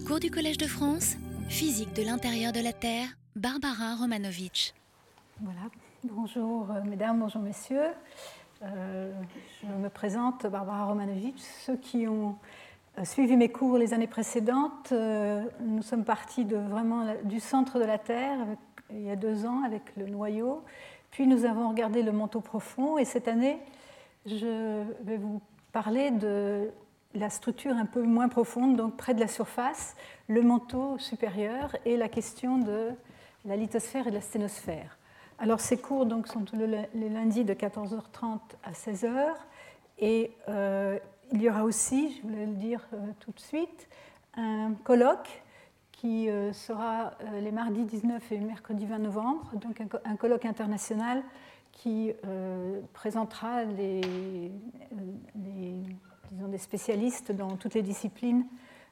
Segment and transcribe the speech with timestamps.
[0.00, 1.16] Cours du Collège de France,
[1.48, 4.72] physique de l'intérieur de la Terre, Barbara Romanovitch.
[5.40, 5.60] Voilà,
[6.04, 7.90] bonjour euh, mesdames, bonjour messieurs.
[8.62, 9.12] Euh,
[9.62, 11.38] je me présente, Barbara Romanovitch.
[11.66, 12.36] Ceux qui ont
[12.98, 17.84] euh, suivi mes cours les années précédentes, nous sommes partis de, vraiment du centre de
[17.84, 18.38] la Terre
[18.90, 20.62] il y a deux ans avec le noyau.
[21.10, 23.58] Puis nous avons regardé le manteau profond et cette année,
[24.24, 26.70] je vais vous parler de
[27.14, 29.96] la structure un peu moins profonde, donc près de la surface,
[30.28, 32.90] le manteau supérieur et la question de
[33.44, 34.98] la lithosphère et de la sténosphère.
[35.38, 36.44] Alors ces cours donc, sont
[36.94, 39.34] les lundis de 14h30 à 16h
[39.98, 40.98] et euh,
[41.32, 43.88] il y aura aussi, je voulais le dire euh, tout de suite,
[44.34, 45.42] un colloque
[45.90, 51.22] qui euh, sera les mardis 19 et mercredi 20 novembre, donc un, colloque international
[51.72, 52.12] qui
[52.92, 54.02] présentera les,
[55.34, 55.76] les
[56.32, 58.46] disons, des spécialistes dans toutes les disciplines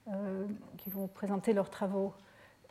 [0.08, 2.12] euh, qui vont présenter leurs travaux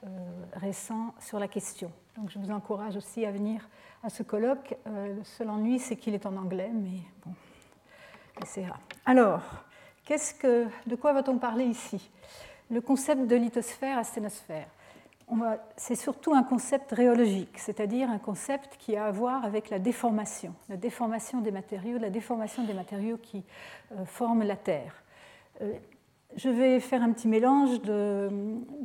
[0.03, 0.07] euh,
[0.53, 1.91] récents sur la question.
[2.15, 3.67] Donc je vous encourage aussi à venir
[4.03, 4.77] à ce colloque.
[4.87, 7.33] Euh, le seul ennui, c'est qu'il est en anglais, mais bon,
[8.41, 8.77] essaiera.
[9.05, 9.41] Alors,
[10.07, 12.09] de quoi va-t-on parler ici?
[12.71, 14.67] Le concept de lithosphère à sténosphère
[15.75, 20.53] c'est surtout un concept rhéologique, c'est-à-dire un concept qui a à voir avec la déformation,
[20.69, 23.43] la déformation des matériaux, la déformation des matériaux qui
[23.91, 25.03] euh, forment la Terre.
[25.61, 25.73] Euh,
[26.35, 28.29] je vais faire un petit mélange de,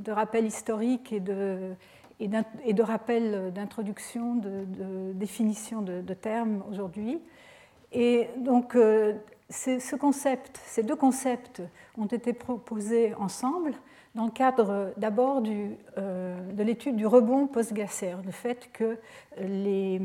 [0.08, 1.74] rappels historiques et de,
[2.20, 7.20] et, de rappels d'introduction, de, définition de, termes aujourd'hui.
[7.92, 9.14] Et donc, euh,
[9.50, 11.62] ce concept, ces deux concepts
[11.98, 13.74] ont été proposés ensemble
[14.14, 18.98] dans le cadre d'abord euh, de l'étude du rebond post-glaciaire, le fait que
[19.40, 19.98] euh,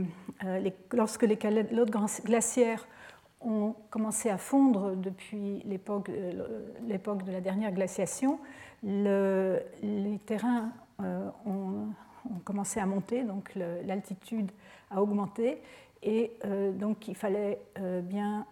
[0.94, 1.92] lorsque les calottes
[2.26, 2.88] glaciaires
[3.42, 6.34] ont commencé à fondre depuis l'époque euh,
[6.82, 8.40] de la dernière glaciation,
[8.84, 10.72] le, les terrains
[11.46, 11.88] ont,
[12.44, 14.52] commencé à monter, donc l'altitude
[14.92, 15.62] a augmenté,
[16.04, 16.34] et
[16.73, 17.60] donc il fallait
[18.04, 18.45] bien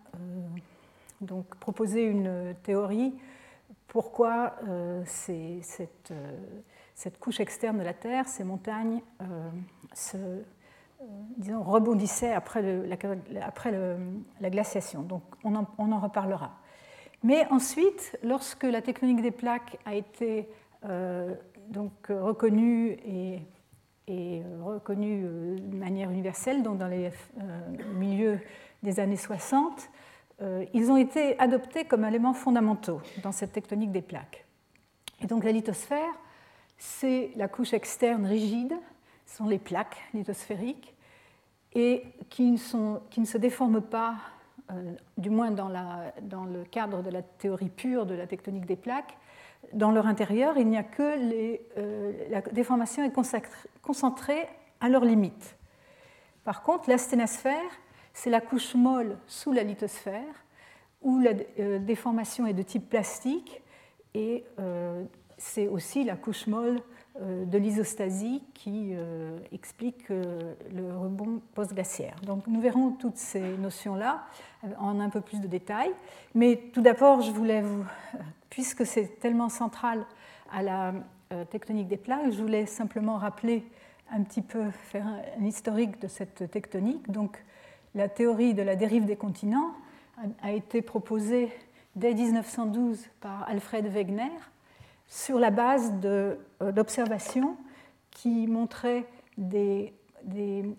[1.60, 3.14] proposer une théorie
[3.88, 6.38] pourquoi euh, cette, euh,
[6.94, 9.50] cette, couche externe de la Terre, ces montagnes, euh,
[9.94, 10.18] se,
[11.54, 15.02] rebondissaient après, la, glaciation?
[15.02, 16.58] Donc on en, reparlera.
[17.24, 20.50] Mais ensuite, lorsque la tectonique des plaques a été
[21.70, 23.42] donc, reconnue et,
[24.08, 27.12] et reconnue de manière universelle, donc dans les
[27.96, 28.40] milieux
[28.84, 30.07] des années 60, euh,
[30.74, 34.46] ils ont été adoptés comme éléments fondamentaux dans cette tectonique des plaques.
[35.22, 36.14] Et donc la lithosphère,
[36.78, 38.74] c'est la couche externe rigide,
[39.26, 40.96] ce sont les plaques lithosphériques,
[41.74, 44.16] et qui ne, se déforment pas,
[44.72, 49.18] euh, du moins dans, le cadre de la théorie pure de la tectonique des plaques.
[49.74, 51.04] Dans leur intérieur, il n'y a que
[51.78, 53.14] euh, la déformation est
[53.82, 54.48] concentrée
[54.80, 55.56] à leurs limites.
[56.44, 57.70] Par contre, la sténosphère,
[58.18, 60.34] c'est la couche molle sous la lithosphère,
[61.04, 63.62] où la euh, déformation est de type plastique,
[64.16, 65.04] et euh,
[65.38, 66.80] c'est aussi la couche molle
[67.22, 68.96] euh, de l'isostasie qui
[69.52, 72.16] explique le rebond post-glaciaire.
[72.24, 74.26] Donc nous verrons toutes ces notions-là
[74.80, 75.94] en un peu plus de détails.
[76.34, 77.64] Mais tout d'abord, je voulais
[78.50, 80.08] puisque c'est tellement central
[80.52, 80.94] à la
[81.52, 83.64] tectonique des plaques, je voulais simplement rappeler
[84.12, 85.06] un petit peu, faire
[85.40, 87.12] un historique de cette tectonique.
[87.98, 89.74] La théorie de la dérive des continents
[90.44, 91.52] a été proposée
[91.96, 94.32] dès 1912 par Alfred Wegener
[95.08, 97.58] sur la base euh, d'observations
[98.12, 99.06] qui montraient
[99.38, 99.94] des,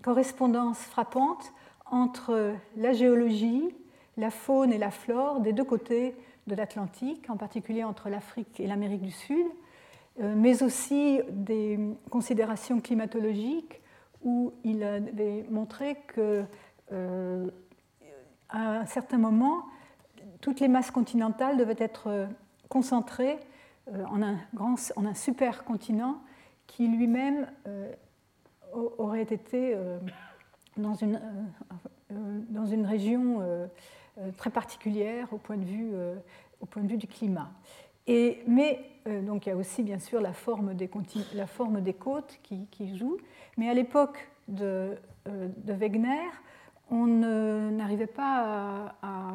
[0.02, 1.52] correspondances frappantes
[1.90, 3.74] entre la géologie,
[4.16, 6.14] la faune et la flore des deux côtés
[6.46, 9.46] de l'Atlantique, en particulier entre l'Afrique et l'Amérique du Sud,
[10.20, 11.80] euh, mais aussi des
[12.10, 13.80] considérations climatologiques
[14.22, 16.44] où il avait montré que
[16.90, 19.64] à un certain moment,
[20.40, 22.26] toutes les masses continentales devaient être euh,
[22.68, 23.38] concentrées
[23.92, 26.20] euh, en un, grand, en un supercontinent
[26.66, 27.46] qui lui-même
[28.72, 29.74] aurait été
[30.76, 31.18] dans une,
[32.10, 33.42] dans une région
[34.36, 35.94] très particulière au point de vue,
[36.60, 37.50] au point de vue du climat.
[38.06, 40.90] Et, mais donc il y a aussi bien sûr la forme des,
[41.32, 43.16] la forme des côtes qui, joue.
[43.56, 44.98] Mais à l'époque de
[45.64, 46.28] Wegener,
[46.90, 49.34] on n'arrivait pas à,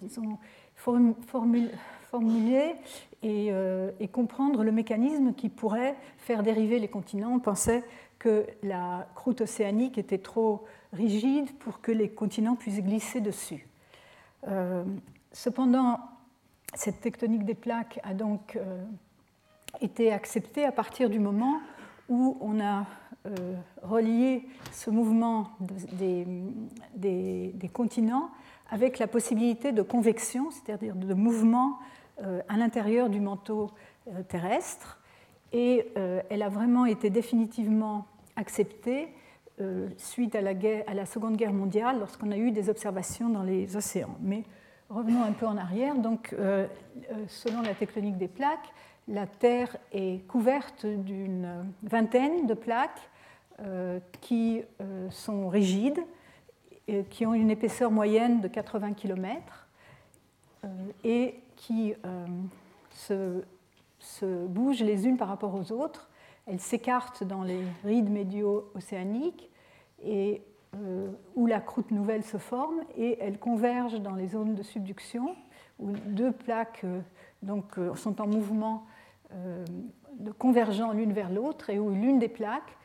[0.00, 0.38] disons,
[0.76, 2.74] formuler
[3.24, 7.32] euh, et, comprendre le mécanisme qui pourrait faire dériver les continents.
[7.32, 7.84] On pensait
[8.18, 13.66] que la croûte océanique était trop rigide pour que les continents puissent glisser dessus.
[14.48, 14.84] Euh,
[15.32, 16.00] cependant,
[16.74, 18.84] cette tectonique des plaques a donc euh,
[19.80, 21.60] été accepté à partir du moment
[22.08, 22.86] où on a
[23.82, 25.50] relié ce mouvement
[25.92, 28.30] des, continents
[28.70, 31.78] avec la possibilité de convection, c'est-à-dire de mouvement
[32.18, 33.70] à l'intérieur du manteau
[34.28, 34.98] terrestre.
[35.52, 35.86] Et
[36.30, 39.08] elle a vraiment été définitivement acceptée
[39.60, 40.52] euh, suite à la,
[40.86, 44.16] à la, Seconde Guerre mondiale, lorsqu'on a eu des observations dans les océans.
[44.20, 44.44] Mais
[44.88, 45.94] revenons un peu en arrière.
[45.94, 46.66] Donc, euh,
[47.10, 48.72] euh, selon la tectonique des plaques,
[49.08, 53.10] la Terre est couverte d'une vingtaine de plaques
[54.20, 54.62] qui
[55.10, 56.00] sont rigides,
[57.10, 59.68] qui ont une épaisseur moyenne de 80 km
[61.04, 61.94] et qui
[62.90, 66.08] se, bougent les unes par rapport aux autres.
[66.46, 69.48] Elles s'écartent dans les rides médio océaniques
[70.02, 70.42] et,
[70.74, 75.36] euh, où la croûte nouvelle se forme et elles convergent dans les zones de subduction
[75.78, 77.00] où deux plaques euh,
[77.42, 78.84] donc, euh, sont en mouvement
[80.38, 82.76] convergent l'une vers l'autre et où l'une des plaques,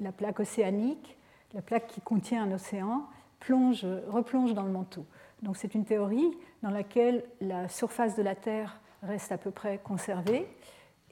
[0.00, 1.18] la plaque océanique,
[1.54, 3.06] la plaque qui contient un océan,
[3.40, 5.04] plonge, replonge dans le manteau.
[5.42, 6.30] Donc c'est une théorie
[6.62, 10.48] dans laquelle la surface de la Terre reste à peu près conservée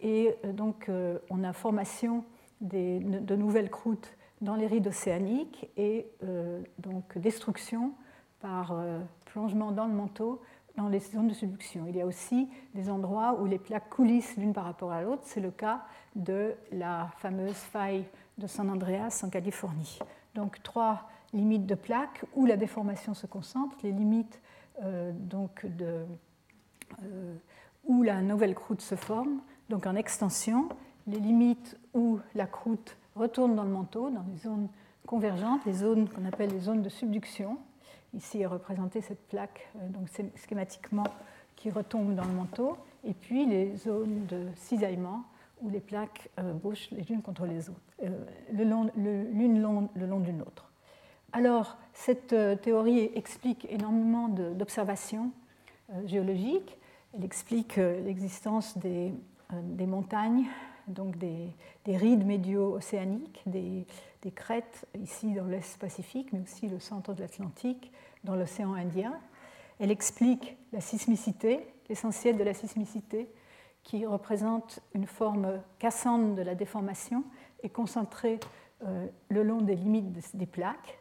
[0.00, 2.24] et euh, donc, euh, on a formation
[2.60, 7.92] de nouvelles croûtes dans les rides océaniques et euh, donc destruction
[8.40, 8.74] par
[9.26, 10.40] plongement dans le manteau
[10.76, 11.86] dans les zones de subduction.
[11.88, 15.22] Il y a aussi des endroits où les plaques coulissent l'une par rapport à l'autre.
[15.24, 15.82] C'est le cas
[16.14, 18.04] de la fameuse faille
[18.38, 19.98] de San Andreas en Californie.
[20.34, 24.40] Donc trois limites de plaques où la déformation se concentre, les limites
[25.12, 26.04] donc de,
[27.84, 29.40] où la nouvelle croûte se forme,
[29.70, 30.68] donc en extension,
[31.06, 34.68] les limites où la croûte retourne dans le manteau, dans les zones
[35.06, 37.58] convergentes, les zones qu'on appelle les zones de subduction.
[38.14, 40.08] Ici est représentée cette plaque, euh, donc
[40.48, 41.06] schématiquement,
[41.56, 45.24] qui retombe dans le manteau, et puis les zones de cisaillement
[45.62, 48.10] où les plaques euh, bougent les unes contre les autres, euh,
[48.52, 50.70] l'une le long d'une autre.
[51.32, 55.32] Alors, cette théorie explique énormément d'observations
[56.06, 56.78] géologiques.
[57.12, 59.12] Elle explique l'existence des
[59.52, 60.46] des montagnes,
[60.88, 61.52] donc des,
[61.86, 63.86] rides médio-océaniques, des,
[64.32, 67.92] crêtes ici dans l'Est Pacifique, mais aussi le centre de l'Atlantique,
[68.24, 69.18] dans l'océan Indien.
[69.78, 73.28] Elle explique la sismicité, l'essentiel de la sismicité,
[73.82, 77.24] qui représente une forme cassante de la déformation
[77.62, 78.40] et concentrée
[78.84, 81.00] euh, le long des limites des plaques,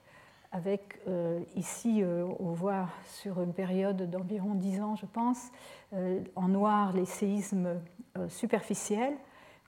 [0.51, 2.01] avec euh, ici,
[2.39, 5.51] on voit sur une période d'environ 10 ans, je pense,
[6.35, 7.81] en noir les séismes
[8.17, 9.17] euh, superficielles,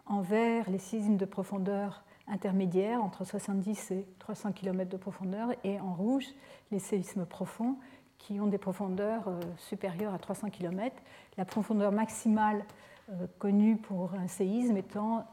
[0.05, 5.79] en vert les séismes de profondeur intermédiaire, entre 70 et 300 km de profondeur, et
[5.79, 6.25] en rouge
[6.71, 7.77] les séismes profonds
[8.17, 10.95] qui ont des profondeurs euh, supérieures à 300 km.
[11.37, 12.65] La profondeur maximale
[13.09, 15.25] euh, connue pour un séisme étant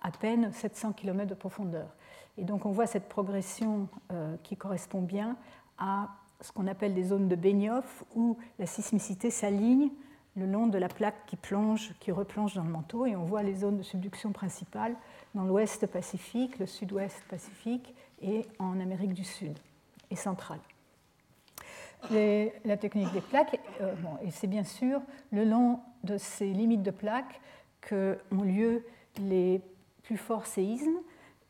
[0.00, 1.88] à peine 700 km de profondeur.
[2.36, 3.88] Et donc on voit cette progression
[4.44, 5.36] qui correspond bien
[5.76, 6.08] à
[6.40, 9.90] ce qu'on appelle des zones de Benioff, où la sismicité s'aligne
[10.36, 13.42] le long de la plaque qui plonge, qui replonge dans le manteau, et on voit
[13.42, 14.94] les zones de subduction principales
[15.34, 19.58] dans l'ouest Pacifique, le sud-ouest Pacifique et en Amérique du Sud
[20.10, 20.60] et centrale.
[22.10, 25.00] la technique des plaques, euh, et c'est bien sûr
[25.32, 27.40] le long de ces limites de plaques
[27.80, 28.84] que ont lieu
[29.20, 29.60] les
[30.02, 30.98] plus forts séismes,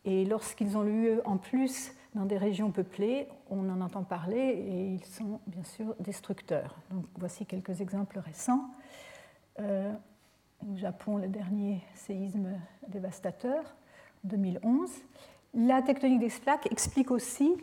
[0.05, 4.87] et lorsqu'ils ont lieu en plus dans des régions peuplées, on en entend parler et
[4.89, 6.77] ils sont bien sûr destructeurs.
[6.91, 8.71] Donc voici quelques exemples récents.
[9.61, 9.93] Euh,
[10.67, 12.49] au Japon, le dernier séisme
[12.89, 13.63] dévastateur,
[14.25, 14.91] 2011.
[15.55, 17.57] La tectonique des plaques explique aussi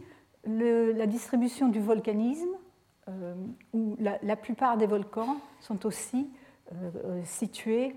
[0.45, 2.55] la distribution du volcanisme,
[3.07, 3.35] euh,
[3.73, 6.29] où la, plupart des volcans sont aussi
[6.73, 7.95] euh, situés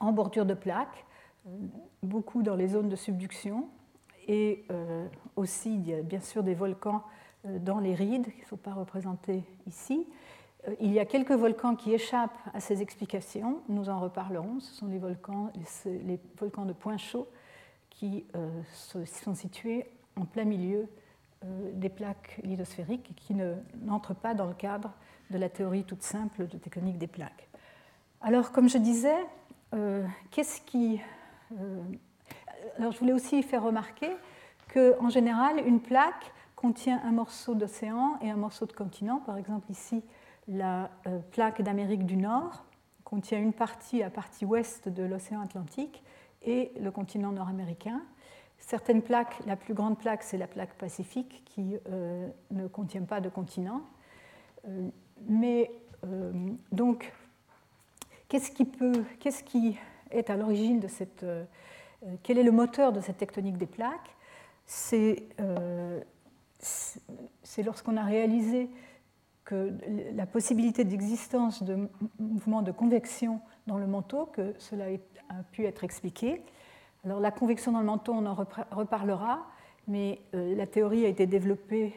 [0.00, 1.04] en bordure de plaques,
[2.02, 3.68] beaucoup dans les zones de subduction,
[4.26, 4.64] et
[5.36, 7.02] aussi il y a bien sûr des volcans
[7.44, 10.12] dans les rides qui ne sont pas représentés ici, euh,
[10.80, 14.86] il y a quelques volcans qui échappent à ces explications, nous en reparlerons, ce sont
[14.86, 15.50] les volcans,
[16.64, 17.28] de Point Chaud
[17.90, 18.48] qui euh,
[19.06, 20.88] sont situés en plein milieu
[21.44, 23.34] euh, des plaques lithosphériques et qui
[23.82, 24.92] n'entrent pas dans le cadre
[25.30, 27.48] de la théorie toute simple de tectonique des plaques.
[28.20, 29.16] Alors, comme je disais,
[30.30, 31.00] qu'est-ce qui.
[32.78, 34.10] alors, je voulais aussi faire remarquer
[34.72, 39.18] qu'en général, une plaque contient un morceau d'océan et un morceau de continent.
[39.18, 40.02] Par exemple, ici,
[40.48, 42.64] la euh, plaque d'Amérique du Nord
[43.04, 46.02] contient une partie, la partie ouest de l'océan Atlantique
[46.42, 48.02] et le continent nord-américain.
[48.58, 53.20] Certaines plaques, la plus grande plaque, c'est la plaque pacifique qui euh, ne contient pas
[53.20, 53.82] de continent.
[54.66, 54.88] Euh,
[55.26, 55.70] mais
[56.70, 57.10] donc,
[58.28, 59.78] qu'est-ce qui, peut, qu'est-ce qui
[60.10, 61.24] est à l'origine de cette...
[62.22, 64.14] quel est le moteur de cette tectonique des plaques?
[64.66, 65.22] C'est,
[67.42, 68.68] c'est lorsqu'on a réalisé
[69.44, 69.74] que
[70.14, 74.86] la possibilité d'existence de mouvements de convection dans le manteau que cela
[75.28, 76.42] a pu être expliqué.
[77.04, 79.46] Alors la convection dans le manteau, on en reparlera,
[79.86, 81.94] mais euh, la théorie a été développée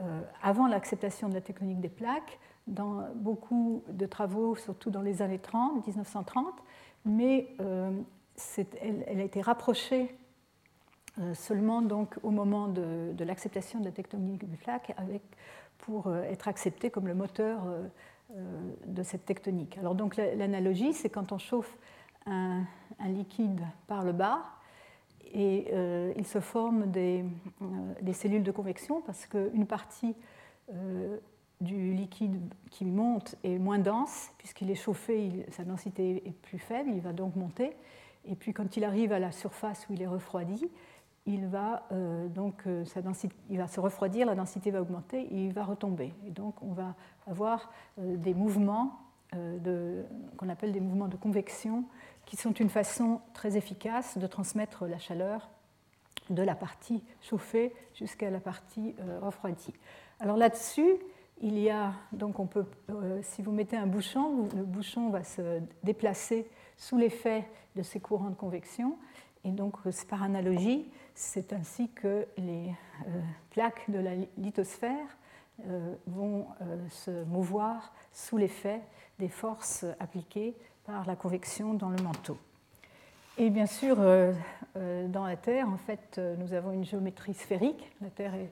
[0.00, 5.22] euh, avant l'acceptation de la tectonique des plaques, dans beaucoup de travaux, surtout dans les
[5.22, 6.46] années 30, 1930,
[7.04, 7.92] mais euh,
[8.80, 10.14] elle, a été rapprochée
[11.34, 15.22] seulement donc au moment de, de l'acceptation de la tectonique des plaques avec
[15.78, 17.86] pour euh, être accepté comme le moteur euh,
[18.36, 19.78] euh, de cette tectonique.
[19.78, 21.76] Alors donc l'analogie, c'est quand on chauffe
[22.26, 22.64] un,
[23.06, 24.44] liquide par le bas,
[25.34, 25.70] et
[26.16, 27.22] il se forme des,
[28.00, 30.14] des, cellules de convection parce qu'une partie
[31.60, 36.90] du liquide qui monte est moins dense, puisqu'il est chauffé, sa densité est plus faible,
[36.94, 37.76] il va donc monter.
[38.24, 40.70] Et puis quand il arrive à la surface où il est refroidi,
[41.28, 42.84] il va, euh, donc, euh,
[43.50, 46.14] il va se refroidir, la densité va augmenter et il va retomber.
[46.26, 46.94] Et donc on va
[47.26, 48.98] avoir euh, des mouvements
[50.38, 51.84] qu'on appelle des mouvements de convection
[52.24, 55.50] qui sont une façon très efficace de transmettre la chaleur
[56.30, 59.74] de la partie chauffée jusqu'à la partie refroidie.
[60.18, 60.96] Alors là-dessus,
[61.42, 62.64] il y a, donc on peut,
[63.20, 68.30] si vous mettez un bouchon, le bouchon va se déplacer sous l'effet de ces courants
[68.30, 68.96] de convection.
[69.44, 69.76] Et donc,
[70.08, 72.68] par analogie, c'est ainsi que les
[73.06, 75.16] euh, plaques de la lithosphère
[75.66, 78.80] euh, vont euh, se mouvoir sous l'effet
[79.18, 80.54] des forces appliquées
[80.84, 82.38] par la convection dans le manteau.
[83.36, 83.98] Et bien sûr,
[84.74, 87.88] dans la Terre, en fait, nous avons une géométrie sphérique.
[88.00, 88.50] La Terre est,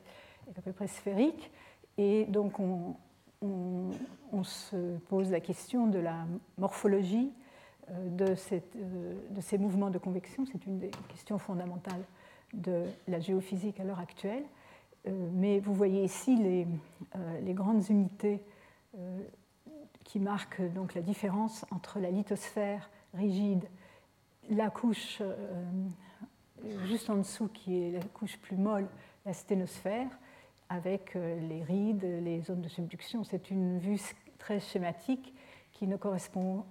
[0.56, 1.50] à peu près sphérique.
[1.98, 2.94] Et donc, on,
[3.42, 6.24] on, se pose la question de la
[6.58, 7.32] morphologie
[7.88, 10.44] de, cette, de, ces mouvements de convection.
[10.46, 12.02] C'est une des questions fondamentales
[12.52, 14.44] de la géophysique à l'heure actuelle.
[15.06, 16.66] Euh, mais vous voyez ici les,
[17.14, 18.42] euh, les grandes unités
[18.96, 19.20] euh,
[20.04, 23.64] qui marquent donc la différence entre la lithosphère rigide,
[24.50, 25.22] la couche
[26.84, 28.88] juste en dessous qui est la couche plus molle,
[29.24, 30.08] la sténosphère,
[30.68, 33.24] avec les rides, les zones de subduction.
[33.24, 34.00] C'est une vue
[34.38, 35.34] très schématique
[35.76, 36.64] qui ne correspond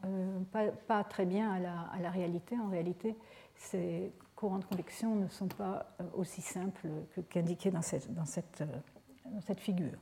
[0.52, 2.58] pas, pas, très bien à la, réalité.
[2.58, 3.16] En réalité,
[3.56, 6.88] c'est courants de convection ne sont pas euh, aussi simples
[7.30, 9.98] qu'indiqués euh, dans cette, figure.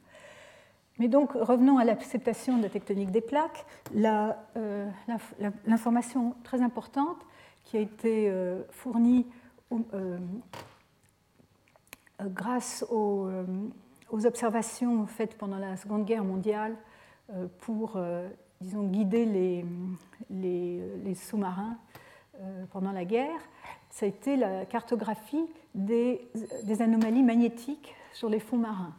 [0.99, 3.65] Mais donc, revenons à l'acceptation de la tectonique des plaques.
[3.95, 4.89] Euh,
[5.65, 7.17] l'information très importante
[7.63, 8.31] qui a été
[8.69, 9.25] fournie
[12.21, 13.29] grâce aux,
[14.11, 16.75] observations faites pendant la Seconde Guerre mondiale
[17.59, 17.97] pour,
[18.61, 19.25] disons, guider
[20.29, 21.77] les, sous-marins
[22.71, 23.39] pendant la guerre,
[23.89, 25.45] ça a été la cartographie
[25.75, 26.27] des,
[26.79, 28.95] anomalies magnétiques sur les fonds marins.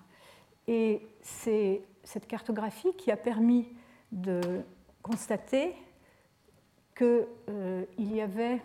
[0.68, 3.66] Et c'est cette cartographie qui a permis
[4.12, 4.62] de
[5.02, 5.74] constater
[6.96, 8.62] qu'il euh, y avait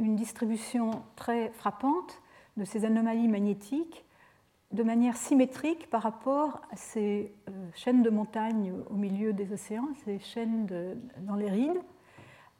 [0.00, 2.20] une distribution très frappante
[2.56, 4.04] de ces anomalies magnétiques
[4.76, 9.88] de manière symétrique par rapport à ces euh, chaînes de montagnes au milieu des océans,
[10.04, 10.66] ces chaînes
[11.22, 11.80] dans les rides,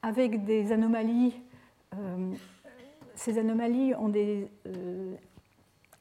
[0.03, 1.35] avec des anomalies
[1.95, 2.35] euh,
[3.15, 3.95] ces anomalies
[4.67, 5.15] euh,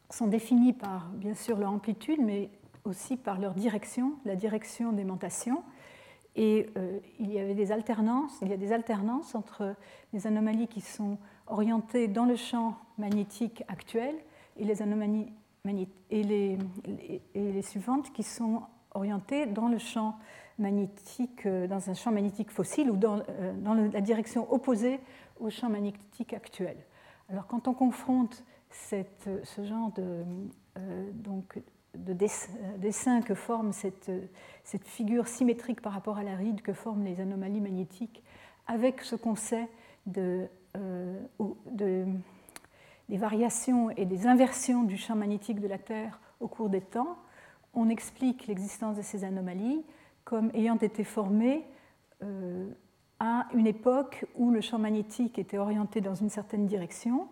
[0.10, 2.50] sont définies par, bien sûr, leur amplitude, mais
[2.84, 5.64] aussi par leur direction, la direction d'aimantation.
[6.36, 9.76] Et euh, il y avait des alternances, il y a des alternances entre
[10.12, 11.18] les anomalies qui sont
[11.48, 14.16] orientées dans le champ magnétique actuel
[14.58, 15.32] et les anomalies
[15.68, 18.62] et les, suivantes qui sont
[18.94, 20.18] orientées dans le champ
[20.58, 23.22] magnétique, euh, dans un champ magnétique fossile ou dans,
[23.62, 25.00] dans la direction opposée
[25.40, 26.78] au champ magnétique actuel.
[27.30, 30.24] Alors quand on confronte ce genre de,
[30.78, 31.12] euh,
[32.78, 34.12] dessin que forme cette,
[34.84, 38.24] figure symétrique par rapport à la ride que forment les anomalies magnétiques
[38.68, 39.68] avec ce qu'on sait
[40.06, 42.06] de, euh,
[43.10, 47.18] des variations et des inversions du champ magnétique de la Terre au cours des temps,
[47.74, 49.84] on explique l'existence de ces anomalies
[50.24, 51.66] comme ayant été formées
[52.24, 52.68] euh,
[53.20, 57.28] à une époque où le champ magnétique était orienté dans une certaine direction,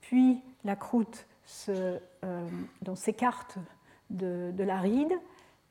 [0.00, 1.26] puis la croûte
[1.68, 1.98] euh,
[2.94, 3.58] s'écarte
[4.10, 5.12] de, de, la ride,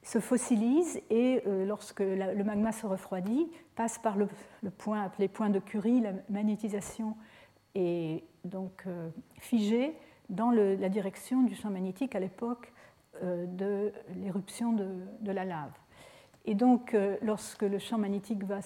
[0.01, 4.27] se fossilise et euh, lorsque le magma se refroidit, passe par le,
[4.77, 7.15] point appelé point de Curie, la magnétisation
[7.75, 9.09] est donc euh,
[9.39, 9.95] figée
[10.29, 12.71] dans la direction du champ magnétique à l'époque
[13.21, 15.71] de l'éruption de, la lave.
[16.45, 18.61] Et donc, lorsque le champ magnétique va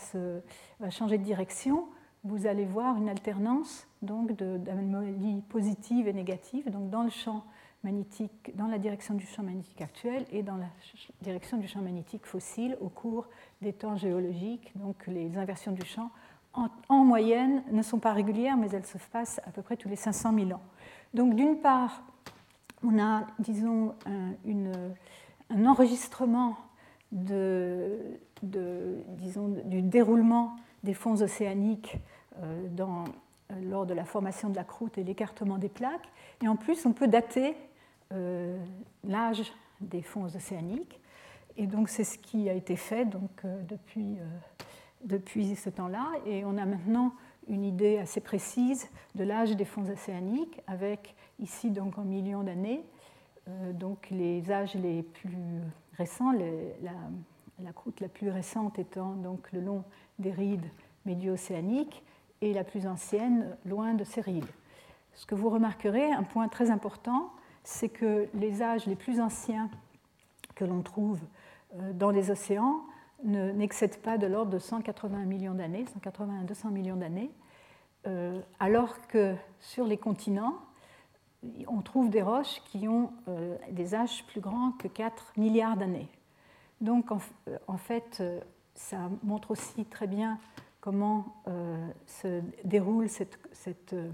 [0.89, 1.87] changer de direction,
[2.23, 7.43] vous allez voir une alternance donc d'anomalies positives et négatives donc dans le champ
[7.83, 10.67] magnétique, dans la direction du champ magnétique actuel et dans la
[11.21, 13.27] direction du champ magnétique fossile au cours
[13.61, 14.71] des temps géologiques.
[14.75, 16.09] Donc les inversions du champ,
[16.89, 19.95] en, moyenne, ne sont pas régulières, mais elles se passent à peu près tous les
[19.95, 20.61] 500 000 ans.
[21.13, 22.03] Donc d'une part,
[22.83, 26.57] on a, disons, un, enregistrement
[27.11, 27.41] du
[29.81, 31.97] déroulement des fonds océaniques
[32.41, 36.09] euh, euh, lors de la formation de la croûte et l'écartement des plaques.
[36.43, 37.55] Et en plus, on peut dater
[38.13, 38.57] euh,
[39.03, 40.99] l'âge des fonds océaniques.
[41.55, 43.07] Et donc, c'est ce qui a été fait
[43.67, 44.17] depuis,
[45.03, 46.07] depuis ce temps-là.
[46.25, 47.13] Et on a maintenant
[47.47, 52.83] une idée assez précise de l'âge des fonds océaniques, avec ici, donc en millions d'années,
[53.73, 55.61] donc les âges les plus
[55.97, 56.91] récents, la,
[57.63, 59.85] la, croûte la plus récente étant donc le long
[60.19, 60.65] des rides
[61.05, 62.03] médio-océaniques,
[62.41, 64.45] et la plus ancienne loin de ces rides.
[65.15, 67.31] Ce que vous remarquerez, un point très important,
[67.63, 69.69] c'est que les âges les plus anciens
[70.55, 71.19] que l'on trouve
[71.75, 72.81] euh, dans les océans
[73.23, 77.31] n'excèdent pas de l'ordre de 180 millions d'années, 180 à 200 millions d'années,
[78.05, 80.55] euh, alors que sur les continents,
[81.67, 86.07] on trouve des roches qui ont euh, des âges plus grands que 4 milliards d'années.
[86.79, 88.21] Donc en, fait,
[88.75, 90.37] ça montre aussi très bien
[90.87, 94.09] comment euh, se déroule cette, cette, euh,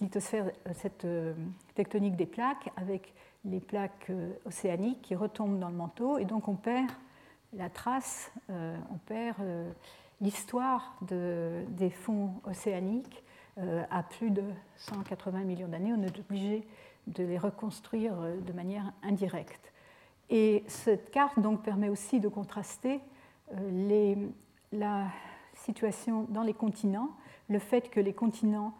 [0.00, 1.06] lithosphère, euh, cette
[1.76, 3.14] tectonique des plaques avec
[3.44, 4.10] les plaques
[4.44, 6.90] océaniques qui retombent dans le manteau et donc on perd
[7.52, 9.42] la trace, on perd
[10.20, 13.22] l'histoire de, des fonds océaniques
[13.90, 14.44] à plus de
[14.76, 15.92] 180 millions d'années.
[15.92, 16.66] On est obligé
[17.06, 19.72] de les reconstruire de manière indirecte.
[20.30, 23.00] Et cette carte donc permet aussi de contraster
[24.72, 25.06] la,
[25.54, 27.10] situation dans les continents,
[27.48, 28.72] le fait que les continents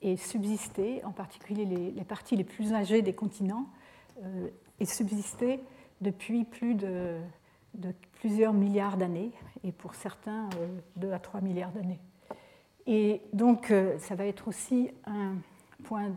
[0.00, 3.66] aient subsisté, en particulier les, parties les plus âgées des continents,
[4.22, 4.48] euh,
[4.80, 5.60] aient subsisté
[6.00, 7.18] depuis plus de,
[8.14, 9.32] plusieurs milliards d'années,
[9.64, 12.00] et pour certains, euh, 2 à 3 milliards d'années.
[12.86, 15.34] Et donc, euh, ça va être aussi un
[15.84, 16.12] point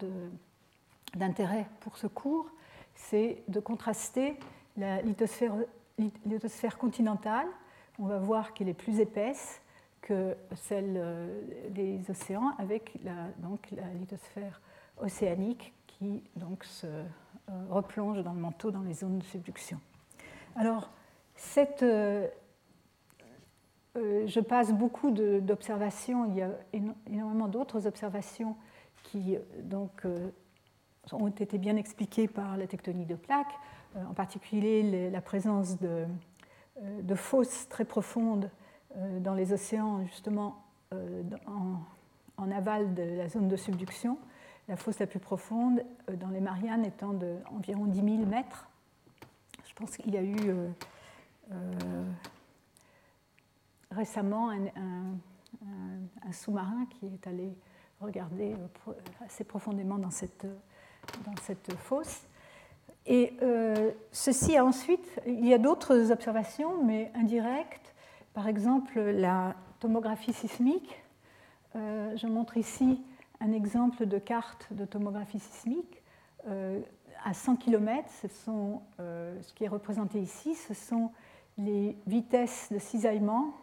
[1.15, 2.49] d'intérêt pour ce cours,
[2.95, 4.37] c'est de contraster
[4.77, 5.53] la lithosphère,
[6.25, 7.47] lithosphère continentale,
[7.99, 9.61] on va voir qu'elle est plus épaisse,
[10.01, 14.61] que celle euh, des océans avec la, donc, la lithosphère
[14.97, 17.03] océanique qui donc, se euh,
[17.69, 19.79] replonge dans le manteau dans les zones de subduction.
[20.55, 20.89] Alors,
[21.35, 22.27] cette, euh,
[23.95, 26.49] je passe beaucoup d'observations, il y a
[27.07, 28.55] énormément d'autres observations
[29.03, 30.03] qui donc,
[31.11, 33.53] ont été bien expliquées par la tectonique de plaques,
[33.95, 36.05] en particulier la présence de,
[36.81, 38.49] de fosses très profondes
[38.97, 41.23] euh, dans les océans, justement, euh,
[42.37, 44.17] en, aval de la zone de subduction,
[44.69, 48.69] la fosse la plus profonde euh, dans les Mariannes étant d'environ 10 000 mètres.
[49.67, 50.37] Je pense qu'il y a eu
[53.91, 57.55] récemment un, sous-marin qui est allé
[58.01, 58.55] regarder
[59.23, 60.45] assez profondément dans cette,
[61.25, 62.27] dans cette fosse.
[63.05, 63.37] Et
[64.11, 67.95] ceci a ensuite, il y a d'autres observations, mais indirectes,
[68.33, 71.01] par exemple, la tomographie sismique.
[71.75, 73.01] Euh, je montre ici
[73.39, 76.03] un exemple de carte de tomographie sismique.
[76.47, 76.81] Euh,
[77.23, 78.09] à 100 km,
[78.99, 81.11] euh, ce qui est représenté ici, ce sont
[81.57, 83.53] les vitesses de cisaillement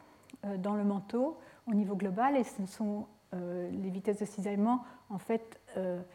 [0.58, 5.60] dans le manteau au niveau global et ce sont les vitesses de cisaillement en fait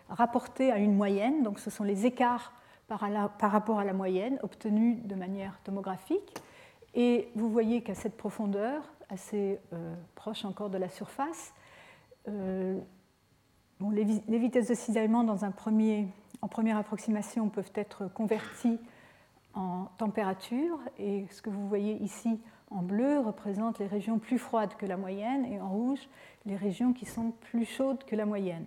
[0.09, 1.43] rapportées à une moyenne.
[1.43, 2.53] Donc ce sont les écarts
[2.87, 6.35] par, rapport à la moyenne obtenus de manière tomographique.
[6.95, 11.53] Et vous voyez qu'à cette profondeur, assez euh, proche encore de la surface,
[12.27, 12.79] euh,
[13.91, 16.07] les, vitesses de cisaillement dans un premier,
[16.41, 18.79] en première approximation peuvent être converties
[19.57, 20.79] en température.
[20.97, 22.39] Et ce que vous voyez ici
[22.69, 26.07] en bleu représente les régions plus froides que la moyenne et en rouge
[26.45, 28.65] les régions qui sont plus chaudes que la moyenne.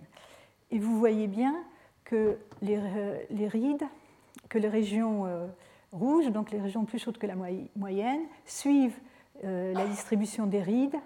[0.69, 1.55] Et vous voyez bien
[2.03, 2.79] que les,
[3.29, 3.83] les rides,
[4.49, 5.47] que les régions euh,
[5.91, 7.35] rouges, donc les régions plus chaudes que la
[7.75, 8.99] moyenne, suivent
[9.43, 10.97] euh, la distribution des rides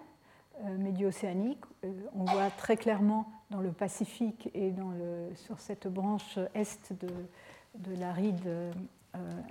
[0.63, 1.63] euh, médio-océaniques.
[1.83, 6.93] Euh, on voit très clairement dans le Pacifique et dans le, sur cette branche est
[6.93, 8.73] de la ride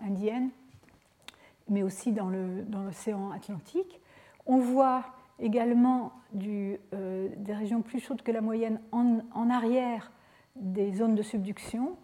[0.03, 0.51] indienne,
[1.69, 4.01] mais aussi dans l'océan Atlantique.
[4.47, 5.05] On voit
[5.39, 10.13] également du, des régions plus chaudes que la moyenne en, arrière
[10.57, 11.97] des zones de subduction,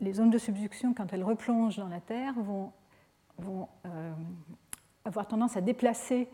[0.00, 2.72] les zones de subduction, quand elles replongent dans la Terre, vont,
[3.86, 4.12] euh,
[5.04, 6.28] avoir tendance à déplacer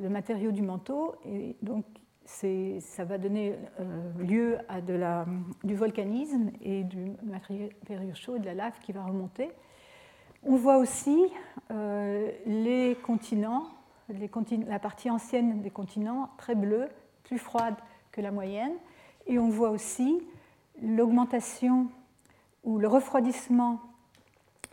[0.00, 1.84] le matériau du manteau et donc
[2.24, 3.56] ça va donner
[4.18, 4.80] lieu à
[5.64, 9.50] du volcanisme et du matériau chaud et de la lave qui va remonter.
[10.42, 11.18] On voit aussi
[12.46, 13.66] les continents,
[14.08, 16.88] la partie ancienne des continents, très bleus,
[17.24, 17.74] plus froide
[18.12, 18.72] que la moyenne,
[19.26, 20.20] et on voit aussi
[20.82, 21.88] l'augmentation
[22.64, 23.80] ou le refroidissement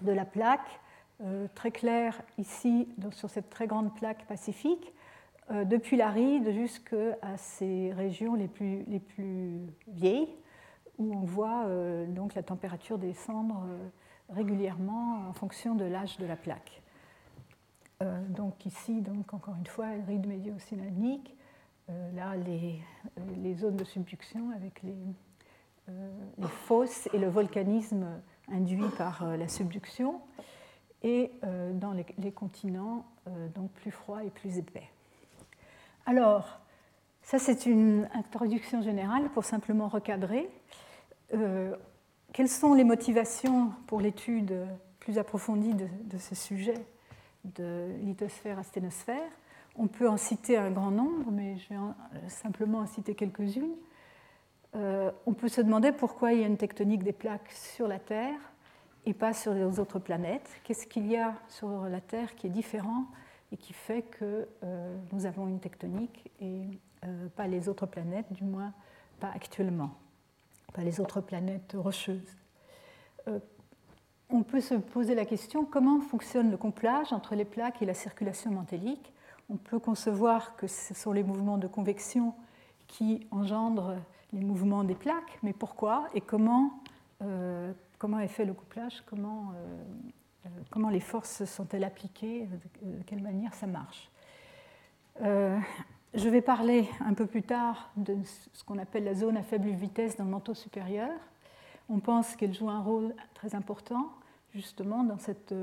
[0.02, 0.80] de la plaque,
[1.24, 4.94] euh, très clair ici sur cette très grande plaque pacifique,
[5.50, 10.30] euh, depuis l'aride jusqu'à ces régions les plus, les plus vieilles,
[10.98, 13.66] où on voit euh, donc la température descendre
[14.30, 16.82] régulièrement en fonction de l'âge de la plaque.
[18.30, 21.36] donc ici, donc, encore une fois, ride médio-océanique,
[22.14, 24.96] là les, zones de subduction avec les,
[26.38, 28.06] les fosses et le volcanisme
[28.52, 30.22] induit par euh, la subduction,
[31.04, 34.90] et euh, dans les, continents euh, donc plus froids et plus épais.
[36.06, 36.60] Alors,
[37.22, 40.50] ça c'est une introduction générale pour simplement recadrer.
[42.34, 44.54] Quelles sont les motivations pour l'étude
[45.00, 46.86] plus approfondie de, ce sujet
[47.46, 49.32] de lithosphère à sténosphère?
[49.76, 53.76] On peut en citer un grand nombre, mais je vais simplement en citer quelques-unes.
[54.76, 58.00] Euh, on peut se demander pourquoi il y a une tectonique des plaques sur la
[58.00, 58.40] Terre
[59.06, 60.50] et pas sur les autres planètes.
[60.64, 63.06] Qu'est-ce qu'il y a sur la Terre qui est différent
[63.52, 66.68] et qui fait que euh, nous avons une tectonique et
[67.06, 68.74] euh, pas les autres planètes, du moins
[69.20, 69.92] pas actuellement,
[70.84, 72.36] les autres planètes rocheuses.
[74.30, 77.94] on peut se poser la question comment fonctionne le couplage entre les plaques et la
[77.94, 79.14] circulation mantélique.
[79.50, 82.34] On peut concevoir que ce sont les mouvements de convection
[82.88, 83.96] qui engendrent
[84.34, 86.82] les mouvements des plaques, mais pourquoi et comment,
[87.22, 92.48] euh, comment est fait le couplage, euh, euh, comment les forces sont-elles appliquées,
[92.82, 94.10] de, quelle manière ça marche?
[96.18, 98.18] Je vais parler un peu plus tard de
[98.54, 101.12] ce qu'on appelle la zone à faible vitesse dans le manteau supérieur.
[101.90, 104.12] On pense qu'elle joue un rôle très important
[104.54, 105.54] justement dans cette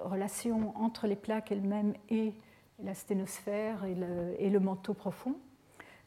[0.00, 2.32] relation entre les plaques elles-mêmes et
[2.82, 5.34] la sténosphère et le, et le manteau profond.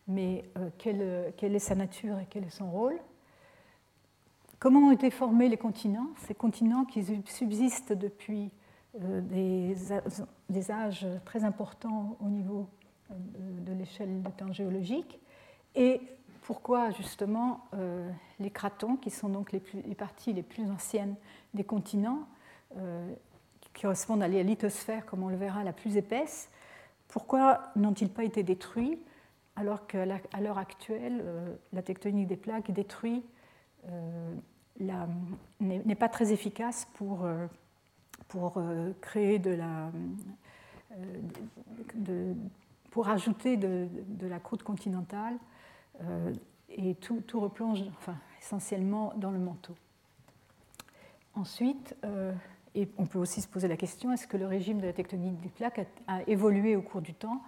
[0.07, 2.97] Mais euh, quelle, quelle, est sa nature et quel est son rôle?
[4.59, 6.07] Comment ont été formés les continents?
[6.27, 8.51] Ces continents qui subsistent depuis
[9.01, 9.75] euh, des,
[10.49, 12.76] des, âges très importants au niveau euh,
[13.09, 15.19] de, l'échelle de temps géologique
[15.75, 16.01] et
[16.41, 17.65] pourquoi justement
[18.39, 19.59] les cratons, qui sont donc les,
[19.95, 21.15] parties les plus anciennes
[21.53, 22.25] des continents,
[23.59, 26.49] qui correspondent à la lithosphère, comme on le verra, la plus épaisse,
[27.09, 28.97] pourquoi n'ont-ils pas été détruits
[29.57, 33.23] alors qu'à l'heure actuelle, euh, la tectonique des plaques détruit,
[33.89, 34.35] euh,
[35.59, 37.47] n'est pas très efficace pour, euh,
[38.27, 38.61] pour
[39.01, 39.91] créer de la.
[42.97, 43.87] Pour ajouter de,
[44.21, 45.37] la croûte continentale
[46.67, 49.75] et tout, replonge enfin, essentiellement dans le manteau.
[51.35, 51.95] Ensuite,
[52.73, 55.39] et on peut aussi se poser la question est-ce que le régime de la tectonique
[55.41, 57.43] des plaques a évolué au cours du temps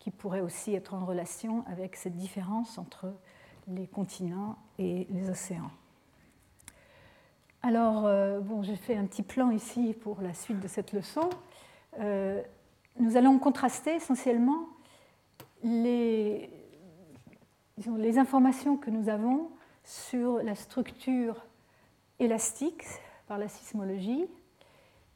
[0.00, 3.10] qui pourrait aussi être en relation avec cette différence entre
[3.68, 5.70] les continents et les océans?
[7.62, 11.30] Alors, euh, bon, j'ai fait un petit plan ici pour la suite de cette leçon.
[12.00, 12.42] Euh,
[13.00, 14.68] nous allons contraster essentiellement
[15.64, 16.48] les,
[18.16, 19.50] informations que nous avons
[19.82, 21.44] sur la structure
[22.20, 22.84] élastique
[23.26, 24.26] par la sismologie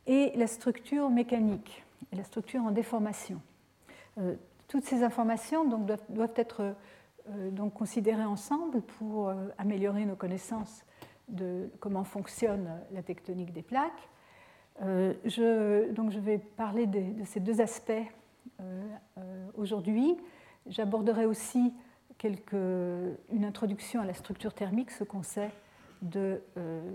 [0.06, 3.40] et la structure mécanique la structure en déformation.
[4.18, 4.34] Euh,
[4.66, 6.74] toutes ces informations doivent, être
[7.30, 10.84] euh, considérées ensemble pour euh, améliorer nos connaissances
[11.28, 14.08] de comment fonctionne la tectonique des plaques.
[14.80, 17.92] Je, donc je vais parler de, ces deux aspects
[19.56, 20.16] aujourd'hui.
[20.68, 21.72] J'aborderai aussi
[22.52, 25.50] une introduction à la structure thermique, ce qu'on sait
[26.02, 26.40] de,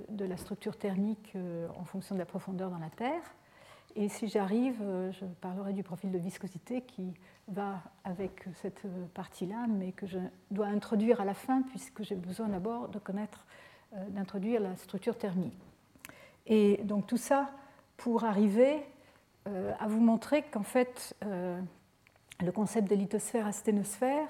[0.09, 1.33] de, la structure thermique
[1.77, 3.23] en fonction de la profondeur dans la Terre.
[3.95, 4.81] Et si j'arrive,
[5.12, 7.13] je parlerai du profil de viscosité qui
[7.47, 8.81] va avec cette
[9.13, 10.19] partie-là, mais que je
[10.51, 13.45] dois introduire à la fin, puisque j'ai besoin d'abord de connaître,
[13.95, 15.57] euh, d'introduire la structure thermique.
[16.47, 17.51] Et donc tout ça
[17.97, 18.83] pour arriver
[19.47, 21.59] euh, à vous montrer qu'en fait, euh,
[22.41, 24.28] le concept de lithosphère à sténosphère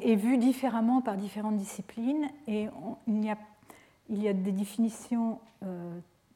[0.00, 2.68] est vu différemment par différentes disciplines et
[3.08, 5.40] il, y a, des définitions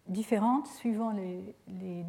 [0.09, 2.05] différentes suivant les,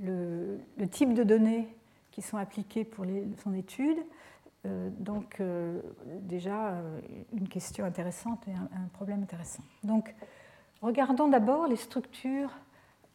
[0.00, 0.58] le,
[0.90, 1.68] type de données
[2.10, 3.04] qui sont appliquées pour
[3.42, 3.98] son étude.
[4.66, 5.80] Euh, donc euh,
[6.20, 7.00] déjà euh,
[7.34, 9.62] une question intéressante et un, problème intéressant.
[9.82, 10.14] Donc
[10.80, 12.50] regardons d'abord les structures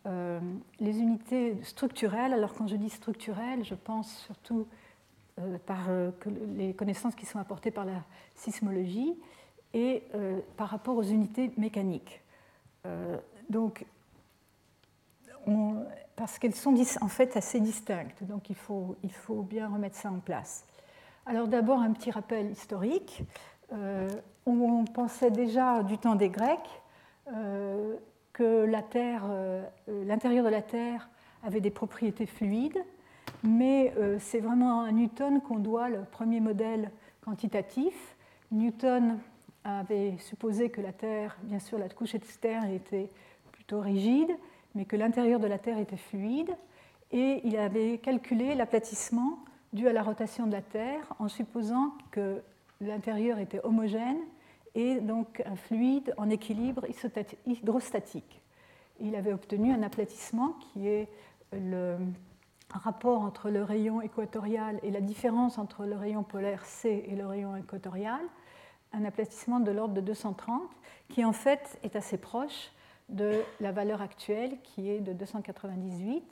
[0.05, 2.33] les unités structurelles.
[2.33, 4.67] Alors quand je dis structurelles, je pense surtout
[5.65, 5.89] par
[6.55, 8.03] les connaissances qui sont apportées par la
[8.35, 9.13] sismologie
[9.73, 10.03] et
[10.57, 12.21] par rapport aux unités mécaniques.
[13.49, 13.85] donc,
[16.15, 20.11] parce qu'elles sont en fait assez distinctes, donc il faut, il faut bien remettre ça
[20.11, 20.65] en place.
[21.25, 23.23] Alors d'abord un petit rappel historique.
[23.71, 24.09] Euh,
[24.45, 26.81] on pensait déjà du temps des Grecs
[27.31, 27.95] euh,
[28.39, 29.65] que Terre, euh,
[30.05, 31.09] l'intérieur de la Terre
[31.43, 32.81] avait des propriétés fluides,
[33.43, 36.89] mais c'est vraiment à Newton qu'on doit le premier modèle
[37.23, 38.15] quantitatif.
[38.51, 39.19] Newton
[39.63, 43.09] avait supposé que la Terre, bien sûr, la couche externe était
[43.51, 44.31] plutôt rigide,
[44.73, 46.55] mais que l'intérieur de la Terre était fluide,
[47.11, 49.39] et il avait calculé l'aplatissement
[49.73, 52.41] dû à la rotation de la Terre en supposant que
[52.79, 54.19] l'intérieur était homogène
[54.75, 56.85] et donc un fluide en équilibre
[57.45, 58.41] hydrostatique.
[58.99, 61.07] Il avait obtenu un aplatissement qui est
[61.53, 61.97] le
[62.69, 67.25] rapport entre le rayon équatorial et la différence entre le rayon polaire C et le
[67.25, 68.21] rayon équatorial,
[68.93, 70.61] un aplatissement de l'ordre de 230,
[71.09, 72.71] qui en fait est assez proche
[73.09, 76.23] de la valeur actuelle qui est de 298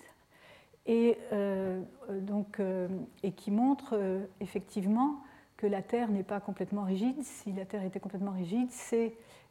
[0.86, 2.88] et, euh, donc, euh,
[3.24, 5.22] et qui montre euh, effectivement
[5.58, 7.22] que la Terre n'est pas complètement rigide.
[7.24, 8.70] Si la Terre était complètement rigide,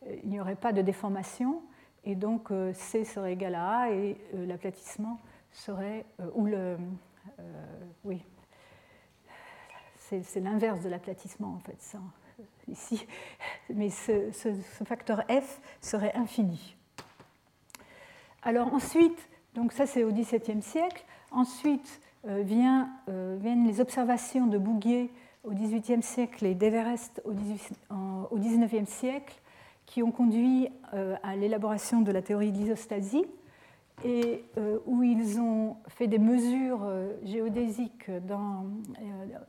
[0.03, 1.63] il n'y aurait pas de déformation
[2.05, 5.19] et donc C serait égal à A et l'aplatissement
[5.51, 6.77] serait, ou le,
[8.05, 8.23] oui,
[9.99, 11.99] c'est l'inverse de l'aplatissement en fait, ça,
[12.69, 13.07] ici,
[13.75, 14.31] mais ce,
[14.85, 16.77] facteur F serait infini.
[18.43, 22.45] Alors ensuite, donc ça c'est au XVIIe siècle, ensuite euh,
[23.09, 25.11] euh, viennent les observations de Bouguer
[25.47, 29.41] au XVIIIe siècle et d'Everest au XIXe siècle
[29.87, 33.25] qui ont conduit euh, à l'élaboration de la théorie de l'isostasie
[34.05, 34.45] et
[34.85, 36.87] où ils ont fait des mesures
[37.25, 38.67] géodésiques dans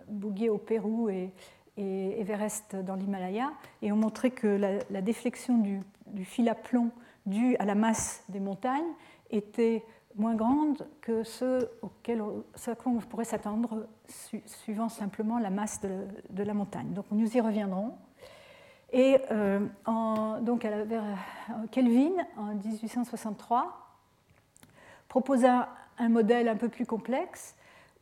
[0.08, 1.34] Bouguer au Pérou et,
[1.78, 4.48] Everest dans l'Himalaya et ont montré que
[4.90, 6.92] la, déflexion du fil à plomb
[7.26, 8.94] due à la masse des montagnes
[9.30, 9.84] était
[10.18, 13.88] moins grande que ce, auquel, à quoi on pourrait s'attendre
[14.46, 16.94] suivant simplement la masse de, la montagne.
[16.94, 17.94] Donc nous y reviendrons.
[18.92, 19.60] Et euh,
[20.42, 21.04] donc vers
[21.72, 23.88] Kelvin, en 1863,
[25.08, 27.56] proposa un modèle un peu plus complexe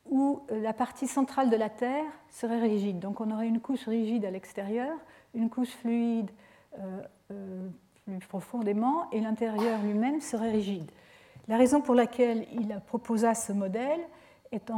[0.10, 3.00] où la partie centrale de la Terre serait rigide.
[3.00, 4.96] Donc on aurait une couche rigide à l'extérieur,
[5.34, 6.30] une couche fluide
[6.80, 7.02] euh,
[7.32, 7.70] euh,
[8.20, 10.92] plus profondément, et l'intérieur lui-même serait rigide.
[11.48, 14.00] La raison pour laquelle il proposa ce modèle
[14.52, 14.72] est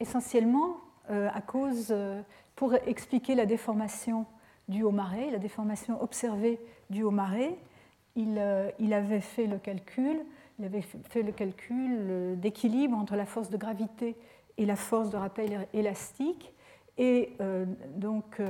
[0.00, 0.76] essentiellement
[1.10, 2.20] euh, à cause, euh,
[2.54, 4.26] pour expliquer la déformation
[4.68, 7.56] du haut marais, la déformation observée du haut marais,
[8.14, 10.18] il, euh, il, avait fait le calcul,
[10.58, 14.16] il avait fait le calcul d'équilibre entre la force de gravité
[14.58, 16.52] et la force de rappel élastique,
[16.98, 17.36] et
[17.94, 18.42] donc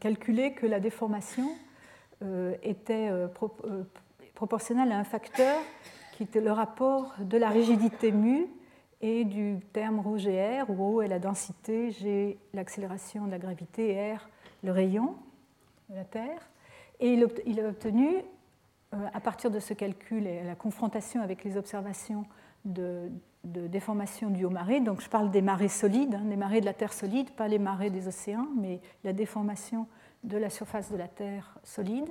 [0.00, 1.50] calculé que la déformation
[2.62, 3.10] était
[4.36, 5.56] euh, euh, proportionnel à un facteur
[6.16, 8.46] qui était le rapport de la rigidité mu
[9.00, 14.14] et du terme ρ GR, où ρ est la densité, G l'accélération de la gravité,
[14.14, 14.28] R
[14.62, 15.16] le rayon
[15.90, 16.50] de la Terre.
[17.00, 18.08] Et il a obtenu,
[18.92, 22.24] à partir de ce calcul et à la confrontation avec les observations
[22.64, 23.10] de,
[23.44, 26.72] déformation du haut marais, donc je parle des marées solides, hein, des marées de la
[26.72, 29.86] Terre solide, pas les marées des océans, mais la déformation
[30.24, 32.08] de la surface de la Terre solide.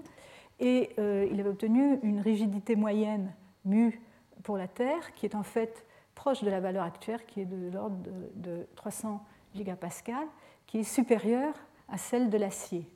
[0.59, 3.31] Et euh, il avait obtenu une rigidité moyenne
[3.65, 4.01] mu
[4.43, 7.71] pour la Terre, qui est en fait proche de la valeur actuelle, qui est de
[7.71, 7.97] l'ordre
[8.35, 10.27] de, 300 gigapascales,
[10.65, 11.53] qui est supérieure
[11.89, 12.87] à celle de l'acier.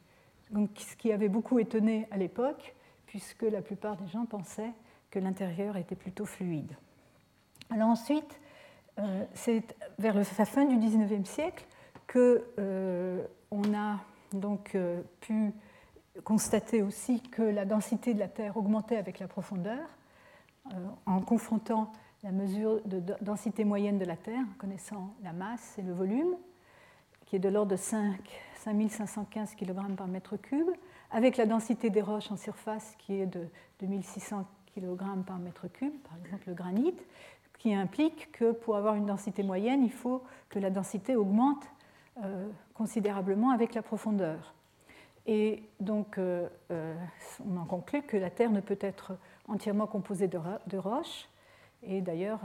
[0.52, 2.74] Donc, ce qui avait beaucoup étonné à l'époque,
[3.06, 4.74] puisque la plupart des gens pensaient
[5.12, 6.72] que l'intérieur était plutôt fluide.
[7.72, 8.40] Alors ensuite,
[9.00, 9.64] euh, c'est
[9.98, 11.66] vers la fin du 19e siècle
[12.12, 13.26] qu'on euh,
[13.76, 14.00] a
[14.34, 15.52] donc euh, pu
[16.24, 19.88] constater aussi que la densité de la Terre augmentait avec la profondeur
[20.68, 20.72] euh,
[21.06, 21.92] en confrontant
[22.24, 26.36] la mesure de densité moyenne de la Terre, en connaissant la masse et le volume,
[27.26, 28.20] qui est de l'ordre de 5,
[28.58, 30.70] 5515 kg par mètre cube,
[31.12, 33.48] avec la densité des roches en surface qui est de
[33.80, 36.94] 2600 kg par mètre cube, par exemple le granit,
[37.58, 41.64] qui implique que pour avoir une densité moyenne, il faut que la densité augmente
[42.24, 44.54] euh, considérablement avec la profondeur.
[45.26, 46.96] Et donc, euh, euh,
[47.48, 51.28] on en conclut que la Terre ne peut être entièrement composée de, roches.
[51.84, 52.42] Et d'ailleurs,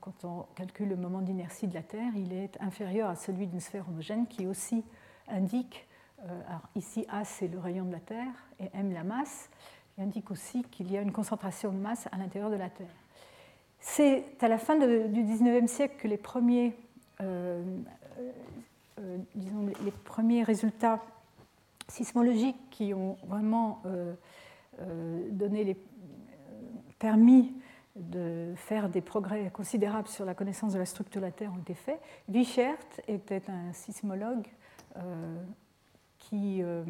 [0.00, 3.60] quand on calcule le moment d'inertie de la Terre, il est inférieur à celui d'une
[3.60, 4.84] sphère homogène qui aussi
[5.28, 9.48] indique, alors ici A c'est le rayon de la Terre et M la masse,
[9.96, 12.94] et indique aussi qu'il y a une concentration de masse à l'intérieur de la Terre.
[13.80, 16.74] C'est à la fin du XIXe siècle que les premiers,
[17.20, 17.62] euh,
[18.98, 21.00] euh, disons, les premiers résultats
[21.88, 23.82] sismologiques qui ont vraiment
[25.30, 25.76] donné les,
[26.98, 27.54] permis
[27.96, 31.60] de faire des progrès considérables sur la connaissance de la structure de la Terre ont
[31.60, 32.00] été faits.
[32.28, 32.76] Wichert
[33.08, 34.46] était un sismologue
[34.96, 35.42] euh,
[36.18, 36.84] qui, euh,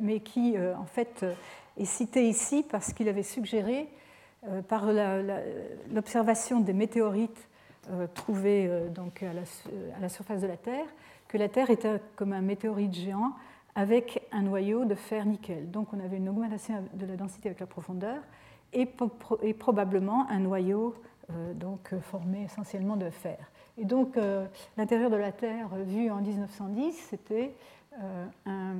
[0.00, 1.26] mais qui, euh, en fait,
[1.76, 3.88] est cité ici parce qu'il avait suggéré,
[4.68, 4.86] par
[5.92, 7.48] l'observation des météorites
[8.14, 10.86] trouvés donc à la, surface de la Terre,
[11.28, 13.32] que la Terre était comme un météorite géant
[13.74, 15.70] avec un noyau de fer-nickel.
[15.70, 18.16] Donc on avait une augmentation de la densité avec la profondeur
[18.72, 20.94] et, probablement un noyau
[21.30, 23.38] euh, donc, formé essentiellement de fer.
[23.76, 27.54] Et donc euh, l'intérieur de la Terre vu en 1910, c'était
[28.00, 28.74] euh, un...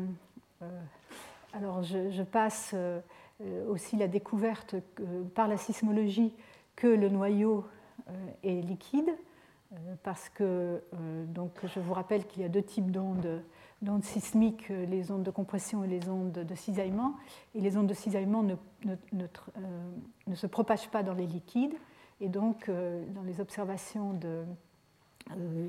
[1.53, 2.75] alors je, passe
[3.69, 4.75] aussi la découverte
[5.35, 6.33] par la sismologie
[6.75, 7.65] que le noyau
[8.43, 9.11] est liquide,
[10.03, 10.83] parce que
[11.29, 13.43] donc, je vous rappelle qu'il y a deux types d'ondes
[13.83, 17.15] d'ondes sismiques, euh, les ondes de compression et les ondes de cisaillement.
[17.55, 18.55] Et les ondes de cisaillement ne,
[18.85, 21.75] euh, se propagent pas dans les liquides.
[22.21, 24.19] Et donc, euh, dans les observations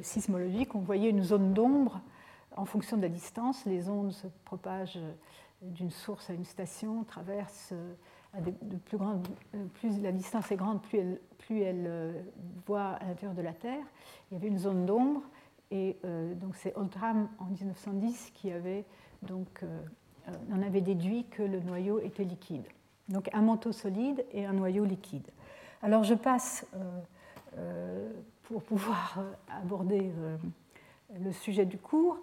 [0.01, 2.01] sismologiques, on voyait une zone d'ombre
[2.55, 3.65] en fonction de la distance.
[3.65, 4.99] Les ondes se propagent
[5.61, 7.73] d'une source à une station, traversent
[8.37, 8.77] de
[9.73, 12.25] plus la distance est grande, plus elle, elle
[12.65, 13.83] voit à l'intérieur de la Terre.
[14.29, 15.21] Il y avait une zone d'ombre
[15.71, 18.85] et euh, donc c'est Oldham en 1910 qui avait
[19.21, 19.79] donc, euh,
[20.27, 22.67] euh, en avait déduit que le noyau était liquide.
[23.07, 25.27] Donc un manteau solide et un noyau liquide.
[25.81, 26.65] Alors je passe
[28.43, 30.11] pour pouvoir aborder
[31.19, 32.19] le sujet du cours.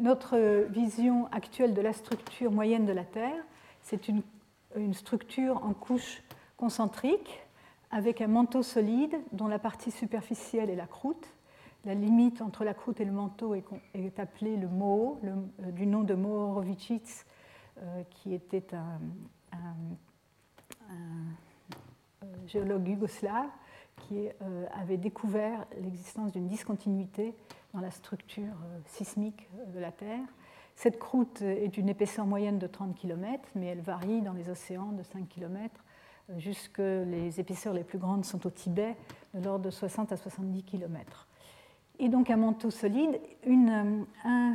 [0.00, 3.42] Notre vision actuelle de la structure moyenne de la Terre,
[3.82, 4.22] c'est une,
[4.76, 6.22] une structure en couche
[6.56, 7.40] concentrique
[7.90, 11.28] avec un manteau solide dont la partie superficielle est la croûte
[11.84, 16.02] la limite entre la croûte et le manteau est, appelée le Moho, euh, du nom
[16.02, 17.24] de Mohorovičić,
[17.78, 19.00] euh, qui était un,
[20.90, 23.48] euh, géologue yougoslave
[23.96, 24.28] qui
[24.72, 27.34] avait découvert l'existence d'une discontinuité
[27.74, 28.54] dans la structure
[28.86, 30.24] sismique de la Terre.
[30.78, 34.92] Cette croûte est d'une épaisseur moyenne de 30 km, mais elle varie dans les océans
[34.92, 35.84] de 5 km,
[36.36, 38.96] jusque les épaisseurs les plus grandes sont au Tibet,
[39.34, 41.26] de l'ordre de 60 à 70 km
[41.98, 44.54] et donc un manteau solide, une, un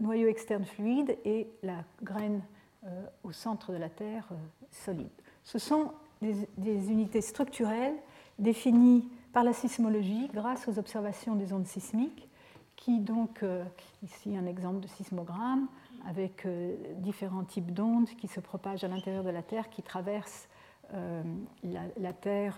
[0.00, 2.42] noyau externe fluide et la graine
[2.86, 4.36] euh, au centre de la Terre euh,
[4.70, 5.08] solide.
[5.44, 7.94] Ce sont des, unités structurelles
[8.38, 12.27] définies par la sismologie grâce aux observations des ondes sismiques,
[12.88, 13.64] donc, euh,
[14.02, 15.68] ici un exemple de sismogramme,
[16.08, 16.46] avec
[16.98, 20.48] différents types d'ondes qui se propagent à l'intérieur de la Terre, qui traversent
[20.92, 22.56] la, la, Terre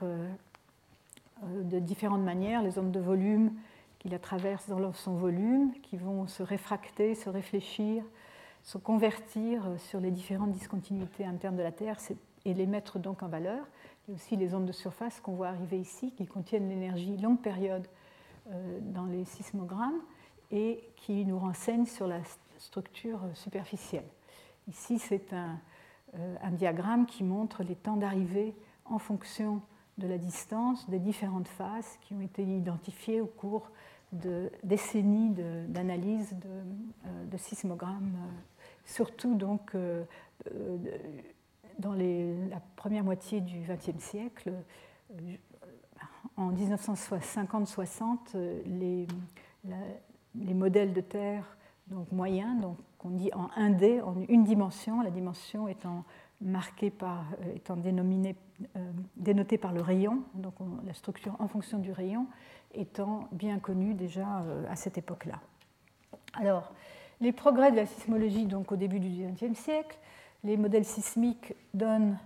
[1.43, 3.53] de différentes manières, les ondes de volume,
[3.99, 8.05] qui la traversent dans son volume, qui vont se réfracter, se réfléchir,
[8.63, 11.97] se convertir sur les différentes discontinuités internes de la Terre.
[12.45, 13.67] Et les mettre donc en valeur.
[14.09, 17.17] Il y a aussi les ondes de surface qu'on voit arriver ici, qui contiennent l'énergie
[17.19, 17.87] longue période
[18.51, 20.01] euh, dans les sismogrammes
[20.51, 22.21] et qui nous renseignent sur la
[22.59, 24.09] structure superficielle.
[24.69, 25.59] Ici, c'est un,
[26.15, 29.63] euh, un diagramme qui montre les temps d'arrivée en fonction
[29.99, 33.71] de la distance des différentes phases qui ont été identifiées au cours
[34.13, 35.35] de décennies
[35.69, 38.29] d'analyse de, de, sismogrammes, euh,
[38.85, 40.05] surtout donc euh,
[40.53, 40.79] euh,
[41.79, 44.53] dans la première moitié du XXe siècle.
[46.37, 48.37] En 1950-60,
[48.67, 49.07] les,
[50.35, 51.57] les, modèles de Terre
[51.89, 56.05] donc moyens, donc on dit en 1D, en une dimension, la dimension étant
[56.41, 58.37] marquée par, étant dénominée,
[59.17, 60.55] dénotée par le rayon, donc
[60.87, 62.27] la structure en fonction du rayon,
[62.75, 65.41] étant bien connu déjà euh, à cette époque-là.
[66.35, 66.73] Alors,
[67.21, 69.99] les progrès de la sismologie donc, au début du XXe siècle,
[70.45, 72.19] les modèles sismiques donnent,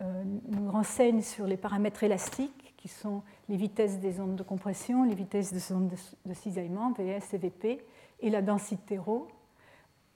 [0.00, 5.04] euh, nous renseignent sur les paramètres élastiques qui sont les vitesses des ondes de compression,
[5.04, 5.94] les vitesses des ondes
[6.26, 7.86] de cisaillement, VS et VP,
[8.18, 9.28] et la densité ρ,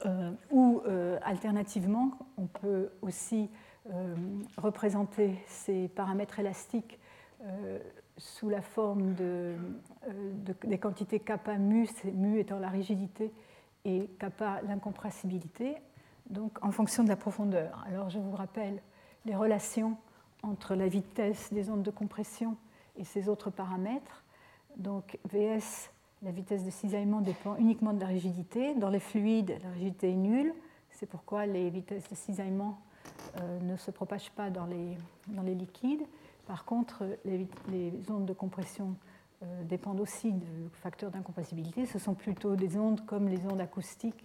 [0.04, 0.82] euh, ou
[1.22, 3.48] alternativement, on peut aussi
[4.56, 6.98] représenter ces paramètres élastiques
[8.18, 9.54] sous la forme de,
[10.08, 10.32] euh,
[10.64, 13.32] des quantités kappa mu, mu étant la rigidité
[13.84, 15.76] et kappa l'incompressibilité,
[16.30, 17.84] donc en fonction de la profondeur.
[17.86, 18.80] Alors je vous rappelle
[19.26, 19.96] les relations
[20.42, 22.56] entre la vitesse des ondes de compression
[22.96, 24.24] et ces autres paramètres.
[24.76, 25.90] Donc VS,
[26.22, 28.74] la vitesse de cisaillement dépend uniquement de la rigidité.
[28.74, 30.54] Dans les fluides, la rigidité est nulle.
[30.90, 32.80] C'est pourquoi les vitesses de cisaillement
[33.62, 34.96] ne se propagent pas dans les,
[35.28, 36.02] dans les liquides.
[36.46, 37.46] Par contre, les,
[38.10, 38.94] ondes de compression
[39.64, 41.84] dépendent aussi du facteur d'incompatibilité.
[41.86, 44.24] Ce sont plutôt des ondes comme les ondes acoustiques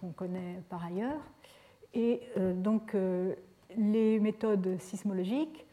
[0.00, 1.20] qu'on connaît par ailleurs.
[1.92, 2.22] Et
[2.56, 2.96] donc,
[3.76, 5.66] les méthodes sismologiques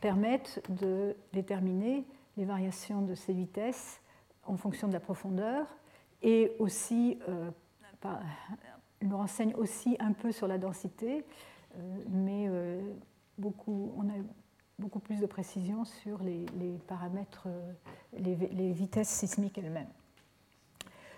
[0.00, 2.04] permettent de déterminer
[2.36, 4.00] les variations de ces vitesses
[4.44, 5.66] en fonction de la profondeur
[6.22, 7.50] et aussi euh,
[9.02, 11.24] nous renseigne aussi un peu sur la densité,
[11.76, 12.80] euh, mais euh,
[13.38, 14.14] beaucoup, on a
[14.78, 16.46] beaucoup plus de précision sur les,
[16.86, 17.48] paramètres,
[18.18, 19.88] les, les, vitesses sismiques elles-mêmes.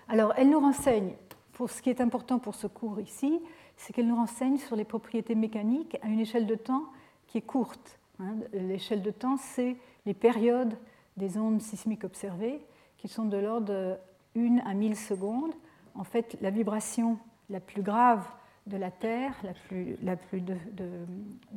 [0.08, 1.14] Alors, elle nous renseigne,
[1.52, 3.40] pour ce qui est important pour ce cours ici,
[3.78, 6.84] c'est qu'elle nous renseigne sur les propriétés mécaniques à une échelle de temps
[7.28, 7.98] qui est courte.
[8.18, 8.34] Hein.
[8.52, 10.74] L'échelle de temps, c'est les périodes
[11.16, 12.60] des ondes sismiques observées,
[12.96, 13.96] qui sont de l'ordre de
[14.36, 15.54] 1 à 1000 secondes.
[15.94, 17.18] En fait, la vibration
[17.50, 18.26] la plus grave
[18.66, 20.56] de la Terre, la, plus, de,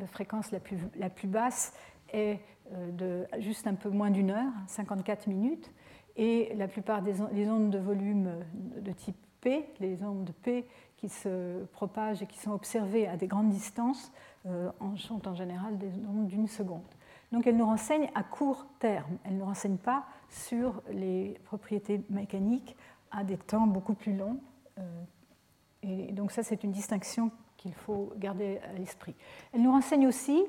[0.06, 1.74] fréquence la plus, basse,
[2.14, 2.40] est
[2.72, 5.72] euh, de juste un peu moins d'une heure, 54 minutes,
[6.16, 8.32] et la plupart des ondes de volume
[8.78, 10.66] de type P, les ondes de P
[11.02, 14.12] qui se propagent et qui sont observées à des grandes distances,
[14.46, 16.84] euh, sont en général des ondes d'une seconde.
[17.32, 22.02] Donc elle nous renseigne à court terme, elle ne nous renseigne pas sur les propriétés
[22.12, 22.76] mécaniques
[23.10, 24.40] à des temps beaucoup plus longs.
[24.78, 24.82] Euh,
[25.82, 29.16] et donc ça, c'est une distinction qu'il faut garder à l'esprit.
[29.54, 30.44] Elle nous renseigne aussi,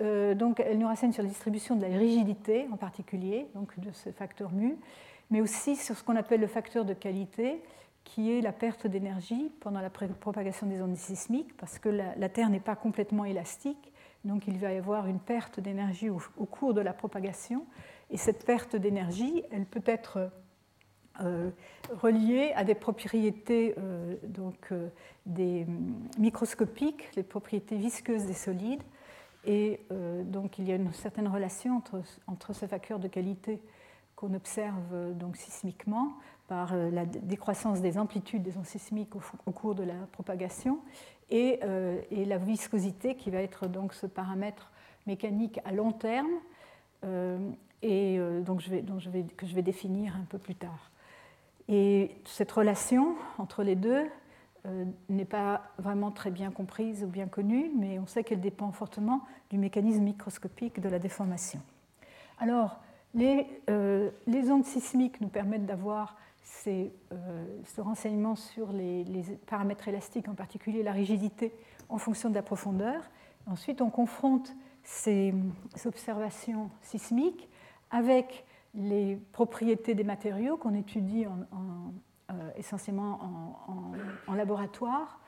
[0.00, 3.90] euh, donc elle nous renseigne sur la distribution de la rigidité en particulier, donc de
[3.92, 4.78] ce facteur mu,
[5.30, 7.62] mais aussi sur ce qu'on appelle le facteur de qualité,
[8.08, 12.48] qui est la perte d'énergie pendant la propagation des ondes sismiques, parce que la, Terre
[12.48, 13.92] n'est pas complètement élastique,
[14.24, 17.66] donc il va y avoir une perte d'énergie au, cours de la propagation,
[18.10, 20.30] et cette perte d'énergie, elle peut être
[21.20, 21.50] euh,
[22.00, 24.88] reliée à des propriétés euh, donc, euh,
[25.26, 25.66] des,
[26.18, 28.82] microscopiques, les propriétés visqueuses des solides,
[29.44, 29.80] et
[30.24, 33.60] donc il y a une certaine relation entre, entre ce facteur de qualité
[34.16, 36.14] qu'on observe donc sismiquement
[36.48, 40.80] par euh, la décroissance des amplitudes des ondes sismiques au, cours de la propagation
[41.32, 44.72] euh, et, la viscosité qui va être donc ce paramètre
[45.06, 46.32] mécanique à long terme
[47.04, 47.38] euh,
[47.82, 48.64] et donc
[49.36, 50.90] que je vais définir un peu plus tard.
[51.68, 54.04] Et cette relation entre les deux
[55.08, 59.20] n'est pas vraiment très bien comprise ou bien connue, mais on sait qu'elle dépend fortement
[59.50, 61.60] du mécanisme microscopique de la déformation.
[62.40, 62.80] Alors,
[63.14, 63.46] les,
[64.26, 66.16] les ondes sismiques nous permettent d'avoir
[66.48, 69.04] c'est euh, ce renseignement sur les,
[69.46, 71.52] paramètres élastiques, en particulier la rigidité
[71.88, 73.02] en fonction de la profondeur.
[73.46, 75.34] Ensuite, on confronte ces,
[75.84, 77.48] observations sismiques
[77.90, 83.20] avec les propriétés des matériaux qu'on étudie euh, essentiellement
[84.26, 85.20] en, laboratoire,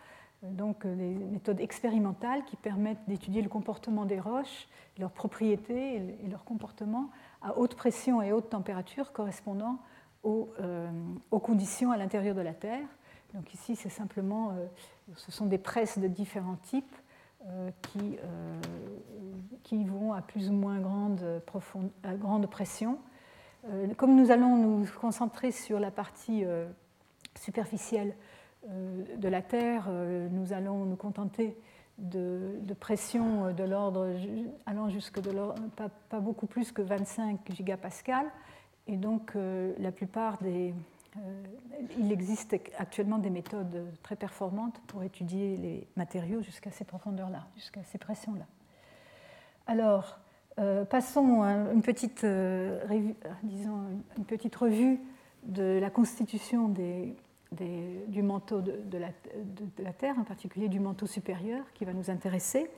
[0.43, 4.69] donc euh, des méthodes expérimentales qui permettent d'étudier le comportement des roches,
[4.99, 7.11] leurs propriétés et leur comportement
[7.43, 9.79] à haute pression et haute température correspondant
[10.27, 10.91] euh,
[11.31, 12.87] aux, conditions à l'intérieur de la Terre.
[13.33, 14.67] Donc ici, c'est simplement, euh,
[15.17, 16.95] ce sont des presses de différents types
[17.47, 18.19] euh, qui,
[19.63, 21.43] qui vont à plus ou moins grande,
[22.19, 22.99] grande pression.
[23.97, 26.45] comme nous allons nous concentrer sur la partie
[27.39, 28.15] superficielle
[28.67, 29.89] de la Terre,
[30.31, 31.57] nous allons nous contenter
[31.97, 34.07] de, de pression de l'ordre
[34.67, 35.31] allant jusque de
[35.77, 38.31] pas, pas, beaucoup plus que 25 gigapascales.
[38.91, 40.75] Et donc, euh, la plupart des.
[41.17, 41.43] Euh,
[41.99, 47.85] il existe actuellement des méthodes très performantes pour étudier les matériaux jusqu'à ces profondeurs-là, jusqu'à
[47.85, 48.47] ces pressions-là.
[49.69, 50.19] Alors,
[50.59, 52.27] euh, passons à une petite,
[53.45, 53.79] disons,
[54.19, 54.99] une petite revue
[55.45, 61.65] de la constitution du manteau de, la, de, la, Terre, en particulier du manteau supérieur,
[61.75, 62.71] qui va nous intéresser.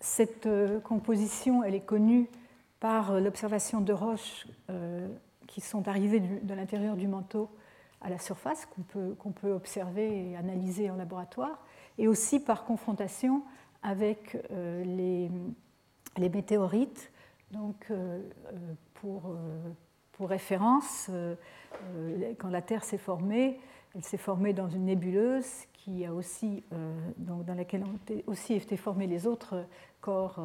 [0.00, 0.48] cette
[0.82, 2.28] composition, elle est connue
[2.80, 5.08] par euh, l'observation de roches euh,
[5.46, 7.50] qui sont arrivées de l'intérieur du manteau
[8.00, 11.64] à la surface, qu'on peut, qu'on peut, observer et analyser en laboratoire,
[11.98, 13.42] et aussi par confrontation
[13.82, 17.10] avec euh, les, météorites.
[17.52, 17.92] Donc,
[18.94, 19.36] pour,
[20.12, 21.08] pour, référence,
[22.38, 23.60] quand la Terre s'est formée,
[23.94, 26.64] elle s'est formée dans une nébuleuse qui a aussi,
[27.18, 29.64] donc dans laquelle ont aussi été formés les autres
[30.06, 30.40] corps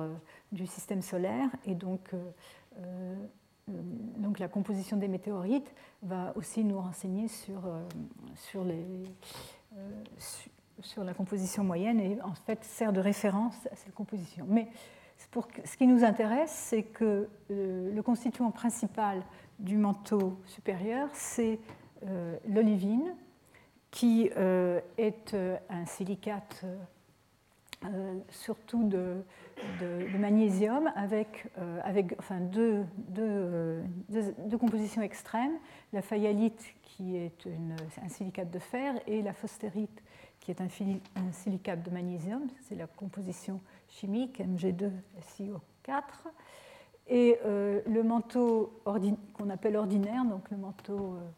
[0.51, 1.49] du système solaire.
[1.65, 2.31] Et donc, euh,
[2.79, 3.15] euh,
[4.17, 7.83] donc la composition des météorites va aussi nous renseigner sur, euh,
[8.35, 8.83] sur, les,
[10.81, 14.45] sur la composition moyenne et en fait sert de référence à cette composition.
[14.49, 14.67] Mais
[15.19, 19.21] ce qui nous intéresse, c'est que le constituant principal
[19.59, 21.59] du manteau supérieur, c'est
[22.47, 23.13] l'olivine.
[23.91, 24.31] qui
[24.97, 25.35] est
[25.69, 26.65] un silicate
[28.29, 29.23] surtout de,
[30.17, 31.47] magnésium avec,
[31.83, 35.57] avec enfin, deux, deux, deux, compositions extrêmes,
[35.93, 37.47] la fayalite qui est
[38.03, 40.01] un silicate de fer et la phosphérite
[40.39, 40.67] qui est un,
[41.15, 46.03] un silicate de magnésium, c'est la composition chimique Mg2SiO4.
[47.07, 48.81] Et euh, le manteau
[49.33, 51.29] qu'on appelle ordinaire, donc le manteau euh,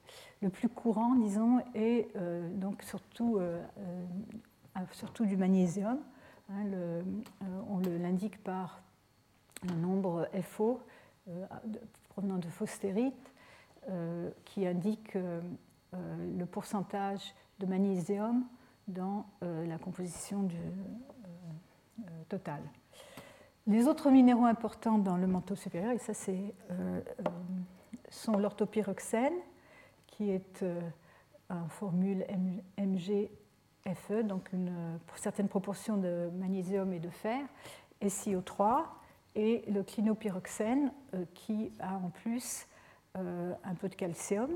[0.42, 3.40] le plus courant, disons, est euh, donc surtout,
[4.92, 6.00] surtout du magnésium.
[6.50, 6.66] Hein,
[7.70, 8.82] on l'indique par
[9.70, 10.82] un nombre FO
[12.10, 13.32] provenant de phosphérite
[14.46, 18.44] qui indique le pourcentage de magnésium
[18.88, 20.58] dans la composition du,
[22.28, 22.64] totale.
[23.68, 27.30] Les autres minéraux importants dans le manteau supérieur, et ça c'est, euh, euh,
[28.10, 29.34] sont l'orthopyroxène,
[30.08, 30.82] qui est euh,
[31.50, 32.26] en formule
[33.86, 37.42] MgFe, donc une certaine proportion de magnésium et de fer,
[38.02, 38.84] SiO3,
[39.36, 40.92] et le clinopyroxène,
[41.34, 42.68] qui a en plus
[43.16, 44.50] un peu de calcium.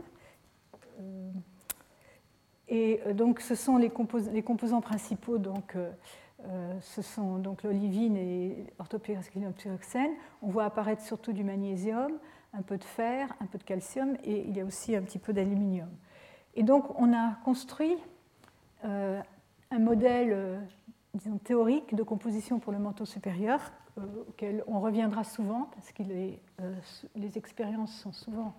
[2.70, 10.12] Et donc ce sont les, composants principaux donc, euh, ce sont donc l'olivine et l'orthopyroxène.
[10.42, 12.12] On voit apparaître surtout du magnésium,
[12.54, 15.20] un peu de fer, un peu de calcium et il y a aussi un petit
[15.20, 15.90] peu d'aluminium.
[16.56, 17.96] Et donc on a construit
[18.86, 19.22] euh,
[19.72, 20.60] un modèle euh,
[21.14, 23.60] disons, théorique de composition pour le manteau supérieur
[24.30, 26.40] auquel on reviendra souvent parce que les,
[27.16, 28.54] les expériences sont souvent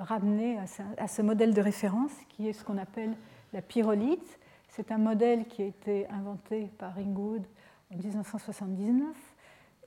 [0.00, 0.58] ramenées
[0.96, 3.14] à, ce modèle de référence qui est ce qu'on appelle
[3.52, 4.38] la pyrolite
[4.78, 7.44] c'est un modèle qui a été inventé par Ringwood
[7.92, 9.08] en 1979,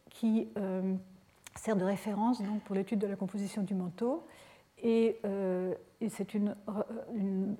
[0.09, 0.95] qui euh,
[1.55, 4.27] sert de référence donc, pour l'étude de la composition du manteau.
[4.82, 5.73] Et, euh,
[6.09, 6.55] c'est une,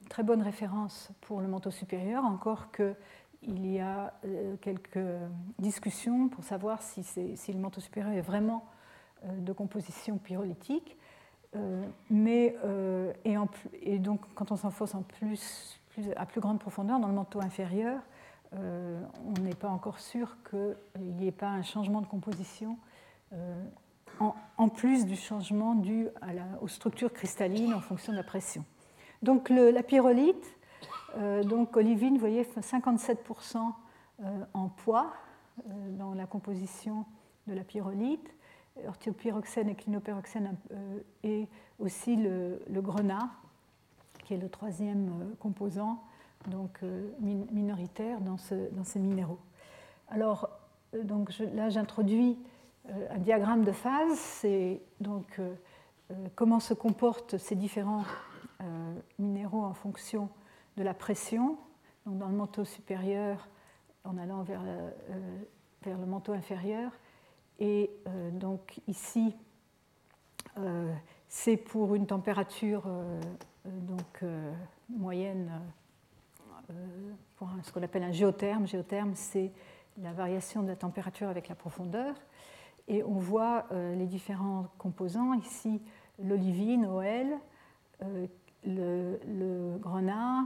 [0.10, 5.00] très bonne référence pour le manteau supérieur, encore qu'il y a euh, quelques
[5.60, 7.04] discussions pour savoir si,
[7.48, 8.66] le manteau supérieur est vraiment
[9.24, 10.98] de composition pyrolytique.
[12.10, 12.56] mais,
[13.24, 13.36] et,
[13.84, 15.80] et, donc, quand on s'enfonce en plus
[16.16, 18.02] à plus grande profondeur, dans le manteau inférieur,
[18.54, 20.76] euh, on n'est pas encore sûr qu'il
[21.16, 22.78] n'y ait pas un changement de composition
[24.20, 24.26] euh,
[24.58, 26.08] en, plus du changement dû
[26.62, 28.66] aux structures cristallines en fonction de la pression.
[29.22, 30.58] Donc la pyrolite,
[31.18, 33.58] euh, donc olivine, vous voyez, 57%
[34.54, 35.14] en poids
[35.66, 37.06] dans la composition
[37.48, 38.34] de la pyrolite,
[38.88, 40.56] orthopyroxène et clinopyroxène
[41.24, 41.48] et
[41.82, 43.30] aussi le, grenat,
[44.24, 46.04] qui est le troisième euh, composant
[46.48, 49.40] donc, euh, minoritaire dans, ce, dans, ces minéraux.
[50.10, 50.50] Alors,
[50.96, 52.38] euh, donc, là, j'introduis
[53.10, 55.40] un diagramme de phase, c'est donc
[56.36, 58.04] comment se comportent ces différents
[59.18, 60.30] minéraux en fonction
[60.78, 61.58] de la pression.
[62.06, 63.48] Donc, dans le manteau supérieur,
[64.04, 64.62] en allant vers,
[65.84, 66.92] vers le manteau inférieur.
[67.60, 67.92] Et
[68.34, 69.36] donc ici,
[71.32, 73.22] c'est pour une température euh,
[73.66, 74.54] donc, euh,
[74.90, 75.50] moyenne
[76.70, 76.74] euh,
[77.38, 78.68] pour ce qu'on appelle un géotherme.
[78.68, 79.50] Géotherme, c'est
[79.98, 82.16] la variation de la température avec la profondeur.
[82.92, 85.82] Et on voit les différents composants, ici
[86.20, 87.40] l'olivine, OL,
[88.66, 90.44] le, le grenat,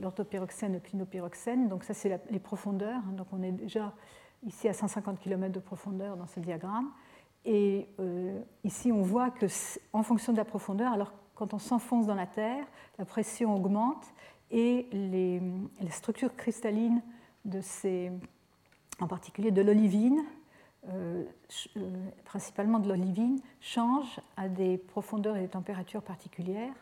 [0.00, 1.68] l'orthopyroxène, le clinopyroxène.
[1.68, 3.00] Donc ça, c'est les profondeurs.
[3.12, 3.94] Donc on est déjà
[4.44, 6.90] ici à 150 km de profondeur dans ce diagramme.
[7.44, 7.88] Et
[8.64, 9.46] ici, on voit que
[9.92, 12.66] en fonction de la profondeur, alors quand on s'enfonce dans la Terre,
[12.98, 14.04] la pression augmente
[14.50, 15.40] et les,
[15.90, 17.02] structures cristallines
[17.46, 18.12] de ces,
[19.00, 20.22] en particulier de l'olivine,
[20.88, 21.24] euh,
[21.76, 26.74] euh, principalement de l'olivine, changent à des profondeurs et des températures particulières.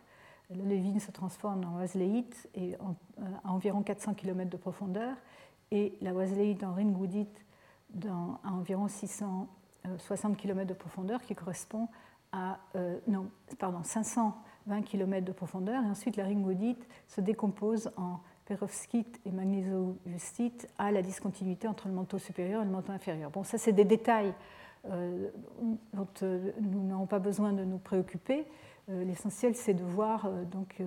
[0.51, 5.17] L'olivine se transforme en wazeléite et euh, à environ 400 km de profondeur
[5.71, 7.45] et la wazeléite en ringwoodite
[8.45, 11.89] à environ 660 km de profondeur qui correspond
[12.33, 12.59] à
[13.07, 14.35] non, pardon, 500
[14.69, 15.83] 20 km de profondeur.
[15.83, 21.95] Et ensuite, la ringwoodite se décompose en perovskite et magnésiovustite à la discontinuité entre le
[21.95, 23.31] manteau supérieur et le manteau inférieur.
[23.31, 24.33] Bon, ça, c'est des détails
[24.91, 25.29] euh,
[25.93, 28.47] dont euh, nous n'avons pas besoin de nous préoccuper.
[28.89, 30.83] Euh, l'essentiel, c'est de voir, donc,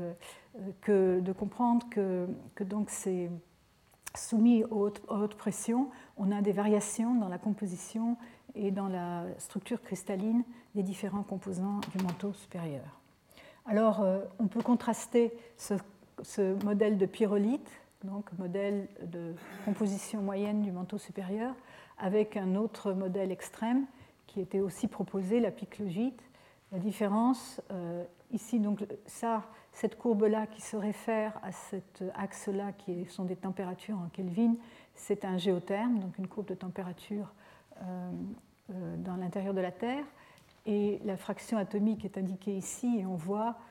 [0.88, 2.28] de comprendre que,
[2.64, 3.30] donc c'est
[4.16, 8.18] soumis aux hautes, aux hautes pressions, on a des variations dans la composition
[8.56, 10.44] et dans la structure cristalline
[10.74, 13.00] des différents composants du manteau supérieur.
[13.66, 14.04] Alors,
[14.40, 15.76] on peut contraster ce,
[16.64, 17.70] modèle de pyrolite,
[18.04, 19.34] donc modèle de
[19.66, 21.54] composition moyenne du manteau supérieur,
[21.98, 23.86] avec un autre modèle extrême
[24.28, 26.22] qui était aussi proposé, la piclogite,
[26.72, 27.60] La différence,
[28.32, 29.44] ici, donc, ça,
[29.74, 34.56] cette courbe-là qui se réfère à cet axe-là, qui sont des températures en Kelvin,
[34.96, 37.34] c'est un géotherme, donc une courbe de température
[38.70, 40.06] dans l'intérieur de la Terre.
[40.66, 43.71] Et la fraction atomique est indiquée ici, et on voit euh,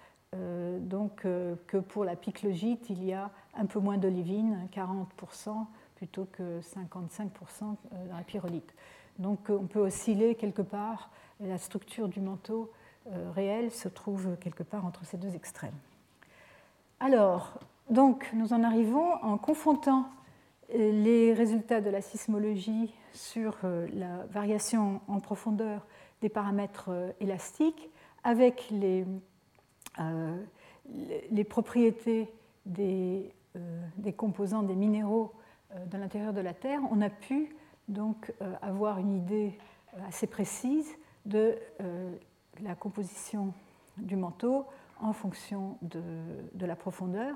[0.79, 5.67] donc euh, que pour la piclogite, il y a un peu moins d'olivine, 40%
[5.97, 7.27] plutôt que 55%
[7.63, 8.75] euh, dans la pyrolite.
[9.19, 11.11] Donc on peut osciller quelque part,
[11.41, 12.71] la structure du manteau
[13.35, 15.75] réel se trouve quelque part entre ces deux extrêmes.
[17.01, 17.59] Alors,
[17.89, 20.09] donc nous en arrivons en confrontant
[20.73, 23.57] les résultats de la sismologie sur
[23.93, 25.87] la variation en profondeur
[26.23, 27.91] des paramètres élastiques
[28.25, 29.05] avec les euh,
[31.31, 32.29] les propriétés
[32.67, 35.33] des, euh, des, composants des minéraux
[35.75, 37.55] euh, dans l'intérieur de la Terre, on a pu
[37.89, 38.33] donc
[38.63, 39.59] avoir une idée
[40.07, 41.57] assez précise de
[42.63, 43.53] la composition
[43.97, 44.65] du manteau
[45.01, 46.01] en fonction de,
[46.55, 47.35] de la profondeur.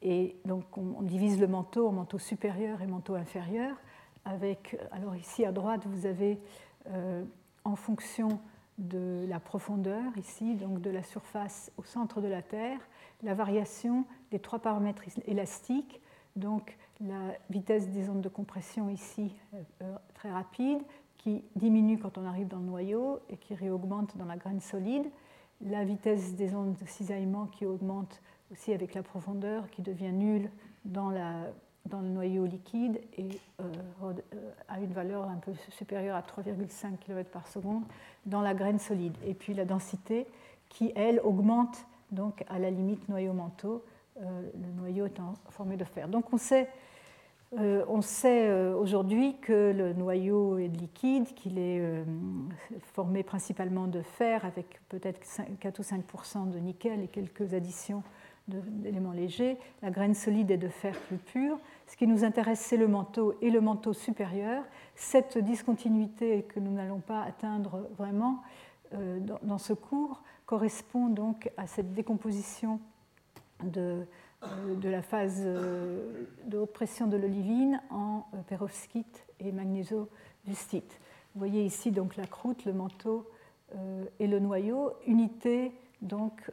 [0.00, 3.76] Et donc on, divise le manteau en manteau supérieur et manteau inférieur.
[4.24, 6.40] Avec, alors ici à droite, vous avez
[7.64, 8.40] en fonction
[8.80, 12.80] de la profondeur, ici, donc de la surface au centre de la Terre,
[13.22, 16.00] la variation des trois paramètres élastiques,
[16.34, 20.80] donc la vitesse des ondes de compression ici euh, euh, très rapide,
[21.18, 25.04] qui diminue quand on arrive dans le noyau et qui réaugmente dans la graine solide,
[25.60, 30.50] la vitesse des ondes de cisaillement qui augmente aussi avec la profondeur, qui devient nulle
[30.86, 31.52] dans la
[31.86, 33.28] dans le noyau liquide et
[33.60, 33.64] euh,
[34.04, 34.12] euh,
[34.68, 37.82] à une valeur un peu supérieure à 3,5 km par seconde
[38.26, 39.14] dans la graine solide.
[39.26, 40.26] Et puis la densité
[40.68, 43.84] qui, elle, augmente donc à la limite noyau-manteau,
[44.20, 46.08] euh, le noyau étant formé de fer.
[46.08, 46.68] Donc on sait,
[48.02, 52.04] sait aujourd'hui que le noyau est liquide, qu'il est
[52.92, 55.20] formé principalement de fer avec peut-être
[55.58, 58.02] 4 ou 5% de nickel et quelques additions
[58.50, 59.56] d'éléments légers.
[59.82, 61.58] La graine solide est de fer plus pur.
[61.86, 64.62] Ce qui nous intéresse, c'est le manteau et le manteau supérieur.
[64.94, 68.42] Cette discontinuité que nous n'allons pas atteindre vraiment
[68.94, 72.80] euh, dans, ce cours correspond donc à cette décomposition
[73.62, 74.04] de,
[74.42, 81.00] euh, de la phase euh, de haute pression de l'olivine en perovskite et magnésodustite.
[81.34, 83.28] Vous voyez ici donc la croûte, le manteau
[84.18, 85.70] et le noyau, unité
[86.02, 86.50] donc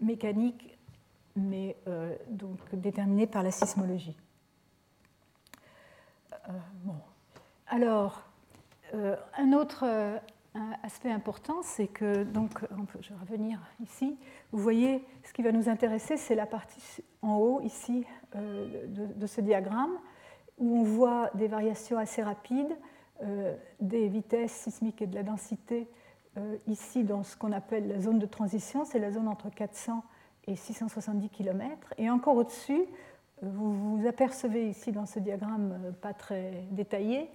[0.00, 0.78] mécanique,
[1.36, 4.16] mais euh, donc déterminée par la sismologie.
[6.32, 6.52] Euh,
[6.84, 6.96] bon.
[7.68, 8.22] Alors,
[8.94, 9.84] euh, un autre
[10.82, 12.64] aspect important, c'est que, donc,
[13.00, 14.16] je vais revenir ici,
[14.50, 19.26] vous voyez, ce qui va nous intéresser, c'est la partie en haut, ici, de, de,
[19.26, 19.96] ce diagramme,
[20.56, 22.76] où on voit des variations assez rapides
[23.80, 25.88] des vitesses sismiques et de la densité
[26.66, 30.02] ici dans ce qu'on appelle la zone de transition, c'est la zone entre 400
[30.48, 31.94] et 670 km.
[31.98, 32.80] Et encore au-dessus,
[33.42, 37.30] euh, vous vous apercevez ici dans ce diagramme euh, pas très détaillé,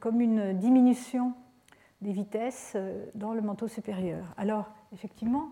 [0.00, 1.32] comme une diminution
[2.00, 2.76] des vitesses
[3.14, 4.24] dans le manteau supérieur.
[4.36, 5.48] Alors, effectivement,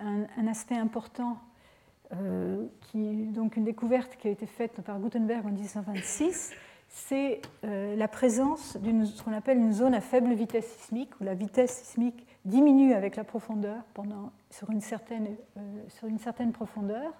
[0.00, 1.36] un, aspect important,
[2.80, 6.52] qui, donc une découverte qui a été faite par Gutenberg en 1926,
[6.88, 11.34] c'est la présence d'une ce qu'on appelle une zone à faible vitesse sismique, où la
[11.34, 17.12] vitesse sismique diminue avec la profondeur pendant, sur, une certaine, euh, profondeur,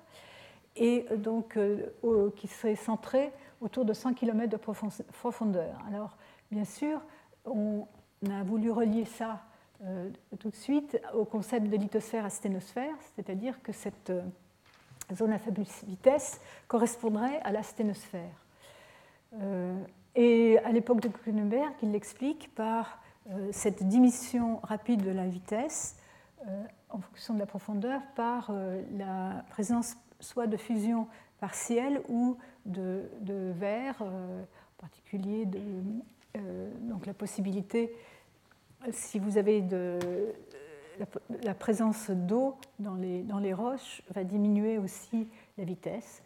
[0.77, 1.91] et donc euh,
[2.37, 5.77] qui serait centré autour de 100 km de profondeur.
[5.89, 6.17] Alors,
[6.51, 7.01] bien sûr,
[7.45, 7.87] on
[8.31, 9.43] a voulu relier ça
[9.85, 14.13] euh, tout de suite au concept de lithosphère à sténosphère, c'est-à-dire que cette
[15.15, 18.45] zone à faible vitesse correspondrait à la sténosphère.
[20.15, 23.08] et à l'époque de Kuhnenberg, il l'explique par euh,
[23.53, 25.97] cette diminution rapide de la vitesse
[26.47, 31.07] euh, en fonction de la profondeur par euh, la présence soit de fusion
[31.41, 33.03] partielle ou de,
[33.55, 34.45] verre, en
[34.79, 35.47] particulier
[36.83, 37.95] donc la possibilité,
[38.91, 39.65] si vous avez
[41.45, 46.23] la, présence d'eau dans les, dans les roches, va diminuer aussi la vitesse.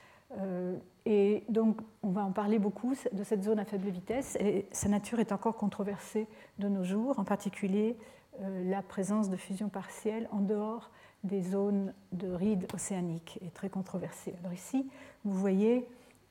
[1.04, 4.88] Et donc, on va en parler beaucoup de cette zone à faible vitesse, et sa
[4.88, 6.28] nature est encore controversée
[6.58, 7.96] de nos jours, en particulier
[8.40, 10.90] euh, la présence de fusion partielle en dehors
[11.22, 14.34] des zones de rides océaniques est très controversée.
[14.40, 14.88] Alors ici,
[15.24, 15.86] vous voyez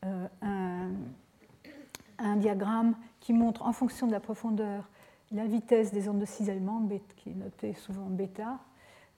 [0.05, 4.89] euh, un, diagramme qui montre en fonction de la profondeur
[5.31, 6.81] la vitesse des ondes de cisaillement,
[7.15, 8.59] qui est notée souvent bêta,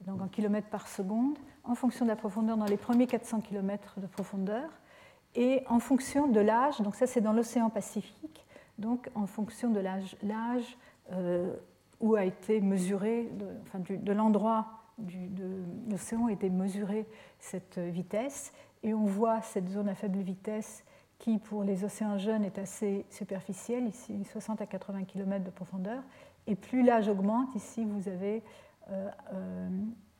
[0.02, 4.00] donc en kilomètres par seconde, en fonction de la profondeur dans les premiers 400 km
[4.00, 4.70] de profondeur
[5.36, 8.46] et en fonction de l'âge, donc ça c'est dans l'océan Pacifique,
[8.78, 10.78] donc en fonction de l'âge,
[11.12, 11.54] euh,
[12.00, 13.30] où a été mesuré,
[13.64, 17.08] enfin, de l'endroit de l'océan a été mesurée
[17.40, 18.54] cette vitesse.
[18.84, 20.84] Et on voit cette zone à faible vitesse
[21.20, 26.04] qui, pour les océans jeunes, est assez superficielle, ici 60 à 80 km de profondeur.
[26.48, 28.44] Et plus l'âge augmente, ici vous avez,
[28.92, 29.70] euh, euh,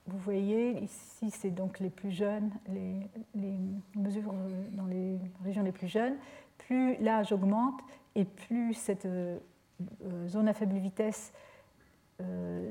[0.08, 3.58] vous voyez, ici c'est donc les plus jeunes, les, les,
[3.96, 4.34] mesures
[4.74, 6.16] dans les régions les plus jeunes.
[6.58, 7.80] Plus l'âge augmente
[8.16, 9.40] et plus cette euh,
[10.28, 11.34] zone à faible vitesse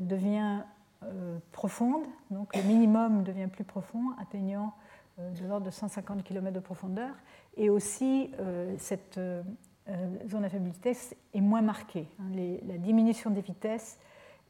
[0.00, 0.62] devient
[1.50, 4.72] profonde, donc le minimum devient plus profond, atteignant
[5.18, 7.10] de l'ordre de 150 km de profondeur.
[7.56, 8.30] Et aussi,
[8.78, 9.20] cette
[10.26, 12.08] zone à faible vitesse est moins marquée.
[12.18, 12.30] Hein.
[12.66, 13.98] la diminution des vitesses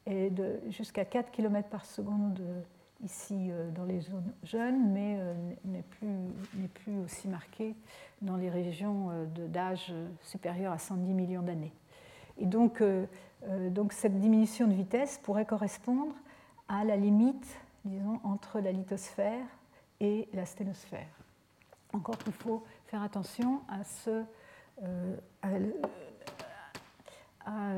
[0.05, 2.41] est de jusqu'à 4 km par seconde
[3.03, 5.33] ici euh, dans les zones jeunes, mais euh,
[5.65, 7.75] n'est plus, plus, aussi marquée
[8.21, 9.09] dans les régions
[9.49, 11.73] d'âge supérieur à 110 millions d'années.
[12.37, 12.81] Et donc,
[13.69, 16.15] donc, cette diminution de vitesse pourrait correspondre
[16.69, 17.45] à la limite,
[17.83, 19.45] disons, entre la lithosphère
[19.99, 21.09] et la sténosphère.
[21.91, 24.23] Encore qu'il faut faire attention à ce
[24.81, 25.15] euh,
[27.45, 27.73] à,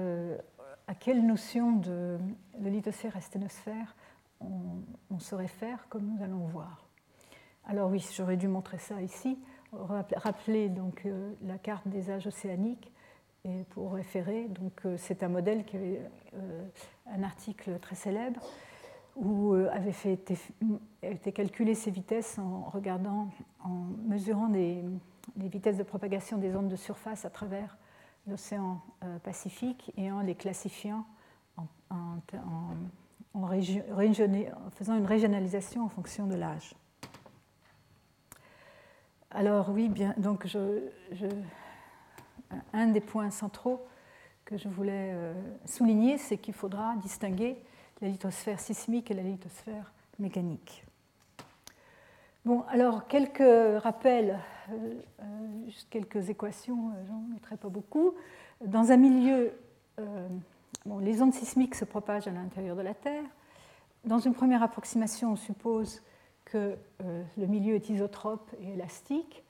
[0.94, 2.18] quelle notion de,
[2.62, 3.96] lithosphère et sténosphère
[4.42, 6.86] on, se réfère, comme nous allons voir?
[7.66, 9.40] Alors oui, j'aurais dû montrer ça ici.
[9.72, 12.92] Rappeler donc euh, la carte des âges océaniques
[13.44, 14.48] et pour référer.
[14.50, 16.02] Donc euh, c'est un modèle qui avait
[17.08, 18.42] un article très célèbre
[19.16, 20.38] où avait fait, été,
[21.02, 23.30] été calculé ces vitesses en regardant,
[23.64, 24.84] en mesurant les
[25.38, 27.78] vitesses de propagation des ondes de surface à travers
[28.28, 31.06] l'océan euh, Pacifique et en les classifiant
[31.58, 33.50] en, en,
[34.72, 36.74] faisant une régionalisation en fonction de l'âge.
[39.32, 40.80] Alors oui, bien, donc je,
[42.74, 43.86] un des points centraux
[44.46, 45.34] que je voulais euh,
[45.66, 47.58] souligner, c'est qu'il faudra distinguer
[48.02, 50.86] la lithosphère sismique et la lithosphère mécanique.
[52.46, 54.40] Bon, alors quelques rappels,
[55.68, 58.14] juste quelques équations, euh, j'en mettrai pas beaucoup.
[58.66, 59.52] Dans un milieu,
[60.86, 63.24] bon, les ondes sismiques se propagent à l'intérieur de la Terre.
[64.06, 66.02] Dans une première approximation, on suppose
[66.46, 69.44] que le milieu est isotrope et élastique.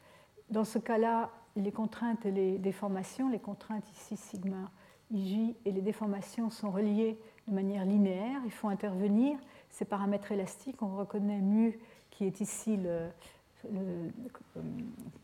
[0.50, 4.72] Dans ce cas-là, les contraintes et les déformations, les contraintes ici sigma
[5.14, 8.42] ij et les déformations sont reliées de manière linéaire.
[8.46, 9.38] Il faut intervenir
[9.70, 10.82] ces paramètres élastiques.
[10.82, 11.80] On reconnaît mu
[12.12, 13.08] qui est ici le,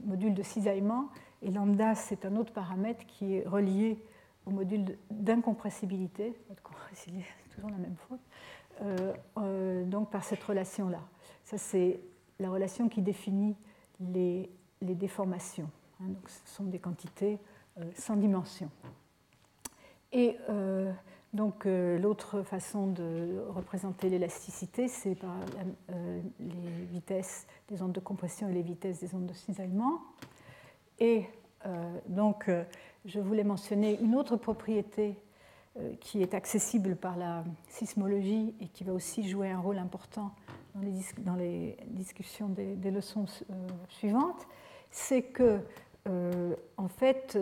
[0.04, 1.10] module de cisaillement,
[1.42, 4.00] et lambda, c'est un autre paramètre qui est relié
[4.46, 6.34] au module d'incompressibilité,
[7.56, 8.20] toujours la même faute,
[8.82, 11.02] euh, euh, donc par cette relation-là.
[11.44, 12.00] Ça, c'est
[12.40, 13.56] la relation qui définit
[14.00, 14.50] les,
[14.82, 15.70] déformations.
[16.00, 16.08] Hein.
[16.08, 17.40] donc, ce sont des quantités
[17.78, 18.70] euh, sans dimension.
[20.12, 20.38] Et
[21.34, 25.34] donc euh, l'autre façon de représenter l'élasticité, c'est par
[25.90, 30.02] euh, les vitesses des ondes de compression et les vitesses des ondes de cisaillement.
[31.00, 31.26] Et
[31.66, 32.50] euh, donc
[33.06, 35.16] je voulais mentionner une autre propriété
[36.02, 40.32] qui est accessible par la sismologie et qui va aussi jouer un rôle important
[40.76, 43.26] dans les, discussions des, des leçons
[43.88, 44.48] suivantes,
[44.90, 45.60] c'est que
[46.76, 47.40] en fait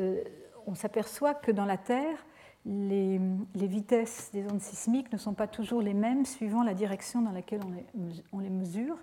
[0.67, 2.23] on s'aperçoit que dans la Terre,
[2.65, 3.19] les,
[3.55, 7.61] vitesses des ondes sismiques ne sont pas toujours les mêmes suivant la direction dans laquelle
[8.31, 8.97] on les, mesure.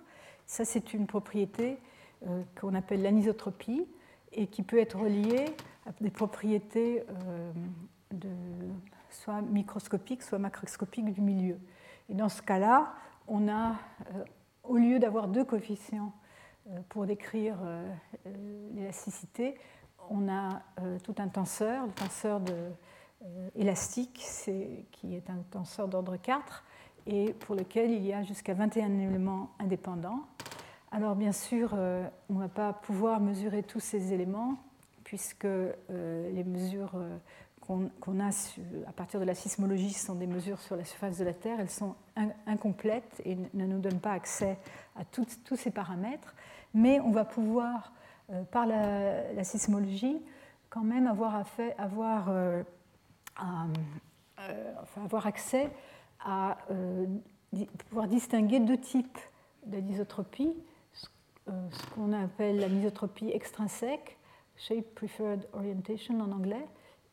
[0.45, 1.77] Ça, c'est une propriété
[2.27, 3.85] euh, qu'on appelle l'anisotropie
[4.31, 5.45] et qui peut être reliée
[5.85, 7.51] à des propriétés euh,
[8.11, 8.29] de,
[9.09, 11.57] soit microscopiques, soit macroscopiques du milieu.
[12.09, 12.93] Et dans ce cas-là,
[13.27, 14.23] on a, euh,
[14.63, 16.13] au lieu d'avoir deux coefficients
[16.89, 17.55] pour décrire
[18.75, 19.55] l'élasticité,
[20.09, 20.61] on a
[21.01, 22.53] tout un tenseur, le tenseur de
[23.27, 24.25] euh, élastique,
[24.91, 26.63] qui est un tenseur d'ordre 4,
[27.07, 30.21] et pour lequel il y a jusqu'à 21 éléments indépendants.
[30.91, 34.55] Alors bien sûr, euh, on ne va pas pouvoir mesurer tous ces éléments,
[35.03, 36.91] puisque euh, les mesures
[37.61, 38.29] qu'on a
[38.87, 41.69] à partir de la sismologie sont des mesures sur la surface de la Terre, elles
[41.69, 41.95] sont
[42.45, 44.57] incomplètes et ne nous donnent pas accès
[44.95, 46.33] à tous ces paramètres,
[46.73, 47.91] mais on va pouvoir,
[48.51, 50.21] par la, sismologie,
[50.69, 51.43] quand même avoir, à
[51.77, 52.29] avoir
[54.39, 54.73] euh,
[55.03, 55.69] avoir accès
[56.19, 57.07] à euh,
[57.89, 59.17] pouvoir distinguer deux types
[59.65, 60.53] d'anisotropie,
[61.47, 64.17] euh, ce qu'on appelle l'anisotropie extrinsèque,
[64.55, 66.65] shape preferred orientation en anglais,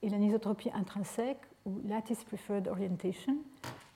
[0.03, 3.39] et l'anisotropie intrinsèque ou lattice preferred orientation.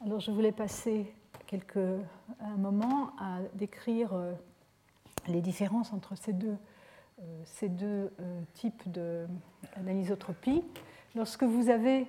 [0.05, 1.13] Alors je voulais passer
[1.47, 4.11] quelques, un moment à décrire
[5.27, 6.57] les différences entre ces deux,
[7.45, 8.11] ces deux
[8.55, 8.89] types
[9.77, 10.65] d'anisotropie.
[11.15, 12.07] Lorsque vous avez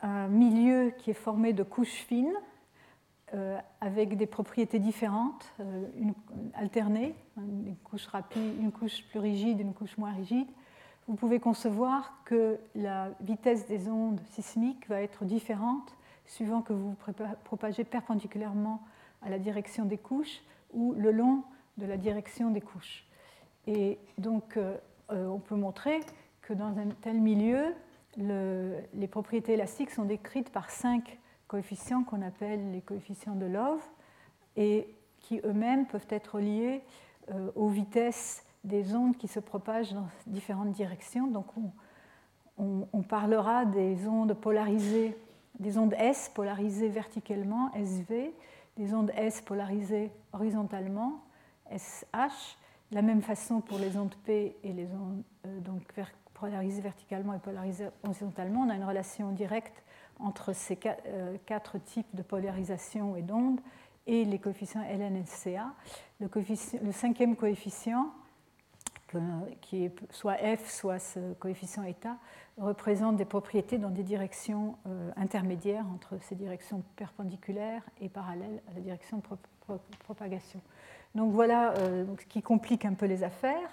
[0.00, 2.34] un milieu qui est formé de couches fines
[3.34, 5.86] euh, avec des propriétés différentes, euh,
[6.54, 10.48] alternées, une couche, rapide, une couche plus rigide, une couche moins rigide,
[11.08, 15.96] vous pouvez concevoir que la vitesse des ondes sismiques va être différente
[16.26, 18.82] suivant que vous vous propagez perpendiculairement
[19.22, 20.42] à la direction des couches
[20.72, 21.42] ou le long
[21.78, 23.06] de la direction des couches.
[23.66, 24.76] Et donc, euh,
[25.10, 26.00] on peut montrer
[26.42, 27.74] que dans un tel milieu,
[28.16, 33.82] les propriétés élastiques sont décrites par cinq coefficients qu'on appelle les coefficients de Love
[34.56, 36.82] et qui eux-mêmes peuvent être liés
[37.30, 41.26] euh, aux vitesses des ondes qui se propagent dans différentes directions.
[41.26, 41.46] Donc
[42.58, 45.16] on, parlera des ondes polarisées,
[45.58, 48.34] des ondes S polarisées verticalement, SV,
[48.76, 51.22] des ondes S polarisées horizontalement,
[51.70, 52.56] SH,
[52.90, 55.82] de la même façon pour les ondes P et les ondes euh, donc,
[56.40, 58.62] polarisées verticalement et polarisées horizontalement.
[58.62, 59.82] On a une relation directe
[60.20, 63.60] entre ces euh, quatre types de polarisation et d'ondes
[64.06, 65.74] et les coefficients ln et ca.
[66.20, 66.28] Le,
[66.82, 68.10] le cinquième coefficient,
[69.60, 72.16] qui est soit f, soit ce coefficient état,
[72.56, 78.74] représente des propriétés dans des directions euh, intermédiaires entre ces directions perpendiculaires et parallèles à
[78.74, 80.60] la direction de propagation.
[81.14, 83.70] Donc voilà euh, ce qui complique un peu les affaires.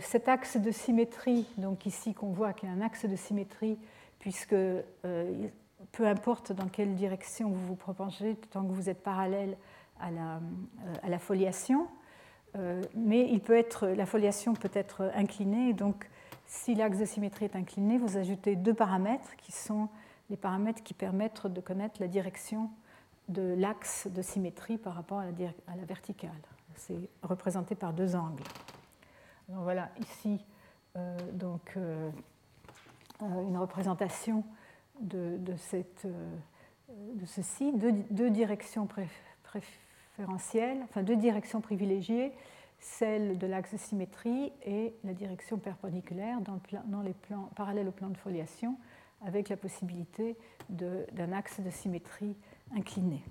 [0.00, 3.78] Cet axe de symétrie, donc ici qu'on voit qu'il y a un axe de symétrie
[4.20, 5.48] puisque euh,
[5.90, 9.56] peu importe dans quelle direction vous vous propagez, tant que vous êtes parallèle
[9.98, 10.40] à la,
[11.08, 11.88] euh, foliation,
[12.56, 13.40] euh, mais
[13.82, 16.08] la foliation peut être inclinée, donc
[16.46, 19.88] si l'axe de symétrie est incliné, vous ajoutez deux paramètres qui sont
[20.30, 22.70] les paramètres qui permettent de connaître la direction
[23.28, 25.26] de l'axe de symétrie par rapport à
[25.76, 26.30] la verticale.
[26.76, 28.42] C'est représenté par deux angles.
[29.54, 30.44] Voilà, ici,
[31.34, 31.76] donc,
[33.22, 34.44] euh, une représentation
[35.00, 35.38] de,
[35.74, 35.82] euh,
[37.14, 38.88] de ceci, deux, directions
[39.42, 42.32] préférentielles, enfin deux directions privilégiées,
[42.78, 48.08] celle de l'axe de symétrie et la direction perpendiculaire dans, les plans parallèles au plan
[48.08, 48.76] de foliation,
[49.22, 50.36] avec la possibilité
[50.70, 52.36] d'un axe de symétrie
[52.74, 53.22] incliné.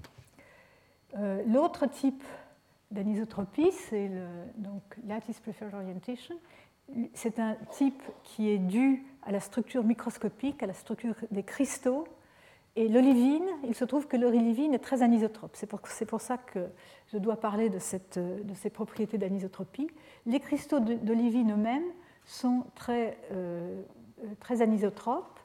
[1.17, 2.24] Euh, l'autre type
[2.91, 4.25] d'anisotropie, c'est le
[4.57, 6.35] donc, lattice preferred orientation.
[7.13, 12.07] C'est un type qui est dû à la structure microscopique, à la structure des cristaux.
[12.75, 15.55] Et l'olivine, il se trouve que l'olivine est très anisotrope.
[15.55, 15.67] C'est
[16.05, 16.67] pour, ça que
[17.11, 19.89] je dois parler de, ces propriétés d'anisotropie.
[20.25, 21.91] Les cristaux d'olivine eux-mêmes
[22.25, 23.81] sont très, euh,
[24.39, 25.39] très anisotropes.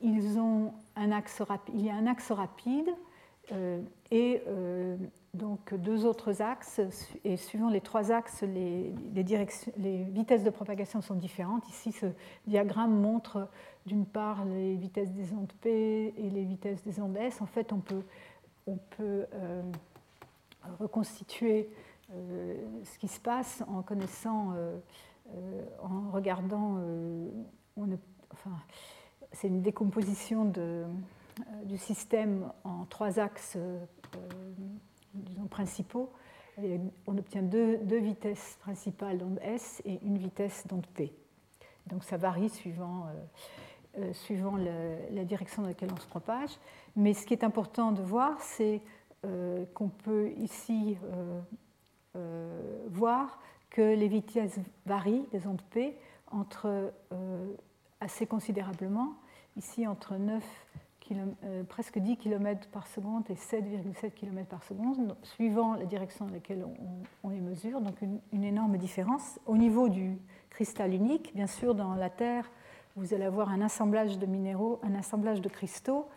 [0.00, 1.42] Ils ont un axe
[1.74, 2.88] il y a un axe rapide
[3.52, 3.80] euh,
[4.10, 4.96] et euh,
[5.34, 6.80] donc deux autres axes,
[7.24, 11.68] et suivant les trois axes, les, les, vitesses de propagation sont différentes.
[11.68, 12.06] Ici, ce
[12.46, 13.48] diagramme montre
[13.86, 17.42] d'une part les vitesses des ondes P et les vitesses des ondes S.
[17.42, 18.02] En fait, on peut,
[18.66, 19.62] on peut euh,
[20.80, 21.68] reconstituer
[22.14, 22.54] euh,
[22.84, 24.54] ce qui se passe en connaissant,
[25.82, 26.78] en regardant,
[28.32, 28.56] enfin,
[29.32, 30.86] c'est une décomposition de,
[31.64, 33.56] du système en trois axes
[35.14, 36.10] disons, principaux.
[37.06, 41.12] on obtient deux, vitesses principales d'onde S et une vitesse d'onde P.
[41.86, 46.50] Donc ça varie suivant, euh, euh, suivant la direction dans laquelle on se propage.
[46.96, 48.82] Mais ce qui est important de voir, c'est
[49.24, 50.96] euh, qu'on peut ici
[52.88, 53.38] voir
[53.70, 55.96] que les vitesses varient des ondes P
[56.32, 56.92] entre
[58.00, 59.14] assez considérablement,
[59.56, 60.42] ici entre 9
[61.14, 66.32] euh, presque 10 km par seconde et 7,7 km par seconde, suivant la direction dans
[66.32, 66.64] laquelle
[67.22, 67.80] on, les mesure.
[67.80, 69.38] Donc une, énorme différence.
[69.46, 70.18] Au niveau du
[70.50, 72.50] cristal unique, bien sûr, dans la Terre,
[72.96, 76.08] vous allez avoir un assemblage de minéraux, un assemblage de cristaux,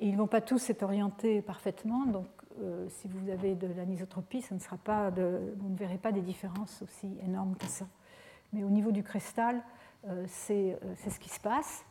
[0.00, 2.06] et ils ne vont pas tous être orientés parfaitement.
[2.06, 2.26] Donc
[2.60, 6.22] euh, si vous avez de l'anisotropie, ça ne sera pas vous ne verrez pas des
[6.22, 7.86] différences aussi énormes que ça.
[8.52, 9.62] Mais au niveau du cristal,
[10.08, 10.78] euh, c'est
[11.08, 11.84] ce qui se passe.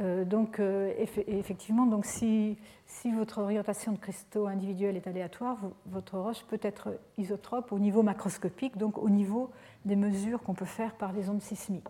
[0.00, 0.92] Euh, donc, euh,
[1.26, 6.98] effectivement, donc si, si, votre orientation de cristaux individuels est aléatoire, votre roche peut être
[7.16, 9.50] isotrope au niveau macroscopique, donc au niveau
[9.84, 11.88] des mesures qu'on peut faire par les ondes sismiques.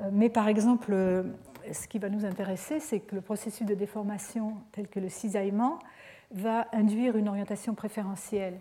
[0.00, 0.94] Euh, mais par exemple,
[1.72, 5.78] ce qui va nous intéresser, c'est que le processus de déformation tel que le cisaillement
[6.32, 8.58] va induire une orientation préférentielle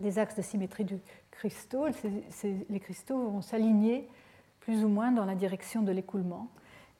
[0.00, 0.98] des axes de symétrie du
[1.30, 1.86] cristaux.
[2.68, 4.08] les cristaux vont s'aligner
[4.60, 6.48] plus ou moins dans la direction de l'écoulement.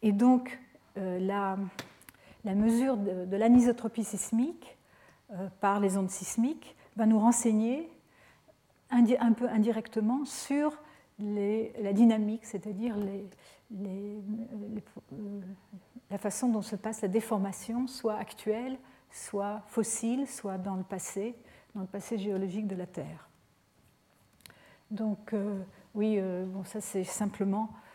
[0.03, 0.59] Et donc,
[0.99, 4.77] euh, la, mesure de, l'anisotropie sismique
[5.33, 7.91] euh, par les ondes sismiques va nous renseigner
[8.91, 10.77] un peu indirectement sur
[11.21, 13.29] la dynamique, c'est-à-dire les,
[16.11, 18.79] la façon dont se passe la déformation, soit actuelle,
[19.11, 21.37] soit fossile, soit dans le passé,
[21.75, 23.29] dans le passé géologique de la Terre.
[24.91, 25.63] Donc, euh,
[25.95, 27.90] oui, euh, bon, ça c'est simplement euh,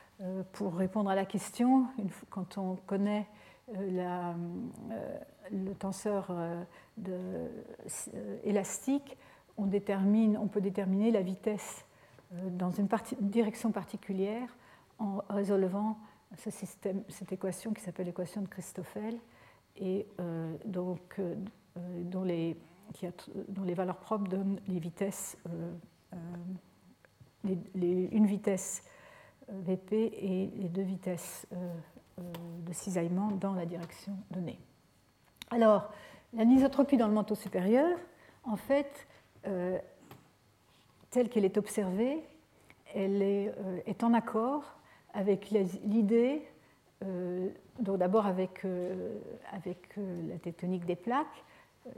[0.53, 1.88] pour répondre à la question.
[2.30, 3.28] quand on connaît
[3.74, 4.36] la,
[5.51, 6.32] le tenseur
[8.43, 9.18] élastique,
[9.57, 11.86] on, peut déterminer la vitesse
[12.32, 12.88] dans une
[13.22, 14.55] direction particulière
[14.99, 15.97] en résolvant
[16.38, 19.18] cette équation qui s'appelle l'équation de Christoffel
[19.78, 20.07] et
[20.66, 21.20] donc,
[21.76, 22.57] dont, les,
[23.74, 25.38] valeurs propres donnent les vitesses
[27.43, 28.94] une vitesse euh,
[29.49, 31.55] VP et les deux vitesses euh,
[32.19, 32.21] euh,
[32.65, 34.59] de cisaillement dans la direction donnée.
[35.51, 35.91] Alors,
[36.33, 37.97] l'anisotropie dans le manteau supérieur,
[38.43, 39.07] en fait,
[41.11, 42.23] telle qu'elle est observée,
[42.93, 44.79] elle est, en accord
[45.13, 46.41] avec l'idée,
[47.01, 51.43] donc d'abord avec la tectonique des plaques,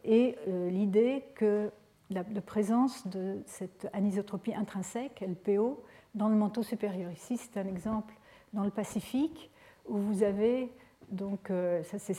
[0.03, 1.71] et l'idée que
[2.09, 5.83] la, présence de cette anisotropie intrinsèque, LPO,
[6.17, 7.11] dans le manteau supérieur.
[7.11, 8.13] Ici, c'est un exemple
[8.53, 9.51] dans le Pacifique
[9.87, 10.71] où vous avez,
[11.09, 12.17] donc, euh, ça c'est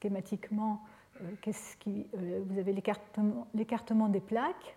[0.00, 0.82] schématiquement,
[1.22, 4.76] euh, qui, euh, vous avez l'écartement des plaques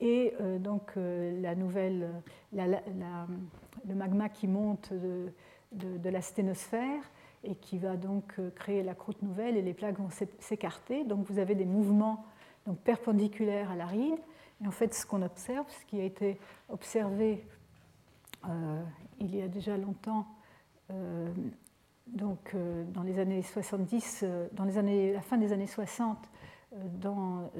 [0.00, 2.10] et donc la nouvelle,
[2.52, 5.30] le magma qui monte de,
[5.70, 7.08] de, la sténosphère
[7.44, 10.08] et qui va donc créer la croûte nouvelle et les plaques vont
[10.40, 11.04] s'écarter.
[11.04, 12.24] Donc vous avez des mouvements
[12.66, 14.18] donc perpendiculaire à la ride.
[14.60, 16.36] Et en fait, ce qu'on observe, ce qui a été
[16.68, 17.44] observé
[18.48, 18.82] euh,
[19.20, 20.26] il y a déjà longtemps,
[20.90, 21.28] euh,
[22.06, 26.18] donc euh, dans les années 70, dans les années, la fin des années 60,
[27.00, 27.50] dans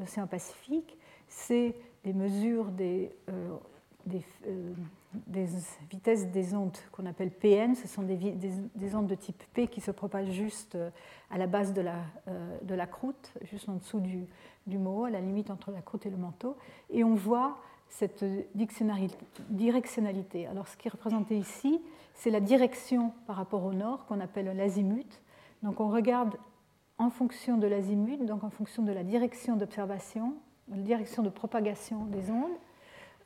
[0.00, 3.12] l'océan Pacifique, c'est les mesures des,
[4.06, 4.24] des,
[5.88, 7.76] vitesses des ondes qu'on appelle PN.
[7.76, 10.76] Ce sont des, des, ondes de type P qui se propagent juste
[11.30, 12.02] à la base de la,
[12.62, 14.26] de la croûte, juste en dessous du,
[14.66, 16.56] du à la limite entre la croûte et le manteau,
[16.90, 17.58] et on voit
[17.88, 18.24] cette
[18.60, 20.46] directionnalité.
[20.46, 21.80] Alors ce qui est représenté ici,
[22.14, 25.20] c'est la direction par rapport au nord qu'on appelle l'azimut.
[25.62, 26.36] Donc on regarde
[26.98, 30.34] en fonction de l'azimut, donc en fonction de la direction d'observation,
[30.68, 32.56] la direction de propagation des ondes,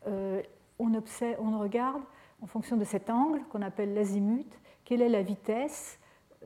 [0.06, 0.42] euh,
[0.78, 2.02] on, regarde
[2.42, 4.50] en fonction de cet angle qu'on appelle l'azimut,
[4.84, 5.98] quelle est la vitesse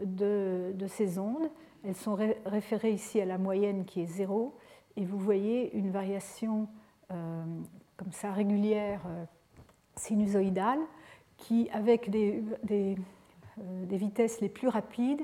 [0.05, 1.51] de, de ces ondes.
[1.85, 4.57] Elles sont référées ici à la moyenne qui est zéro
[4.97, 6.69] et vous voyez une variation
[7.11, 7.45] euh,
[7.97, 9.25] comme ça régulière euh,
[9.97, 10.81] sinusoïdale
[11.37, 12.95] qui, avec des, euh,
[13.85, 15.23] des, vitesses les plus rapides,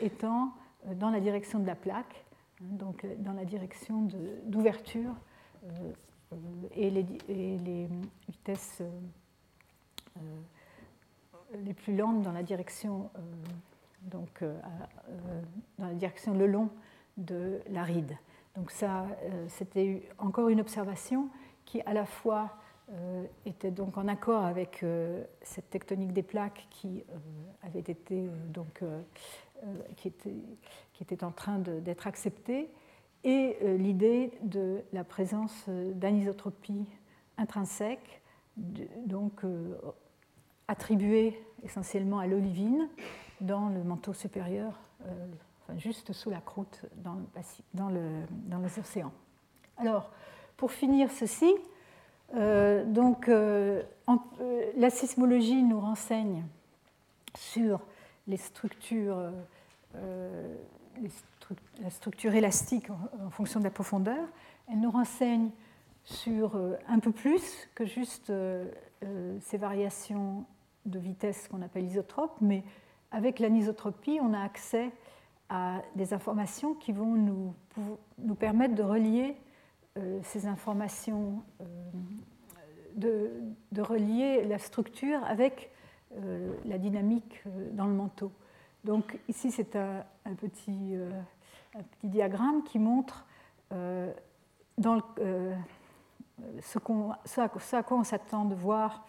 [0.00, 0.52] étant
[0.96, 2.24] dans la direction de la plaque,
[2.60, 4.08] hein, donc dans la direction
[4.44, 5.14] d'ouverture,
[6.74, 7.88] et, les,
[8.28, 8.82] vitesses
[11.54, 13.08] les plus lentes dans la direction,
[14.02, 14.44] donc,
[15.78, 16.68] dans la direction le long
[17.16, 18.16] de la ride.
[18.56, 21.28] Donc ça, euh, c'était encore une observation
[21.64, 22.56] qui à la fois
[22.92, 27.04] euh, était donc en accord avec euh, cette tectonique des plaques qui
[27.62, 28.82] avait été donc
[29.96, 30.34] qui était,
[30.92, 32.68] qui était en train d'être acceptée
[33.22, 36.84] et l'idée de la présence d'anisotropie
[37.38, 38.20] intrinsèque
[38.56, 39.40] donc
[40.68, 42.90] attribuée essentiellement à l'olivine
[43.40, 44.78] dans le manteau supérieur
[45.76, 47.16] juste sous la croûte dans,
[47.72, 49.12] dans les océans.
[49.76, 50.10] Alors,
[50.56, 51.52] pour finir ceci,
[52.36, 56.44] euh, donc, euh, euh, la sismologie nous renseigne
[57.36, 57.80] sur
[58.26, 59.32] les structures,
[61.82, 64.26] la structure élastique en, fonction de la profondeur.
[64.70, 65.50] Elle nous renseigne
[66.04, 68.32] sur un peu plus que juste
[69.40, 70.44] ces variations
[70.86, 72.62] de vitesse qu'on appelle isotropes, mais
[73.10, 74.90] avec l'anisotropie, on a accès
[75.50, 77.54] à des informations qui vont nous,
[78.18, 79.36] nous permettre de relier
[80.22, 83.40] ces informations, euh,
[83.72, 85.70] de, relier la structure avec
[86.16, 87.42] euh, la dynamique
[87.72, 88.32] dans le manteau.
[88.84, 90.04] Donc ici, c'est un,
[90.36, 90.96] petit,
[92.02, 93.26] diagramme qui montre
[94.78, 95.54] dans ce,
[96.60, 96.78] ce,
[97.40, 99.06] à, ce à quoi on s'attend de voir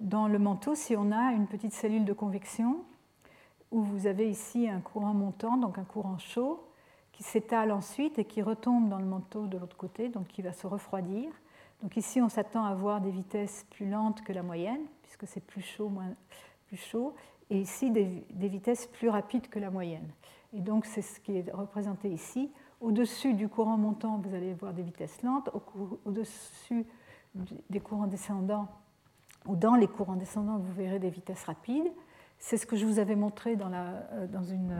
[0.00, 2.84] dans le manteau si on a une petite cellule de convection
[3.70, 6.66] où vous avez ici un courant montant, donc un courant chaud,
[7.16, 10.52] qui s'étale ensuite et qui retombe dans le manteau de l'autre côté, donc qui va
[10.52, 11.30] se refroidir.
[11.82, 15.40] Donc ici, on s'attend à avoir des vitesses plus lentes que la moyenne, puisque c'est
[15.40, 16.14] plus chaud, moins,
[16.66, 17.14] plus chaud,
[17.48, 20.06] et ici des, vitesses plus rapides que la moyenne.
[20.52, 22.52] Et donc c'est ce qui est représenté ici.
[22.82, 25.48] Au-dessus du courant montant, vous allez voir des vitesses lentes.
[26.04, 26.84] Au-dessus
[27.70, 28.68] des courants descendants,
[29.46, 31.90] ou dans les courants descendants, vous verrez des vitesses rapides.
[32.38, 34.74] C'est ce que je vous avais montré la, dans une,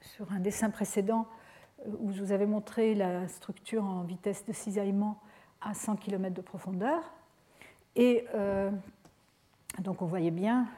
[0.00, 1.26] sur un dessin précédent
[1.98, 5.20] où je vous avais montré la structure en vitesse de cisaillement
[5.60, 7.02] à 100 km de profondeur.
[7.96, 8.24] Et
[9.80, 10.68] donc on voyait bien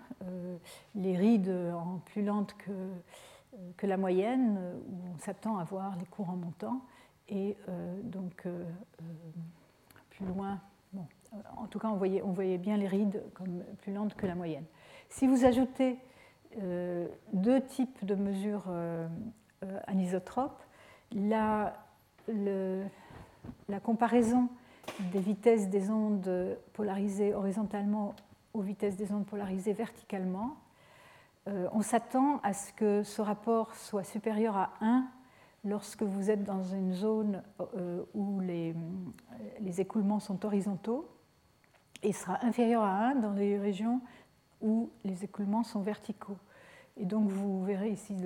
[0.95, 2.73] les rides en plus lentes que,
[3.77, 6.81] que la moyenne, où on s'attend à voir les courants montants.
[7.29, 7.57] Et
[8.03, 8.47] donc
[10.11, 10.61] plus loin,
[11.57, 14.35] en tout cas, on voyait, on voyait, bien les rides comme plus lentes que la
[14.35, 14.65] moyenne.
[15.15, 15.97] Si vous ajoutez
[16.61, 19.07] euh, deux types de mesures euh,
[19.63, 20.61] euh, anisotropes,
[21.13, 21.73] la,
[23.85, 24.49] comparaison
[25.13, 28.17] des vitesses des ondes polarisées horizontalement
[28.55, 30.57] aux vitesses des ondes polarisées verticalement,
[31.47, 35.07] on s'attend à ce que ce rapport soit supérieur à 1
[35.65, 37.41] lorsque vous êtes dans une zone
[38.15, 38.75] où les,
[39.61, 41.09] les écoulements sont horizontaux.
[42.03, 44.01] Et sera inférieur à 1 dans les régions
[44.65, 46.39] où les écoulements sont verticaux.
[46.97, 48.17] Et donc vous verrez ici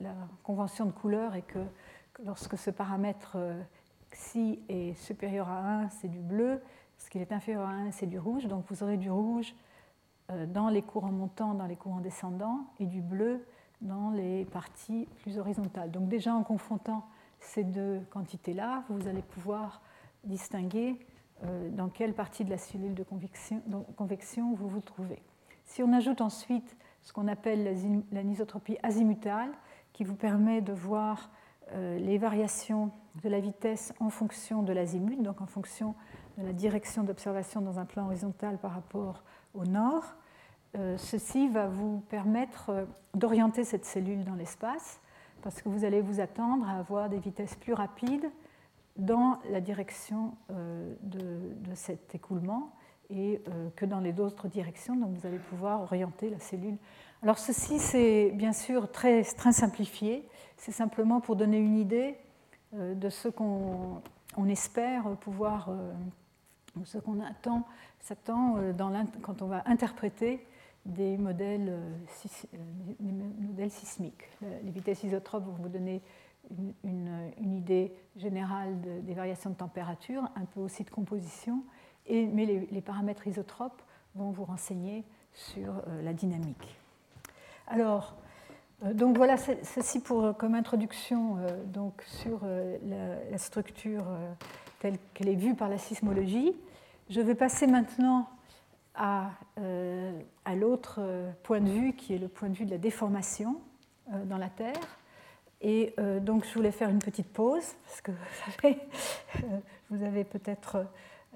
[0.00, 0.14] la,
[0.44, 1.58] convention de couleur est que
[2.24, 3.36] lorsque ce paramètre
[4.12, 6.62] xi euh, est supérieur à 1, c'est du bleu,
[6.96, 8.46] lorsqu'il est inférieur à 1, c'est du rouge.
[8.46, 9.54] Donc vous aurez du rouge
[10.30, 13.44] euh, dans les courants montants, dans les courants descendants, et du bleu
[13.80, 15.90] dans les parties plus horizontales.
[15.90, 17.06] Donc déjà en confrontant
[17.40, 19.80] ces deux quantités-là, vous allez pouvoir
[20.24, 20.98] distinguer
[21.44, 25.22] euh, dans quelle partie de la cellule de convection, vous vous trouvez.
[25.70, 27.76] Si on ajoute ensuite ce qu'on appelle
[28.10, 29.52] l'anisotropie azimutale,
[29.92, 31.30] qui vous permet de voir
[31.70, 32.90] euh, les variations
[33.22, 35.94] de la vitesse en fonction de l'azimut, donc en fonction
[36.38, 39.22] de la direction d'observation dans un plan horizontal par rapport
[39.54, 40.16] au nord,
[40.76, 45.00] euh, ceci va vous permettre d'orienter cette cellule dans l'espace,
[45.40, 48.28] parce que vous allez vous attendre à avoir des vitesses plus rapides
[48.96, 52.72] dans la direction euh, de, cet écoulement
[53.10, 54.96] et euh, que dans les autres directions.
[54.96, 56.76] Donc vous allez pouvoir orienter la cellule.
[57.22, 60.26] Alors ceci, c'est bien sûr très, très simplifié.
[60.56, 62.16] C'est simplement pour donner une idée
[62.74, 64.02] euh, de ce qu'on
[64.48, 65.70] espère pouvoir,
[66.84, 67.66] ce qu'on attend,
[68.00, 68.56] s'attend
[69.22, 70.46] quand on va interpréter
[70.86, 71.78] des modèles,
[73.00, 74.28] modèles sismiques.
[74.40, 76.00] Les vitesses isotropes vont vous donner
[76.84, 81.62] une, idée générale des variations de température, un peu aussi de composition,
[82.08, 83.82] mais les, paramètres isotropes
[84.14, 86.76] vont vous renseigner sur euh, la dynamique.
[87.66, 88.16] Alors,
[88.84, 92.40] euh, donc voilà ceci pour, comme introduction euh, donc sur
[92.84, 94.04] la, structure
[94.80, 96.54] telle qu'elle est vue par la sismologie.
[97.08, 98.28] Je vais passer maintenant
[98.94, 99.30] à,
[100.44, 101.00] à l'autre
[101.42, 103.60] point de vue qui est le point de vue de la déformation
[104.26, 105.00] dans la Terre.
[105.62, 108.12] Et euh, donc je voulais faire une petite pause, parce que
[108.62, 108.68] vous,
[109.44, 109.58] euh,
[109.90, 110.86] vous avez peut-être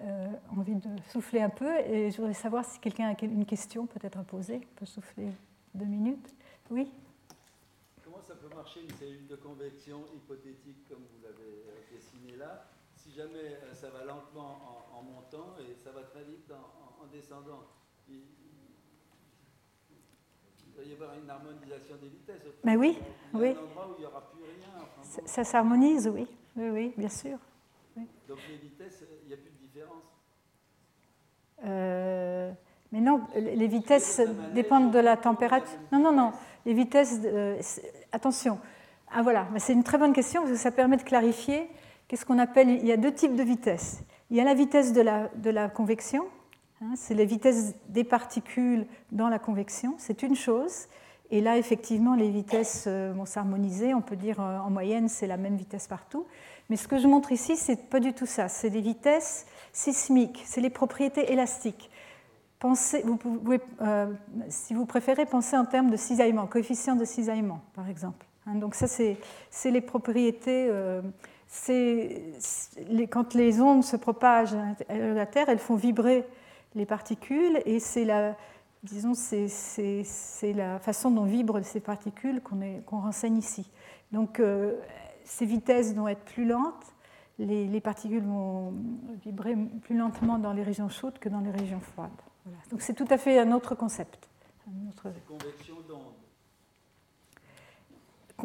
[0.01, 3.87] euh, envie de souffler un peu, et je voudrais savoir si quelqu'un a une question
[3.87, 4.61] peut-être à poser.
[4.73, 5.29] On peut souffler
[5.75, 6.35] deux minutes.
[6.71, 6.91] Oui
[8.03, 13.13] Comment ça peut marcher une cellule de convection hypothétique comme vous l'avez dessiné là, si
[13.13, 17.65] jamais ça va lentement en, montant et ça va très vite en, en descendant?
[20.77, 22.43] Il va y avoir une harmonisation des vitesses.
[22.65, 22.99] Mais oui,
[23.33, 24.89] il y a un endroit où il n'y aura plus rien.
[25.25, 26.27] ça, s'harmonise, oui.
[26.57, 27.39] Oui, oui, bien sûr.
[28.29, 30.03] Donc les vitesses, il n'y a plus de différence
[31.65, 32.53] euh,
[32.93, 34.21] Mais non, les vitesses
[34.55, 35.79] dépendent de la température.
[35.93, 36.33] Non, non, non.
[36.65, 37.19] Les vitesses.
[37.25, 37.61] Euh,
[38.13, 38.59] attention.
[39.13, 41.69] Ah voilà, c'est une très bonne question parce que ça permet de clarifier
[42.09, 42.69] qu'est-ce qu'on appelle.
[42.69, 44.03] Il y a deux types de vitesses.
[44.31, 46.25] Il y a la vitesse de la, de la convection,
[46.85, 50.89] Hein, c'est la vitesse des particules dans la convection, c'est une chose.
[51.31, 53.95] Et là, effectivement, les vitesses euh, vont s'harmoniser.
[53.95, 56.27] On peut dire en moyenne, c'est la même vitesse partout.
[56.69, 58.49] Mais ce que je montre ici, c'est pas du tout ça.
[58.49, 61.91] C'est des vitesses sismiques, c'est les propriétés élastiques.
[62.59, 64.11] Pensez, vous pouvez, euh,
[64.49, 68.25] si vous préférez, penser en termes de cisaillement, coefficient de cisaillement, par exemple.
[68.47, 69.19] Hein, donc ça, c'est
[69.71, 70.71] les propriétés.
[73.11, 74.57] quand les ondes se propagent
[74.89, 76.25] à la Terre, elles font vibrer
[76.75, 78.35] les particules et c'est la,
[78.85, 83.71] disons, c'est, la façon dont vibrent ces particules qu'on, renseigne ici.
[84.13, 84.75] Donc euh,
[85.25, 86.94] ces vitesses vont être plus lentes,
[87.39, 88.73] les, particules vont
[89.25, 92.11] vibrer plus lentement dans les régions chaudes que dans les régions froides.
[92.71, 94.29] Donc c'est tout à fait un autre concept.
[95.27, 96.15] Convection d'ondes.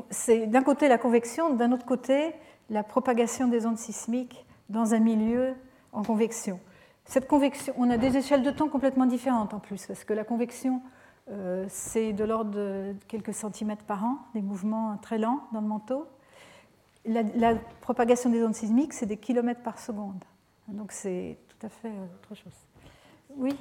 [0.09, 2.33] C'est d'un côté la convection, d'un autre côté
[2.69, 5.55] la propagation des ondes sismiques dans un milieu
[5.91, 6.59] en convection.
[7.05, 10.23] Cette convection, on a des échelles de temps complètement différentes en plus, parce que la
[10.23, 10.81] convection,
[11.31, 15.67] euh, c'est de l'ordre de quelques centimètres par an, des mouvements très lents dans le
[15.67, 16.05] manteau
[17.05, 20.23] la, propagation des ondes sismiques, c'est des kilomètres par seconde.
[20.67, 22.53] Donc c'est tout à fait euh, autre chose.
[23.35, 23.55] Oui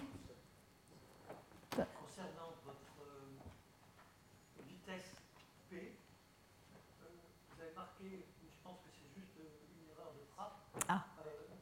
[1.70, 5.14] Concernant votre euh, vitesse
[5.70, 7.06] P, euh,
[7.54, 10.58] vous avez marqué, je pense que c'est juste une erreur de frappe,
[10.88, 11.04] ah.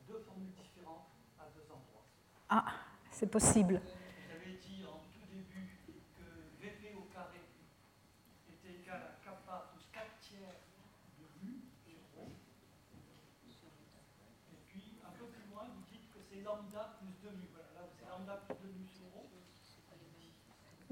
[0.08, 1.06] deux formules différentes
[1.38, 2.04] à deux endroits.
[2.48, 2.64] Ah,
[3.10, 3.80] c'est possible.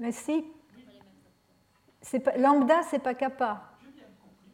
[0.05, 0.45] Mais si.
[1.99, 3.71] C'est pas, lambda, c'est pas kappa.
[3.81, 4.53] J'ai bien compris.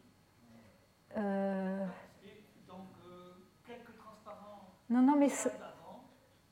[1.18, 1.86] Euh,
[2.24, 3.34] Et donc, euh,
[3.66, 6.04] quelques transparents non, non, mais avant,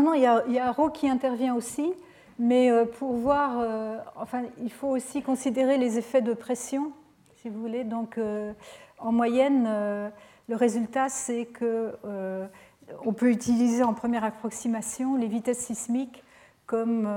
[0.03, 1.94] Non, il y a, il y a Rho qui intervient aussi,
[2.40, 6.91] mais euh, pour voir, euh, enfin, il faut aussi considérer les effets de pression,
[7.38, 7.86] si vous voulez.
[7.86, 8.52] Donc, euh,
[8.98, 10.10] en moyenne, euh,
[10.49, 11.98] le résultat, c'est que
[13.06, 16.24] on peut utiliser en première approximation les vitesses sismiques
[16.65, 17.07] comme,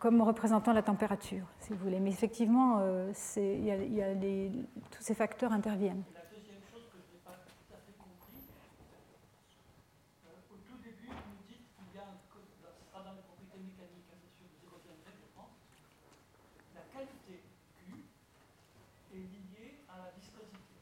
[0.00, 2.00] comme représentant la température, si vous voulez.
[2.00, 2.80] Mais effectivement,
[3.36, 4.50] il y a- il y a les-
[4.90, 6.02] tous ces facteurs interviennent.
[6.10, 8.38] Et la deuxième chose que je n'ai pas tout à fait compris,
[10.26, 13.02] euh, au tout début, vous nous dites qu'il y a un code, là, ce sera
[13.02, 15.54] dans les propriétés mécaniques, hein, bien sûr, vous y reviendrez, je pense.
[16.78, 17.42] La qualité
[17.82, 18.06] Q
[19.14, 20.78] est liée à la viscosité.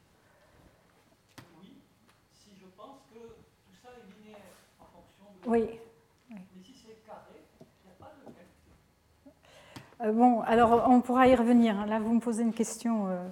[1.57, 1.81] Oui,
[2.33, 5.45] si je pense que tout ça est linéaire en fonction de.
[5.49, 5.77] Oui.
[6.29, 8.69] Mais si c'est carré, il n'y a pas de qualité.
[9.25, 11.77] Euh, Bon, alors on pourra y revenir.
[11.77, 11.85] hein.
[11.85, 13.27] Là, vous me posez une question euh,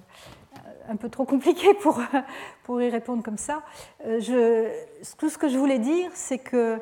[0.88, 2.00] un peu trop compliquée pour,
[2.64, 3.62] pour y répondre comme ça.
[4.04, 4.70] Euh,
[5.16, 6.78] tout ce que je voulais dire, c'est que,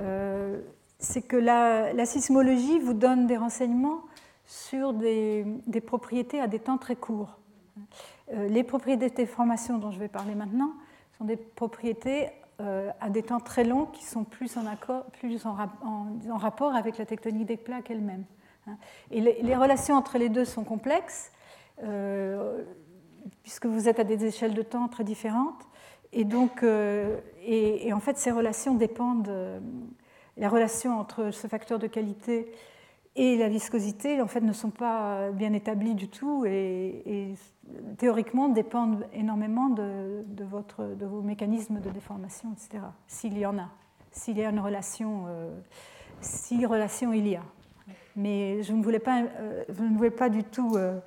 [0.00, 0.60] euh,
[1.28, 4.02] que la, sismologie vous donne des renseignements
[4.46, 5.46] sur des,
[5.86, 7.38] propriétés à des temps très courts.
[8.34, 10.72] Euh, les propriétés de déformation dont je vais parler maintenant
[11.16, 12.28] sont des propriétés
[12.60, 16.98] euh, à des temps très longs qui sont plus en, accord, plus en rapport avec
[16.98, 18.24] la tectonique des plaques elle-même.
[18.66, 18.76] Hein.
[19.10, 21.32] Et les, relations entre les deux sont complexes,
[21.82, 22.62] euh,
[23.42, 25.66] puisque vous êtes à des échelles de temps très différentes.
[26.12, 29.60] Et donc, euh, et, en fait, ces relations dépendent, euh,
[30.36, 32.52] la relation entre ce facteur de qualité
[33.16, 37.34] et la viscosité, en fait, ne sont pas bien établies du tout et,
[37.98, 42.84] théoriquement dépendent énormément de, de votre, de vos mécanismes de déformation, etc.
[43.06, 43.68] S'il y en a,
[44.10, 45.26] s'il y a une relation,
[46.20, 47.42] si relation il y a.
[48.16, 50.98] Mais je ne voulais pas, euh, je ne voulais pas du tout, euh,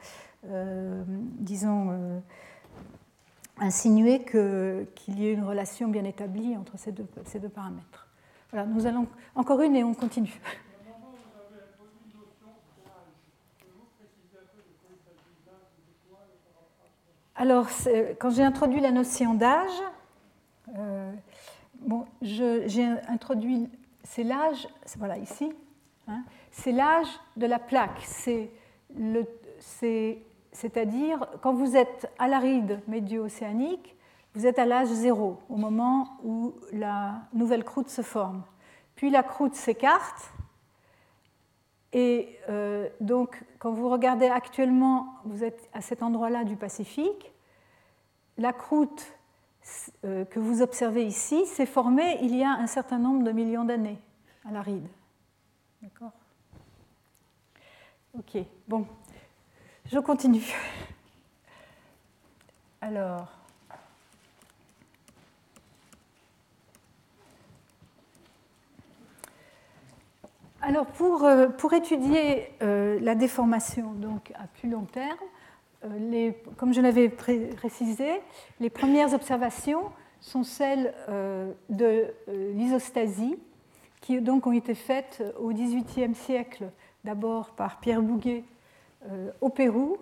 [0.50, 2.22] euh, disons,
[3.58, 8.08] insinuer qu'il y ait une relation bien établie entre ces deux, paramètres.
[8.52, 10.40] Voilà, nous allons encore une et on continue.
[17.38, 17.68] Alors,
[18.18, 19.82] quand j'ai introduit la notion d'âge,
[21.82, 23.70] bon, j'ai introduit,
[24.04, 24.68] c'est l'âge,
[24.98, 25.52] voilà ici,
[26.08, 26.24] hein,
[26.56, 28.02] c'est l'âge de la plaque.
[30.52, 33.96] C'est-à-dire, quand vous êtes à l'aride médio-océanique,
[34.34, 38.44] vous êtes à l'âge zéro, au moment où la nouvelle croûte se forme.
[38.96, 40.32] Puis la croûte s'écarte,
[41.92, 47.34] et euh, donc, quand vous regardez actuellement, vous êtes à cet endroit-là du Pacifique,
[48.38, 49.14] la croûte
[50.04, 53.64] euh, que vous observez ici s'est formée il y a un certain nombre de millions
[53.64, 54.00] d'années
[54.46, 54.88] à l'aride.
[55.82, 56.12] D'accord?
[58.18, 58.38] Ok,
[58.68, 58.86] bon,
[59.92, 60.54] je continue.
[62.82, 63.28] Alors.
[70.62, 75.18] Alors pour, euh, étudier euh, la déformation donc à plus long terme,
[75.84, 75.88] euh,
[76.58, 78.22] comme je l'avais pré- précisé,
[78.60, 79.84] les premières observations
[80.22, 80.94] sont celles
[81.70, 83.38] de l'isostasie,
[84.02, 86.72] qui donc ont été faites au XVIIIe siècle,
[87.06, 88.44] d'abord par Pierre Bouguer
[89.10, 89.98] euh, au Pérou.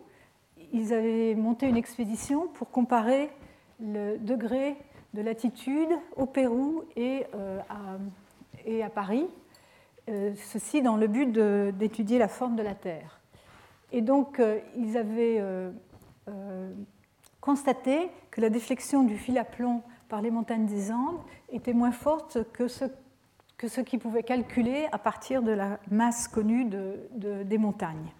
[0.72, 3.30] Ils avaient monté une expédition pour comparer
[3.80, 4.76] le degré
[5.14, 9.28] de latitude au Pérou et, euh, à, Paris,
[10.10, 11.32] euh, ceci dans le but
[11.78, 13.20] d'étudier la forme de la Terre.
[13.92, 14.42] Et donc,
[14.76, 15.40] ils avaient
[17.42, 21.20] constaté que la déflexion du fil à plomb par les montagnes des Andes
[21.52, 22.86] était moins forte que ce,
[23.64, 28.12] que ce qu'ils pouvaient calculer à partir de la masse connue de- de- des montagnes.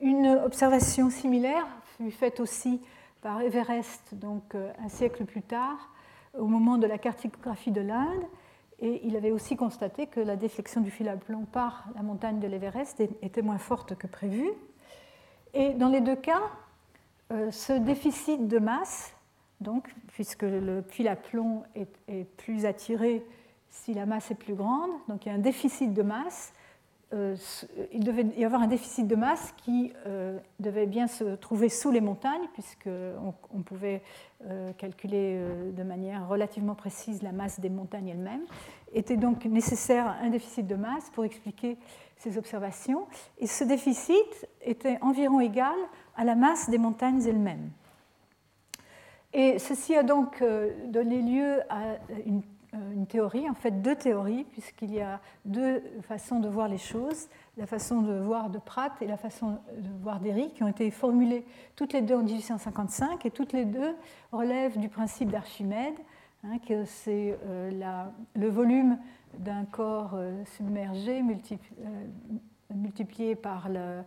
[0.00, 1.66] Une observation similaire
[1.96, 2.80] fut faite aussi
[3.22, 5.90] par Everest, donc euh, un siècle plus tard,
[6.38, 8.22] au moment de la cartographie de l'Inde,
[8.78, 12.38] et il avait aussi constaté que la déflexion du fil à plomb par la montagne
[12.38, 14.48] de l'Everest était moins forte que prévu.
[15.54, 16.42] Et dans les deux cas,
[17.50, 19.12] ce déficit de masse,
[19.60, 21.88] donc, puisque le puits à plomb est,
[22.36, 23.24] plus attiré
[23.70, 26.52] si la masse est plus grande, donc il y a un déficit de masse,
[27.14, 27.36] euh,
[27.92, 31.92] il devait y avoir un déficit de masse qui euh, devait bien se trouver sous
[31.92, 34.02] les montagnes, puisqu'on on pouvait
[34.44, 35.40] euh, calculer
[35.72, 38.44] de manière relativement précise la masse des montagnes elles-mêmes.
[38.92, 41.78] Était donc nécessaire un déficit de masse pour expliquer
[42.16, 43.06] ces observations.
[43.38, 45.76] Et ce déficit était environ égal
[46.16, 47.70] à la masse des montagnes elles-mêmes.
[49.32, 50.42] Et ceci a donc
[50.88, 52.42] donné lieu à une
[52.92, 57.28] une théorie, en fait deux théories, puisqu'il y a deux façons de voir les choses,
[57.56, 60.90] la façon de voir de Pratt et la façon de voir d'Eric, qui ont été
[60.90, 61.44] formulées.
[61.74, 63.94] Toutes les deux en 1855, et toutes les deux
[64.32, 65.94] relèvent du principe d'Archimède,
[66.44, 68.00] hein, que c'est euh,
[68.34, 68.98] le volume
[69.38, 71.22] d'un corps euh, submergé
[72.74, 74.04] multiplié par la,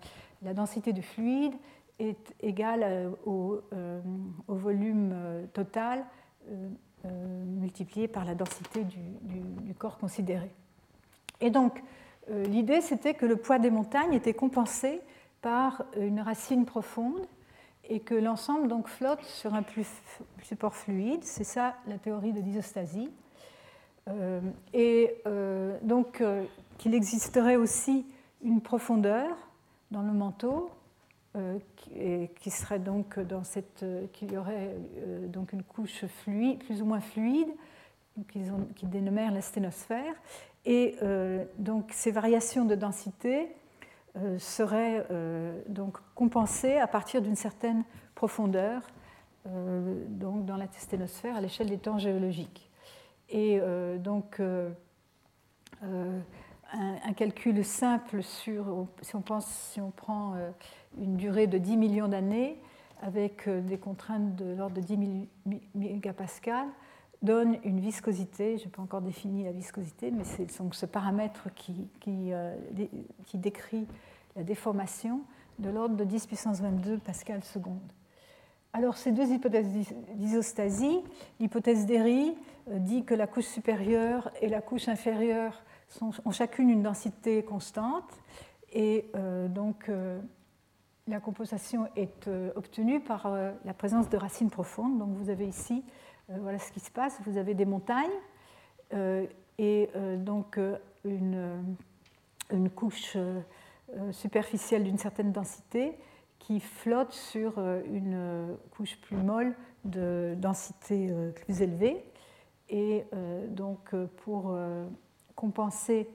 [0.53, 1.53] densité du fluide
[1.99, 3.61] est égal au,
[4.47, 5.13] volume
[5.53, 6.05] total
[6.49, 6.69] euh,
[7.05, 10.51] multiplié par la densité du, corps considéré.
[11.39, 11.81] Et donc,
[12.29, 14.99] euh, l'idée, c'était que le poids des montagnes était compensé
[15.41, 17.25] par une racine profonde
[17.87, 19.63] et que l'ensemble donc flotte sur un
[20.43, 21.23] support fluide.
[21.23, 23.09] C'est ça la théorie de l'isostasie.
[24.09, 24.41] Euh,
[24.73, 25.15] et
[25.81, 26.21] donc
[26.77, 28.05] qu'il existerait aussi
[28.43, 29.29] une profondeur
[29.91, 30.69] dans le manteau
[31.35, 31.59] euh,
[32.39, 36.81] qui serait donc dans cette, euh, qu'il y aurait euh, donc une couche fluide, plus
[36.81, 37.49] ou moins fluide,
[38.31, 40.15] qu'ils qu dénommèrent la sténosphère.
[40.65, 40.95] Et
[41.57, 43.47] donc ces variations de densité
[44.37, 45.07] seraient
[45.69, 48.81] donc compensées à partir d'une certaine profondeur
[49.45, 52.69] donc dans la sténosphère à l'échelle des temps géologiques.
[53.29, 53.61] Et
[53.99, 54.41] donc
[55.81, 60.35] un, calcul simple sur, si on, pense, si on prend
[60.97, 62.57] une durée de 10 millions d'années
[63.01, 65.27] avec euh, des contraintes de l'ordre de 10
[65.75, 66.67] mégapascales
[67.21, 71.89] donne une viscosité, je n'ai pas encore défini la viscosité, mais c'est ce paramètre qui,
[71.99, 72.55] qui, euh,
[73.33, 73.87] décrit
[74.37, 75.21] la déformation
[75.59, 77.91] de l'ordre de 10 puissance 22 pascal seconde.
[78.71, 79.67] Alors ces deux hypothèses
[80.15, 80.99] d'isostasie,
[81.41, 82.35] l'hypothèse d'Ery
[82.69, 85.61] euh, dit que la couche supérieure et la couche inférieure
[86.23, 88.13] ont chacune une densité constante,
[88.71, 89.05] et
[89.49, 89.89] donc
[91.09, 94.99] la compensation est euh, obtenue par euh, la présence de racines profondes.
[94.99, 95.83] Donc vous avez ici,
[96.29, 98.09] euh, voilà ce qui se passe, vous avez des montagnes
[99.59, 100.59] et donc
[101.05, 101.63] une,
[102.51, 103.15] une couche
[104.09, 105.95] superficielle d'une certaine densité
[106.39, 109.55] qui flotte sur une couche plus molle
[109.85, 112.03] de densité plus élevée.
[112.69, 113.05] Et
[113.49, 114.57] donc pour
[115.35, 116.09] compenser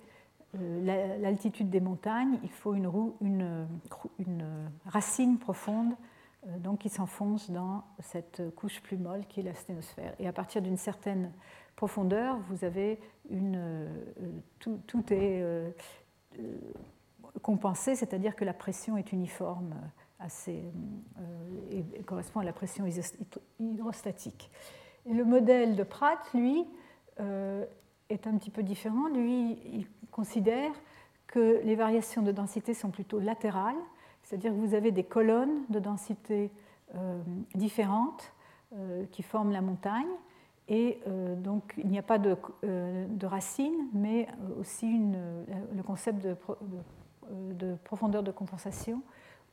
[0.82, 3.66] l'altitude des montagnes, il faut une,
[4.86, 5.92] racine profonde
[6.46, 10.14] euh, donc qui s'enfonce dans cette couche plus molle qui est la sténosphère.
[10.18, 11.32] Et à partir d'une certaine
[11.76, 13.00] profondeur, vous avez
[13.30, 13.88] une, euh,
[14.58, 15.42] tout, est
[17.42, 19.74] compensé, c'est-à-dire que la pression est uniforme
[20.20, 20.62] assez,
[21.70, 22.86] et correspond à la pression
[23.58, 24.50] hydrostatique.
[25.06, 26.64] Le modèle de Pratt, lui,
[28.14, 29.08] est un petit peu différent.
[29.08, 30.72] Lui, il considère
[31.26, 33.76] que les variations de densité sont plutôt latérales,
[34.22, 36.50] c'est-à-dire que vous avez des colonnes de densité
[36.94, 37.20] euh,
[37.54, 38.32] différentes
[38.72, 40.06] euh, qui forment la montagne,
[40.68, 44.28] et euh, donc il n'y a pas de, de racines, mais
[44.58, 44.86] aussi
[45.74, 46.36] le concept de,
[47.52, 49.02] de, profondeur de compensation,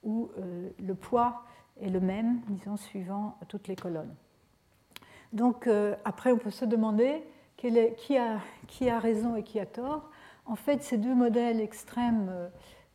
[0.04, 1.44] où le poids
[1.82, 4.14] est le même, disons, suivant toutes les colonnes.
[5.34, 5.70] Donc
[6.06, 7.24] après, on peut se demander
[7.98, 10.10] qui, a, raison et qui a tort
[10.46, 12.50] en fait, ces deux modèles extrêmes euh,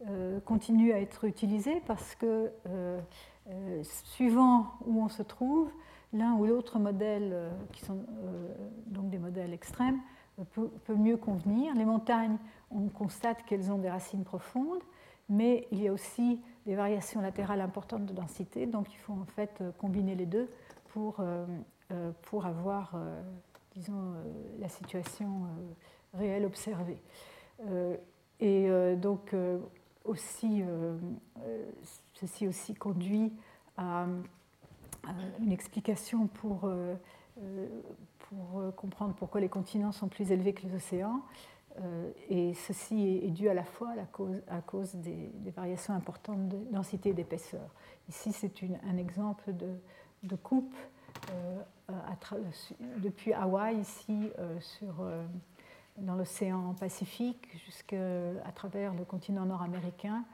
[0.09, 3.01] euh, continuent à être utilisés parce que, euh,
[3.82, 5.70] suivant où on se trouve,
[6.12, 8.05] l'un ou l'autre modèle, qui sont
[8.86, 10.01] donc des modèles extrêmes,
[10.52, 11.74] peut, mieux convenir.
[11.74, 12.38] Les montagnes,
[12.70, 14.82] on constate qu'elles ont des racines profondes,
[15.28, 19.26] mais il y a aussi des variations latérales importantes de densité, donc il faut en
[19.26, 20.48] fait combiner les deux
[20.88, 21.22] pour,
[22.22, 22.97] pour avoir,
[23.77, 24.15] disons,
[24.59, 25.48] la situation
[26.15, 26.98] réelle observée.
[27.65, 27.97] Euh,
[28.40, 29.59] et euh, donc, euh,
[30.05, 30.62] aussi,
[32.12, 33.32] ceci aussi conduit
[33.77, 34.07] à,
[35.40, 36.70] une explication pour,
[38.20, 41.23] pour comprendre pourquoi les continents sont plus élevés que les océans.
[42.31, 46.59] et ceci est, dû à la fois à, cause, à cause des, variations importantes de
[46.70, 47.69] densité et d'épaisseur.
[48.09, 48.53] Ici, c'est
[48.89, 49.53] un exemple
[50.23, 50.77] de coupe
[52.98, 54.30] depuis Hawaï, ici,
[54.60, 55.05] sur
[55.98, 57.98] dans l'océan Pacifique jusqu'à
[58.55, 60.24] travers le continent nord-américain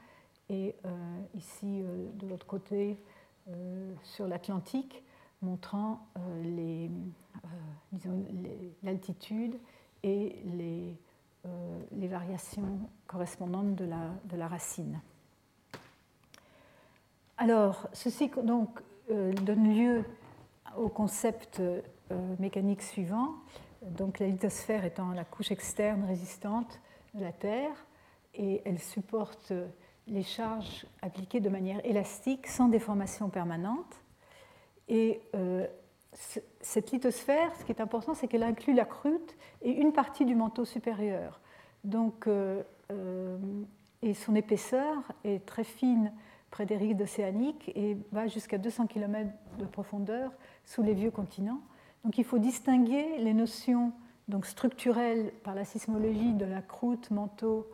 [0.49, 2.97] et euh, ici euh, de l'autre côté
[4.03, 5.03] sur l'Atlantique,
[5.41, 6.07] montrant
[8.83, 9.59] l'altitude
[10.01, 10.97] et les,
[11.91, 15.01] les, variations correspondantes de la, de la racine.
[17.37, 18.79] Alors, ceci donc,
[19.09, 20.05] donne lieu
[20.77, 21.61] au concept
[22.39, 23.35] mécanique suivant,
[23.81, 26.79] donc la lithosphère étant la couche externe résistante
[27.13, 27.85] de la Terre,
[28.35, 29.53] et elle supporte
[30.07, 34.01] les charges appliquées de manière élastique sans déformation permanente.
[34.89, 35.65] Et euh,
[36.61, 40.35] cette lithosphère, ce qui est important, c'est qu'elle inclut la croûte et une partie du
[40.35, 41.39] manteau supérieur.
[41.83, 43.37] Donc, euh, euh,
[44.01, 46.11] et son épaisseur est très fine
[46.53, 49.27] près des rives océaniques et va jusqu'à 200 km
[49.57, 50.31] de profondeur
[50.65, 51.61] sous les vieux continents.
[52.03, 53.91] Donc il faut distinguer les notions
[54.27, 57.67] donc, structurelles par la sismologie de la croûte, manteau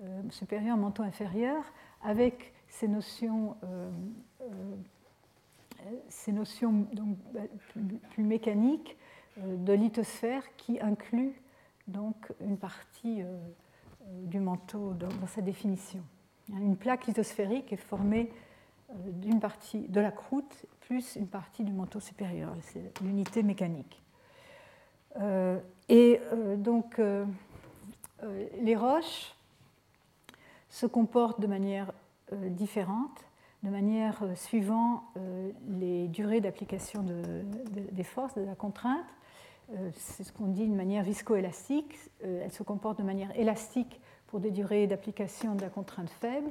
[0.00, 1.62] euh, supérieur, manteau inférieur,
[2.02, 3.90] avec ces notions, euh,
[4.40, 4.76] euh,
[6.08, 7.18] ces notions donc,
[8.14, 8.96] plus, mécaniques
[9.36, 11.34] de lithosphère qui inclut
[11.86, 13.22] donc une partie
[14.24, 16.02] du manteau dans, sa définition.
[16.48, 18.30] Une plaque lithosphérique est formée
[18.94, 24.02] d'une partie de la croûte plus une partie du manteau supérieur, c'est l'unité mécanique.
[25.88, 26.20] et
[26.56, 27.00] donc
[28.60, 29.34] les roches
[30.72, 31.92] se comportent de manière
[32.32, 33.26] euh, différente,
[33.62, 37.04] de manière euh, suivant euh, les durées d'application
[37.92, 39.06] des forces, de la contrainte.
[39.94, 41.96] C'est ce qu'on dit de manière viscoélastique.
[42.22, 44.01] Elle se comporte de manière élastique
[44.32, 46.50] pour des durées d'application de la contrainte faible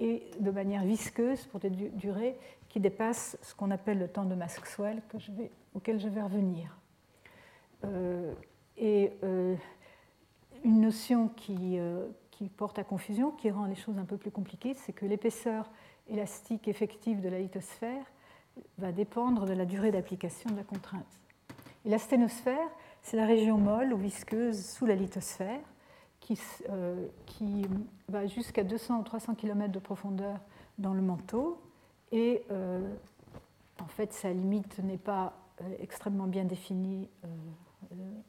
[0.00, 2.36] et de manière visqueuse pour des durées
[2.68, 5.16] qui dépassent ce qu'on appelle le temps de Maxwell, que
[5.72, 6.76] auquel je vais revenir.
[8.76, 9.12] et
[10.64, 11.78] une notion qui,
[12.32, 15.70] qui porte à confusion, qui rend les choses un peu plus compliquées, c'est que l'épaisseur
[16.08, 18.04] élastique effective de la lithosphère
[18.78, 21.20] va dépendre de la durée d'application de la contrainte.
[21.84, 22.68] Et la sténosphère,
[23.02, 25.60] c'est la région molle ou visqueuse sous la lithosphère
[26.34, 27.66] qui, euh, qui
[28.08, 30.38] va jusqu'à 200 ou 300 km de profondeur
[30.78, 31.60] dans le manteau.
[32.12, 32.80] Et euh,
[33.82, 37.08] en fait, sa limite n'est pas euh, extrêmement bien définie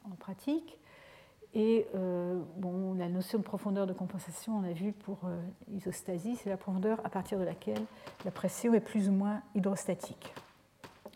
[0.04, 0.78] en pratique.
[1.54, 1.86] Et
[2.56, 5.38] bon, la notion de profondeur de compensation, on a vu pour euh,
[5.74, 7.84] isostasie, c'est la profondeur à partir de laquelle
[8.24, 10.34] la pression est plus ou moins hydrostatique.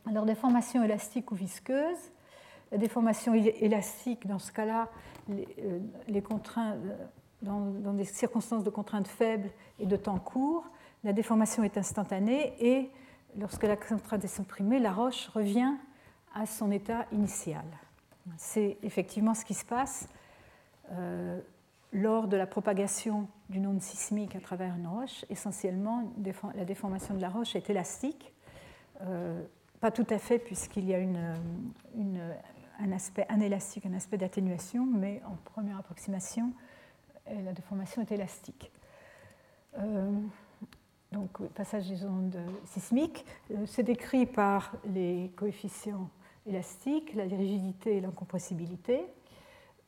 [0.04, 2.12] Alors, déformation élastique ou visqueuse.
[2.72, 4.88] La déformation élastique, dans ce cas-là,
[5.28, 6.78] les, euh, contraintes,
[7.42, 10.64] dans, dans, des circonstances de contraintes faibles et de temps court,
[11.04, 12.90] la déformation est instantanée et
[13.38, 15.74] lorsque la contrainte est supprimée, la roche revient
[16.34, 17.64] à son état initial.
[18.36, 20.08] C'est effectivement ce qui se passe
[20.92, 21.40] euh,
[21.92, 26.12] lors de la propagation d'une onde sismique à travers une roche, essentiellement
[26.54, 28.32] la déformation de la roche est élastique.
[29.02, 29.42] Euh,
[29.80, 30.98] pas tout à fait puisqu'il y a
[32.78, 36.52] un aspect anélastique, un aspect d'atténuation, mais en première approximation,
[37.28, 38.70] euh, la déformation est élastique.
[41.12, 43.24] donc, passage des ondes sismiques,
[43.66, 46.08] c'est décrit par les coefficients
[46.46, 49.04] élastiques, la rigidité et l'incompressibilité.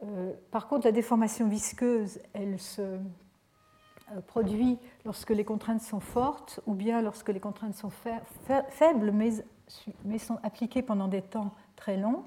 [0.03, 6.61] Euh, par contre, la déformation visqueuse, elle se euh, produit lorsque les contraintes sont fortes
[6.67, 12.25] ou bien lorsque les contraintes sont faibles mais, sont appliquées pendant des temps très longs.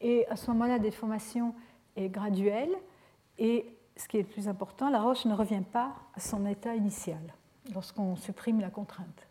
[0.00, 1.54] Et à ce moment-là, la déformation
[1.96, 2.70] est graduelle
[3.38, 3.66] et
[3.96, 7.34] ce qui est le plus important, la roche ne revient pas à son état initial
[7.74, 9.26] lorsqu'on supprime la contrainte.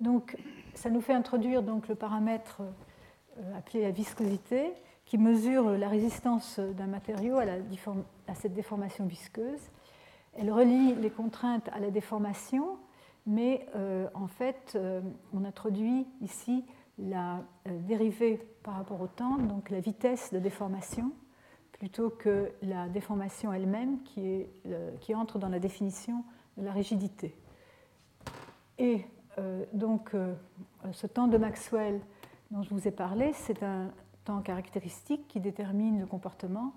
[0.00, 0.36] Donc,
[0.74, 2.62] ça nous fait introduire donc, le paramètre
[3.38, 4.72] euh, appelé la viscosité
[5.04, 9.60] qui mesure la résistance d'un matériau à, cette déformation visqueuse.
[10.38, 12.78] Elle relie les contraintes à la déformation,
[13.26, 15.00] mais euh, en fait, euh,
[15.34, 16.64] on introduit ici
[17.00, 21.12] la euh, dérivée par rapport au temps, donc la vitesse de déformation,
[21.72, 24.44] plutôt que la déformation elle-même qui,
[25.00, 26.24] qui, entre dans la définition
[26.58, 27.34] de la rigidité.
[28.78, 29.06] Et
[29.72, 30.14] donc,
[30.92, 32.02] ce temps de Maxwell
[32.50, 33.90] dont je vous ai parlé, c'est un
[34.24, 36.74] temps caractéristique qui détermine le comportement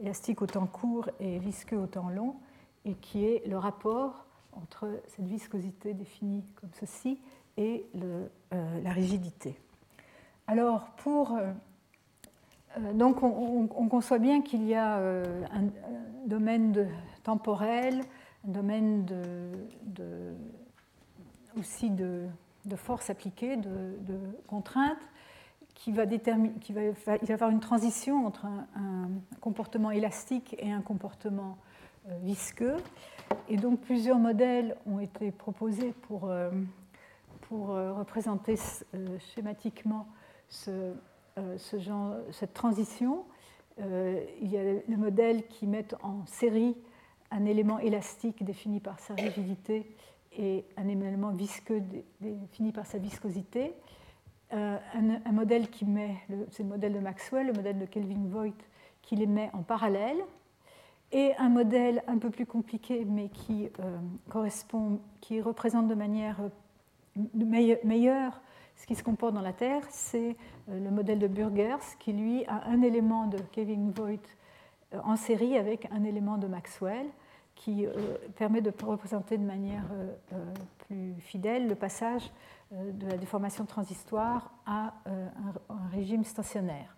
[0.00, 2.36] élastique au temps court et visqueux au temps long,
[2.84, 7.20] et qui est le rapport entre cette viscosité définie comme ceci
[7.56, 9.58] et euh, la rigidité.
[10.46, 11.32] Alors, pour.
[11.32, 11.52] Euh,
[12.78, 15.68] euh, donc, on, conçoit bien qu'il y a un,
[16.26, 16.88] domaine
[17.22, 18.02] temporel,
[18.46, 20.34] un domaine de,
[21.58, 22.28] aussi de,
[22.76, 25.08] force appliquée, de, contraintes,
[25.74, 26.82] qui va déterminer, il va
[27.16, 29.08] y avoir une transition entre un,
[29.40, 31.56] comportement élastique et un comportement
[32.22, 32.76] visqueux.
[33.48, 36.30] Et donc plusieurs modèles ont été proposés pour,
[37.48, 38.56] pour représenter
[39.34, 40.06] schématiquement
[40.48, 40.94] ce,
[41.78, 43.24] genre, cette transition.
[43.78, 46.76] il y a le modèle qui met en série
[47.30, 49.86] un élément élastique défini par sa rigidité
[50.36, 51.82] et un élément visqueux
[52.20, 53.74] défini par sa viscosité.
[54.52, 56.16] Euh, un, modèle qui met,
[56.50, 58.62] c'est le modèle de Maxwell, le modèle de Kelvin Voigt,
[59.02, 60.18] qui les met en parallèle,
[61.10, 63.98] et un modèle un peu plus compliqué, mais qui euh,
[64.28, 66.38] correspond, qui représente de manière
[67.16, 68.40] euh, meilleure
[68.76, 70.36] ce qui se comporte dans la Terre, c'est
[70.68, 74.20] le modèle de Burgers, qui lui a un élément de Kelvin Voigt
[75.02, 77.06] en série avec un élément de Maxwell
[77.54, 77.86] qui
[78.36, 79.84] permet de représenter de manière
[80.86, 82.30] plus fidèle le passage
[82.72, 85.28] euh, de la déformation transistoire à euh,
[85.68, 86.96] un, régime stationnaire.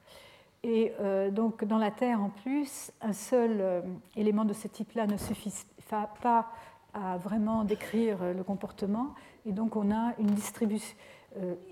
[0.62, 3.82] Et euh, donc dans la Terre, en plus, un seul
[4.16, 5.53] élément de ce type-là ne suffit
[5.90, 6.49] pas
[6.95, 9.15] à vraiment décrire le comportement.
[9.49, 10.97] Et donc on a une distribution.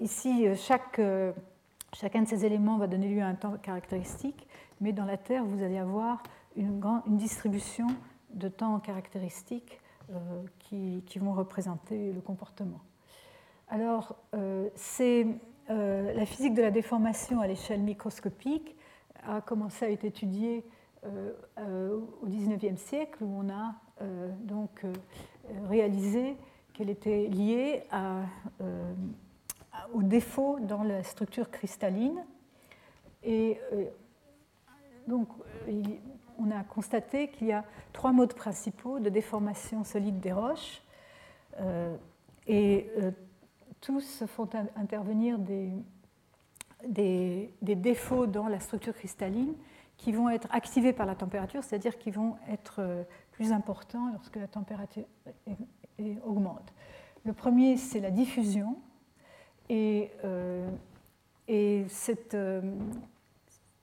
[0.00, 1.00] ici, chaque,
[1.92, 4.46] chacun de ces éléments va donner lieu à un temps caractéristique,
[4.80, 6.22] mais dans la Terre, vous allez avoir
[6.56, 7.86] une, une distribution
[8.32, 9.80] de temps caractéristiques
[10.58, 12.80] qui, qui, vont représenter le comportement.
[13.68, 15.26] Alors, euh, c'est
[15.70, 18.76] euh, la physique de la déformation à l'échelle microscopique
[19.24, 20.64] a commencé à être étudiée
[21.04, 23.74] euh, au XIXe siècle, où on a
[24.42, 24.84] donc
[25.68, 26.36] réalisé
[26.76, 28.22] qu'elle était liée à,
[29.94, 32.22] au défaut dans la structure cristalline.
[33.22, 33.58] Et
[35.08, 35.28] donc,
[36.38, 40.82] on a constaté qu'il y a trois modes principaux de déformation solide des roches.
[42.46, 42.90] et
[43.80, 45.72] tous font intervenir des,
[46.88, 49.54] des, défauts dans la structure cristalline
[49.96, 54.36] qui vont être activés par la température, c'est-à-dire qui vont être euh, plus importants lorsque
[54.36, 55.04] la température
[56.24, 56.72] augmente.
[57.24, 58.76] Le premier, c'est la diffusion.
[59.68, 60.68] Et, euh,
[61.48, 62.60] et cette, euh,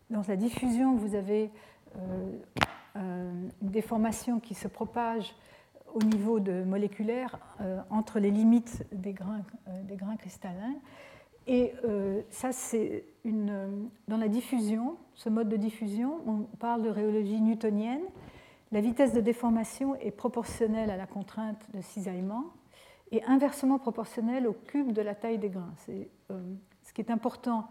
[0.09, 1.51] dans la diffusion, vous avez
[2.95, 5.35] une déformation qui se propage
[5.93, 10.75] au niveau de moléculaire euh, entre les limites des grains, euh, des grains cristallins.
[11.47, 13.05] Et euh, ça, c'est.
[13.25, 18.01] Dans la diffusion, ce mode de diffusion, on parle de rhéologie newtonienne.
[18.73, 22.45] La vitesse de déformation est proportionnelle à la contrainte de cisaillement
[23.11, 25.75] et inversement proportionnelle au cube de la taille des grains.
[25.77, 27.69] ce qui est important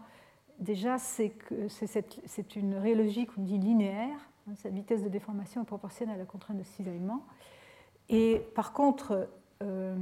[0.59, 4.15] déjà, c'est que c'est une rhéologie qu'on dit linéaire.
[4.47, 7.25] Hein, sa vitesse de déformation est proportionnelle à la contrainte de cisaillement.
[8.07, 9.27] Et par contre,
[9.61, 9.97] euh,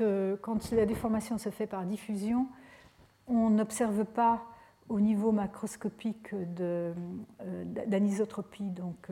[0.00, 2.46] euh, quand la déformation se fait par diffusion,
[3.28, 4.46] on n'observe pas
[4.88, 6.94] au niveau macroscopique euh,
[7.86, 9.08] d'anisotropie donc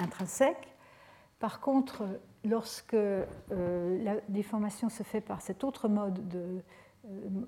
[0.00, 0.76] intrinsèque.
[1.38, 2.04] Par contre,
[2.44, 2.96] lorsque
[3.50, 6.62] la déformation se fait par cet autre mode de,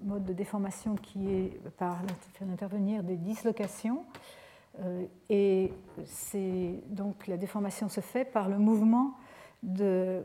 [0.04, 2.00] mode de déformation qui est par
[2.40, 4.04] l'intervenir des dislocations,
[4.78, 5.72] euh, et
[6.88, 9.14] donc la déformation se fait par le mouvement
[9.62, 10.22] de,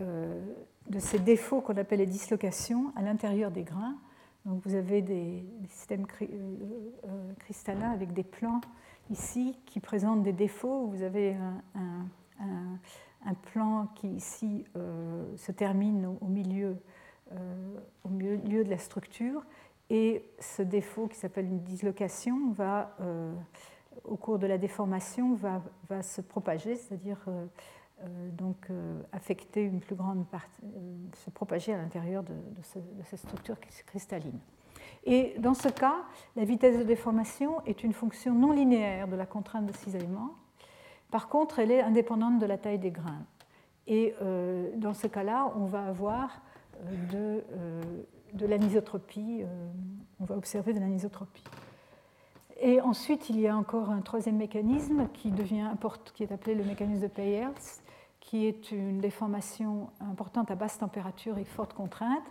[0.00, 0.44] euh,
[0.88, 3.96] de ces défauts qu'on appelle les dislocations à l'intérieur des grains.
[4.44, 8.60] Donc vous avez des, systèmes euh, cristallins avec des plans
[9.10, 10.86] ici qui présentent des défauts.
[10.86, 11.36] Vous avez
[11.74, 12.06] un,
[13.52, 16.76] plan qui ici se termine au, milieu,
[18.04, 19.44] au milieu de la structure
[19.90, 22.94] et ce défaut qui s'appelle une dislocation va
[24.04, 27.46] au cours de la déformation, va, va se propager, c'est-à-dire euh, euh,
[28.32, 30.62] donc euh, affecter une plus grande partie,
[31.24, 33.56] se propager à l'intérieur de, de, cette structure
[33.86, 34.38] cristalline.
[35.04, 35.96] Et dans ce cas,
[36.36, 40.30] la vitesse de déformation est une fonction non linéaire de la contrainte de cisaillement.
[41.10, 43.24] Par contre, elle est indépendante de la taille des grains.
[43.86, 44.14] Et
[44.76, 46.40] dans ce cas-là, on va avoir
[47.12, 47.44] de,
[48.32, 49.42] de l'anisotropie,
[50.20, 51.44] on va observer de l'anisotropie.
[52.60, 55.70] Et ensuite, il y a encore un troisième mécanisme qui, devient,
[56.14, 57.82] qui est appelé le mécanisme de Peyers,
[58.24, 62.24] qui est une déformation importante à basse température et forte contrainte,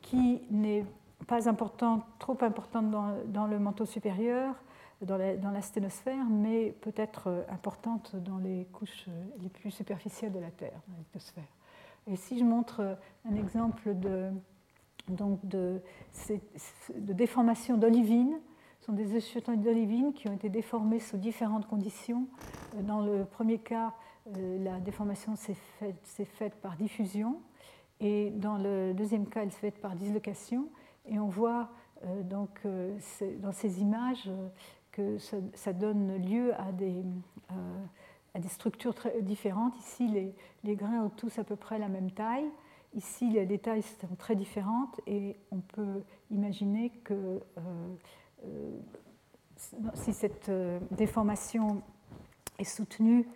[0.00, 0.86] qui n'est
[1.26, 4.54] pas importante, trop importante dans, le manteau supérieur,
[5.02, 9.06] dans la, dans la sténosphère, mais peut-être importante dans les couches
[9.42, 11.44] les plus superficielles de la Terre, dans la litosphère.
[12.06, 12.96] Et si je montre
[13.28, 14.30] un exemple de,
[15.08, 15.82] donc de,
[16.94, 18.38] de déformation d'olivine,
[18.80, 22.26] sont des échantillons d'olivine qui ont été déformés sous différentes conditions.
[22.82, 23.92] Dans le premier cas,
[24.36, 25.56] euh, la déformation s'est
[26.24, 27.40] faite, par diffusion
[28.00, 30.68] et dans le deuxième cas, elle s'est faite par dislocation.
[31.06, 31.70] Et on voit
[32.04, 32.60] euh, donc
[33.38, 34.30] dans ces images
[34.92, 37.04] que ça, donne lieu à des,
[38.48, 39.76] structures très différentes.
[39.78, 40.34] Ici, les,
[40.64, 42.50] les, grains ont tous à peu près la même taille
[42.94, 46.02] ici les détails sont très différents et on peut
[46.32, 47.40] imaginer que
[49.94, 50.50] si cette
[50.90, 51.82] déformation
[52.58, 53.26] est soutenue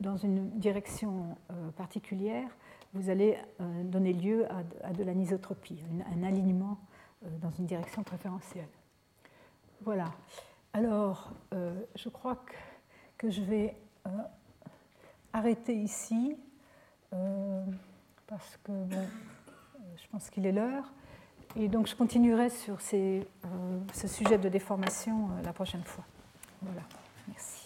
[0.00, 1.36] dans une direction
[1.76, 2.48] particulière,
[2.92, 3.38] vous allez
[3.84, 4.46] donner lieu
[4.82, 5.82] à de l'anisotropie,
[6.14, 6.78] un alignement
[7.40, 8.68] dans une direction préférentielle.
[9.82, 10.06] Voilà.
[10.72, 11.32] Alors,
[11.94, 12.42] je crois
[13.16, 13.76] que, je vais
[15.32, 16.36] arrêter ici
[18.26, 18.72] parce que
[19.96, 20.92] je pense qu'il est l'heure.
[21.54, 23.22] Et donc, je continuerai sur ce
[24.06, 26.04] sujet de déformation la prochaine fois.
[26.60, 26.82] Voilà.
[27.28, 27.65] Merci.